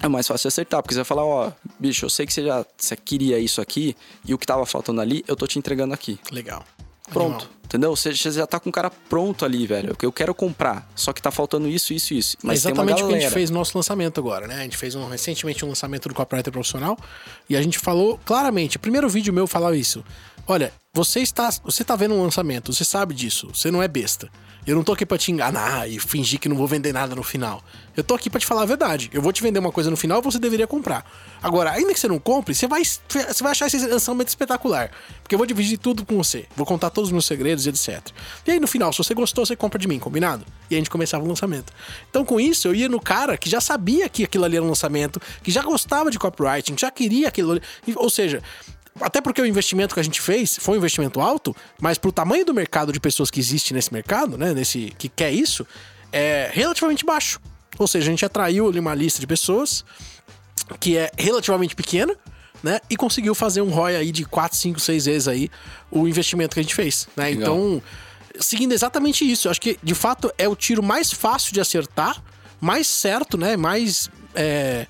É 0.03 0.09
mais 0.09 0.27
fácil 0.27 0.45
de 0.45 0.49
acertar, 0.49 0.83
porque 0.83 0.95
você 0.95 1.01
vai 1.01 1.05
falar, 1.05 1.25
ó, 1.25 1.53
bicho, 1.79 2.07
eu 2.07 2.11
sei 2.11 2.25
que 2.25 2.33
você 2.33 2.45
já 2.45 2.65
você 2.77 2.97
queria 2.97 3.39
isso 3.39 3.61
aqui, 3.61 3.97
e 4.25 4.33
o 4.33 4.39
que 4.39 4.47
tava 4.47 4.65
faltando 4.65 5.01
ali, 5.01 5.25
eu 5.29 5.37
tô 5.37 5.47
te 5.47 5.59
entregando 5.59 5.93
aqui. 5.93 6.19
Legal. 6.31 6.65
Pronto. 7.11 7.45
Animal. 7.45 7.58
Entendeu? 7.69 7.95
Você 7.95 8.15
já 8.15 8.47
tá 8.47 8.59
com 8.59 8.71
o 8.71 8.73
cara 8.73 8.89
pronto 8.89 9.45
ali, 9.45 9.67
velho. 9.67 9.95
Eu 10.01 10.11
quero 10.11 10.35
comprar. 10.35 10.91
Só 10.97 11.13
que 11.13 11.21
tá 11.21 11.31
faltando 11.31 11.69
isso, 11.69 11.93
isso, 11.93 12.15
isso. 12.15 12.37
Mas 12.43 12.65
É 12.65 12.71
Exatamente 12.71 12.97
tem 12.97 13.05
o 13.05 13.09
que 13.09 13.15
a 13.15 13.21
gente 13.21 13.31
fez 13.31 13.51
no 13.51 13.59
nosso 13.59 13.77
lançamento 13.77 14.19
agora, 14.19 14.47
né? 14.47 14.61
A 14.61 14.63
gente 14.63 14.79
fez 14.79 14.95
um, 14.95 15.07
recentemente 15.07 15.67
um 15.67 15.69
lançamento 15.69 16.09
do 16.09 16.15
copywriter 16.15 16.51
profissional 16.51 16.97
e 17.47 17.55
a 17.55 17.61
gente 17.61 17.79
falou 17.79 18.19
claramente, 18.25 18.79
o 18.79 18.81
primeiro 18.81 19.07
vídeo 19.07 19.35
meu 19.35 19.47
falava 19.47 19.77
isso. 19.77 20.03
Olha, 20.47 20.73
você 20.95 21.21
está, 21.21 21.51
você 21.63 21.85
tá 21.85 21.95
vendo 21.95 22.15
um 22.15 22.23
lançamento, 22.23 22.73
você 22.73 22.87
sabe 22.87 23.15
disso, 23.15 23.51
você 23.53 23.71
não 23.71 23.83
é 23.83 23.87
besta. 23.87 24.31
Eu 24.69 24.77
não 24.77 24.85
tô 24.85 24.93
aqui 24.93 25.07
pra 25.07 25.17
te 25.17 25.33
enganar 25.33 25.89
e 25.89 25.99
fingir 25.99 26.39
que 26.39 26.47
não 26.47 26.55
vou 26.55 26.67
vender 26.67 26.93
nada 26.93 27.15
no 27.15 27.23
final. 27.23 27.65
Eu 27.97 28.05
tô 28.05 28.15
aqui 28.15 28.29
pra 28.29 28.39
te 28.39 28.45
falar 28.45 28.63
a 28.63 28.67
verdade. 28.67 29.09
Eu 29.15 29.23
vou 29.23 29.33
te 29.33 29.43
vender 29.43 29.59
uma 29.59 29.73
coisa 29.73 29.91
no 29.91 29.97
final 29.97 30.19
e 30.19 30.23
você 30.23 30.39
deveria 30.39 30.67
comprar. 30.67 31.11
Agora, 31.43 31.71
ainda 31.71 31.95
que 31.95 31.99
você 31.99 32.07
não 32.07 32.19
compre, 32.19 32.55
você 32.55 32.67
vai, 32.67 32.83
você 32.85 33.43
vai 33.43 33.53
achar 33.53 33.67
esse 33.67 33.79
lançamento 33.87 34.29
espetacular. 34.29 34.91
Porque 35.23 35.35
eu 35.35 35.39
vou 35.39 35.47
dividir 35.47 35.79
tudo 35.79 36.05
com 36.05 36.19
você. 36.19 36.45
Vou 36.55 36.67
contar 36.67 36.91
todos 36.91 37.09
os 37.09 37.13
meus 37.13 37.25
segredos 37.25 37.58
e 37.67 37.71
etc. 37.71 38.01
E 38.47 38.53
aí, 38.53 38.61
no 38.61 38.67
final, 38.67 38.93
se 38.93 38.99
você 38.99 39.15
gostou, 39.15 39.45
você 39.47 39.57
compra 39.57 39.79
de 39.79 39.89
mim, 39.89 39.99
combinado? 39.99 40.45
E 40.71 40.75
a 40.75 40.79
gente 40.79 40.91
começava 40.91 41.25
o 41.25 41.29
lançamento. 41.29 41.73
Então, 42.11 42.25
com 42.25 42.41
isso, 42.41 42.69
eu 42.69 42.75
ia 42.75 42.89
no 42.89 43.01
cara 43.01 43.37
que 43.37 43.49
já 43.49 43.61
sabia 43.61 44.09
que 44.09 44.25
aquilo 44.25 44.45
ali 44.45 44.57
era 44.57 44.65
um 44.65 44.69
lançamento, 44.69 45.21
que 45.43 45.51
já 45.51 45.63
gostava 45.63 46.11
de 46.11 46.19
copywriting, 46.19 46.77
já 46.79 46.91
queria 46.91 47.29
aquilo 47.29 47.53
ali. 47.53 47.63
Ou 47.97 48.11
seja, 48.11 48.43
até 49.01 49.21
porque 49.21 49.41
o 49.41 49.47
investimento 49.47 49.95
que 49.95 50.01
a 50.01 50.03
gente 50.03 50.21
fez 50.21 50.57
foi 50.61 50.75
um 50.75 50.79
investimento 50.79 51.21
alto, 51.21 51.55
mas 51.81 51.99
pro 51.99 52.11
tamanho 52.11 52.45
do 52.45 52.53
mercado 52.53 52.93
de 52.93 53.01
pessoas 53.01 53.31
que 53.31 53.41
existe 53.41 53.73
nesse 53.73 53.93
mercado, 53.93 54.37
né, 54.37 54.53
nesse 54.53 54.93
que 54.99 55.09
quer 55.09 55.33
isso, 55.33 55.67
é 56.13 56.51
relativamente 56.53 57.05
baixo. 57.05 57.41
Ou 57.79 57.87
seja, 57.87 58.09
a 58.09 58.11
gente 58.11 58.25
atraiu 58.25 58.69
ali 58.69 58.81
uma 58.81 58.95
lista 58.95 59.21
de 59.21 59.27
pessoas 59.27 59.85
que 60.81 60.97
é 60.97 61.11
relativamente 61.17 61.77
pequena, 61.77 62.17
né, 62.63 62.81
e 62.91 62.97
conseguiu 62.97 63.35
fazer 63.35 63.63
um 63.63 63.71
ROI 63.71 63.97
aí 63.97 64.13
de 64.13 64.25
4, 64.25 64.57
5, 64.57 64.81
6 64.81 65.07
vezes 65.07 65.29
aí 65.29 65.51
o 65.91 66.09
investimento 66.09 66.55
que 66.55 66.61
a 66.61 66.63
gente 66.63 66.75
fez, 66.75 67.09
né? 67.17 67.27
Legal. 67.27 67.43
Então, 67.43 67.83
seguindo 68.41 68.73
exatamente 68.73 69.29
isso, 69.29 69.49
acho 69.49 69.61
que 69.61 69.79
de 69.83 69.95
fato 69.95 70.33
é 70.37 70.49
o 70.49 70.57
tiro 70.57 70.83
mais 70.83 71.13
fácil 71.13 71.53
de 71.53 71.61
acertar, 71.61 72.23
mais 72.61 72.87
certo, 72.87 73.39
né, 73.39 73.57
mais 73.57 74.11
é, 74.35 74.87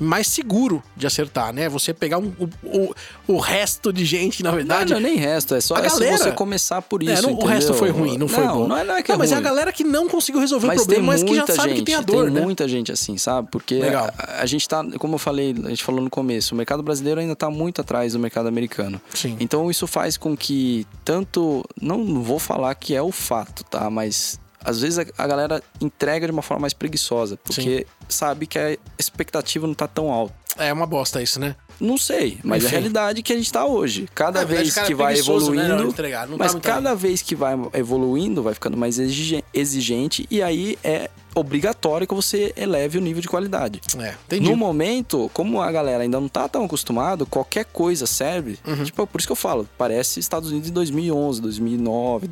mais 0.00 0.26
seguro 0.26 0.82
de 0.96 1.06
acertar, 1.06 1.52
né? 1.52 1.68
Você 1.68 1.92
pegar 1.92 2.18
um- 2.18 2.32
o, 2.38 2.48
o, 2.64 2.94
o 3.34 3.38
resto 3.38 3.92
de 3.92 4.04
gente, 4.04 4.42
na 4.42 4.48
Não, 4.50 4.56
verdade. 4.56 4.90
não 4.92 4.98
é 4.98 5.02
nem 5.02 5.16
resto, 5.16 5.54
é 5.54 5.60
só 5.60 5.74
A 5.76 5.80
é 5.80 5.88
galera- 5.88 6.16
você 6.18 6.32
começar 6.32 6.80
por 6.82 7.02
isso. 7.02 7.12
É, 7.12 7.20
não- 7.22 7.34
o 7.38 7.44
resto 7.44 7.74
foi 7.74 7.90
ruim, 7.90 8.16
não 8.16 8.26
foi 8.26 8.46
bom. 8.46 8.66
Não, 8.66 8.76
é, 8.76 8.84
não 8.84 8.96
é 8.96 9.02
que 9.02 9.12
é 9.12 9.16
mas 9.16 9.30
é 9.30 9.36
a 9.36 9.40
galera 9.40 9.72
que 9.72 9.84
não 9.84 10.08
conseguiu 10.08 10.40
resolver 10.40 10.66
Mas 10.66 10.80
o 10.80 10.84
problema, 10.86 11.06
mas 11.12 11.22
que 11.22 11.28
já 11.34 11.36
muita 11.36 11.54
sabe 11.54 11.68
gente, 11.70 11.78
que 11.80 11.84
tem 11.84 11.94
a 11.94 12.00
dor, 12.00 12.24
tem 12.24 12.34
né? 12.34 12.40
muita 12.40 12.66
gente 12.66 12.90
assim, 12.90 13.18
sabe? 13.18 13.48
Porque 13.50 13.80
a, 13.82 14.40
a 14.40 14.46
gente 14.46 14.66
tá, 14.68 14.82
como 14.98 15.16
eu 15.16 15.18
falei, 15.18 15.54
a 15.64 15.68
gente 15.68 15.84
falou 15.84 16.00
no 16.00 16.08
começo, 16.10 16.54
o 16.54 16.56
mercado 16.56 16.82
brasileiro 16.82 17.20
ainda 17.20 17.36
tá 17.36 17.50
muito 17.50 17.80
atrás 17.80 18.14
do 18.14 18.18
mercado 18.18 18.48
americano. 18.48 19.00
Sim. 19.14 19.36
Então 19.38 19.70
isso 19.70 19.86
faz 19.86 20.16
com 20.16 20.34
que 20.36 20.86
tanto, 21.04 21.62
não, 21.80 21.98
não 21.98 22.22
vou 22.22 22.38
falar 22.38 22.74
que 22.74 22.94
é 22.94 23.02
o 23.02 23.12
fato, 23.12 23.64
tá? 23.64 23.90
Mas 23.90 24.40
às 24.64 24.80
vezes 24.80 24.98
a, 24.98 25.04
a 25.22 25.26
galera 25.26 25.62
entrega 25.80 26.26
de 26.26 26.32
uma 26.32 26.42
forma 26.42 26.62
mais 26.62 26.72
preguiçosa, 26.72 27.38
porque 27.44 27.86
sabe 28.10 28.46
que 28.46 28.58
a 28.58 28.76
expectativa 28.98 29.66
não 29.66 29.74
tá 29.74 29.86
tão 29.86 30.10
alta. 30.10 30.34
É 30.58 30.72
uma 30.72 30.86
bosta 30.86 31.22
isso, 31.22 31.38
né? 31.40 31.54
Não 31.80 31.96
sei, 31.96 32.38
mas 32.44 32.62
é 32.64 32.66
a 32.66 32.68
Enfim. 32.68 32.76
realidade 32.76 33.22
que 33.22 33.32
a 33.32 33.36
gente 33.36 33.50
tá 33.50 33.64
hoje. 33.64 34.06
Cada 34.14 34.40
verdade, 34.40 34.62
vez 34.64 34.74
cara 34.74 34.86
que 34.86 34.92
é 34.92 34.96
vai 34.96 35.12
preguiçoso, 35.14 35.52
né, 35.54 35.64
evoluindo, 35.64 35.88
entregar, 35.90 36.26
não 36.28 36.36
tá 36.36 36.44
mas 36.44 36.52
muito 36.52 36.64
cada 36.64 36.90
aí. 36.90 36.96
vez 36.96 37.22
que 37.22 37.34
vai 37.34 37.54
evoluindo, 37.72 38.42
vai 38.42 38.52
ficando 38.52 38.76
mais 38.76 38.98
exige- 38.98 39.42
exigente 39.54 40.26
e 40.30 40.42
aí 40.42 40.76
é 40.84 41.08
obrigatório 41.34 42.06
que 42.06 42.12
você 42.14 42.52
eleve 42.56 42.98
o 42.98 43.00
nível 43.00 43.22
de 43.22 43.28
qualidade. 43.28 43.80
É, 43.98 44.14
entendi. 44.26 44.50
No 44.50 44.56
momento, 44.56 45.30
como 45.32 45.62
a 45.62 45.72
galera 45.72 46.02
ainda 46.02 46.20
não 46.20 46.28
tá 46.28 46.46
tão 46.48 46.64
acostumado, 46.64 47.24
qualquer 47.24 47.64
coisa 47.64 48.06
serve. 48.06 48.58
Uhum. 48.66 48.84
Tipo, 48.84 49.06
por 49.06 49.18
isso 49.18 49.28
que 49.28 49.32
eu 49.32 49.36
falo, 49.36 49.66
parece 49.78 50.20
Estados 50.20 50.50
Unidos 50.50 50.68
em 50.68 50.72
2011, 50.72 51.40
2009, 51.40 52.28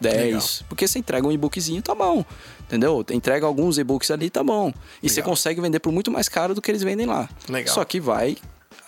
2010. 0.00 0.24
Legal. 0.26 0.68
Porque 0.68 0.88
você 0.88 0.98
entrega 0.98 1.26
um 1.26 1.32
e-bookzinho, 1.32 1.82
tá 1.82 1.94
bom. 1.94 2.24
Entendeu? 2.60 3.04
Entrega 3.10 3.46
alguns 3.46 3.78
e-books 3.78 4.10
ali, 4.10 4.30
tá 4.30 4.42
bom. 4.42 4.72
E 5.02 5.08
você 5.08 5.16
Legal. 5.20 5.30
consegue 5.30 5.60
vender 5.60 5.80
por 5.80 5.92
muito 5.92 6.10
mais 6.10 6.28
caro 6.28 6.54
do 6.54 6.62
que 6.62 6.70
eles 6.70 6.82
vendem 6.82 7.06
lá. 7.06 7.28
Legal. 7.48 7.74
Só 7.74 7.84
que 7.84 8.00
vai 8.00 8.36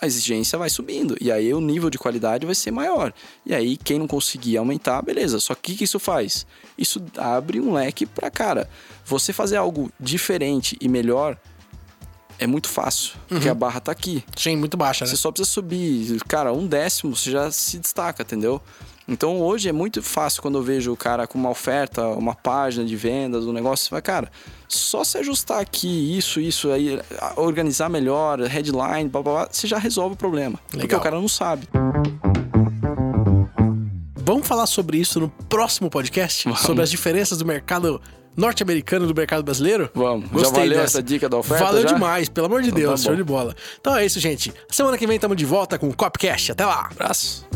a 0.01 0.05
exigência 0.05 0.57
vai 0.57 0.69
subindo. 0.69 1.17
E 1.19 1.31
aí 1.31 1.53
o 1.53 1.61
nível 1.61 1.89
de 1.89 1.97
qualidade 1.97 2.45
vai 2.45 2.55
ser 2.55 2.71
maior. 2.71 3.13
E 3.45 3.53
aí, 3.53 3.77
quem 3.77 3.99
não 3.99 4.07
conseguir 4.07 4.57
aumentar, 4.57 5.01
beleza. 5.01 5.39
Só 5.39 5.55
que 5.55 5.73
o 5.73 5.75
que 5.75 5.83
isso 5.83 5.99
faz? 5.99 6.45
Isso 6.77 7.03
abre 7.17 7.59
um 7.59 7.73
leque 7.73 8.05
pra 8.05 8.29
cara. 8.29 8.69
Você 9.05 9.33
fazer 9.33 9.57
algo 9.57 9.91
diferente 9.99 10.77
e 10.79 10.87
melhor 10.87 11.37
é 12.39 12.45
muito 12.45 12.69
fácil. 12.69 13.15
Porque 13.27 13.49
a 13.49 13.53
barra 13.55 13.79
tá 13.79 13.91
aqui. 13.91 14.23
Sim, 14.35 14.55
muito 14.55 14.77
baixa, 14.77 15.05
né? 15.05 15.09
Você 15.09 15.17
só 15.17 15.31
precisa 15.31 15.49
subir, 15.49 16.19
cara, 16.27 16.53
um 16.53 16.67
décimo, 16.67 17.15
você 17.15 17.31
já 17.31 17.49
se 17.51 17.79
destaca, 17.79 18.21
entendeu? 18.21 18.61
Então 19.07 19.39
hoje 19.39 19.69
é 19.69 19.71
muito 19.71 20.03
fácil 20.03 20.41
quando 20.41 20.57
eu 20.57 20.61
vejo 20.61 20.91
o 20.91 20.97
cara 20.97 21.25
com 21.25 21.37
uma 21.37 21.49
oferta, 21.49 22.05
uma 22.07 22.35
página 22.35 22.85
de 22.85 22.95
vendas, 22.95 23.45
um 23.45 23.53
negócio, 23.53 23.85
você 23.85 23.91
vai, 23.91 24.01
cara, 24.01 24.29
só 24.67 25.03
se 25.03 25.17
ajustar 25.17 25.61
aqui, 25.61 26.17
isso, 26.17 26.41
isso, 26.41 26.69
aí, 26.71 26.99
organizar 27.37 27.87
melhor, 27.89 28.41
headline, 28.41 29.07
blá 29.09 29.21
blá 29.21 29.33
blá, 29.33 29.47
você 29.49 29.65
já 29.65 29.77
resolve 29.77 30.15
o 30.15 30.17
problema. 30.17 30.59
Porque 30.69 30.81
Legal. 30.83 30.99
o 30.99 31.03
cara 31.03 31.15
não 31.15 31.27
sabe. 31.29 31.69
Vamos 34.17 34.45
falar 34.45 34.65
sobre 34.65 34.97
isso 34.97 35.21
no 35.21 35.29
próximo 35.29 35.89
podcast? 35.89 36.43
Vamos. 36.43 36.59
Sobre 36.59 36.83
as 36.83 36.89
diferenças 36.91 37.37
do 37.37 37.45
mercado 37.45 38.01
norte-americano 38.35 39.05
e 39.05 39.07
do 39.07 39.15
mercado 39.15 39.41
brasileiro? 39.41 39.89
Vamos. 39.95 40.25
Já 40.25 40.33
Gostei 40.33 40.63
valeu 40.63 40.69
dessa. 40.79 40.97
essa 40.97 41.03
dica 41.03 41.29
da 41.29 41.37
oferta? 41.37 41.63
Valeu 41.63 41.83
já? 41.83 41.93
demais, 41.93 42.27
pelo 42.27 42.47
amor 42.47 42.61
de 42.61 42.67
Então 42.67 42.79
Deus, 42.81 43.01
tá 43.01 43.07
show 43.07 43.15
de 43.15 43.23
bola. 43.23 43.55
Então 43.79 43.95
é 43.95 44.05
isso, 44.05 44.19
gente. 44.19 44.53
Semana 44.69 44.97
que 44.97 45.07
vem 45.07 45.15
estamos 45.15 45.37
de 45.37 45.45
volta 45.45 45.79
com 45.79 45.87
o 45.87 45.95
Copcast. 45.95 46.51
Até 46.51 46.65
lá! 46.65 46.89
Abraço. 46.91 47.47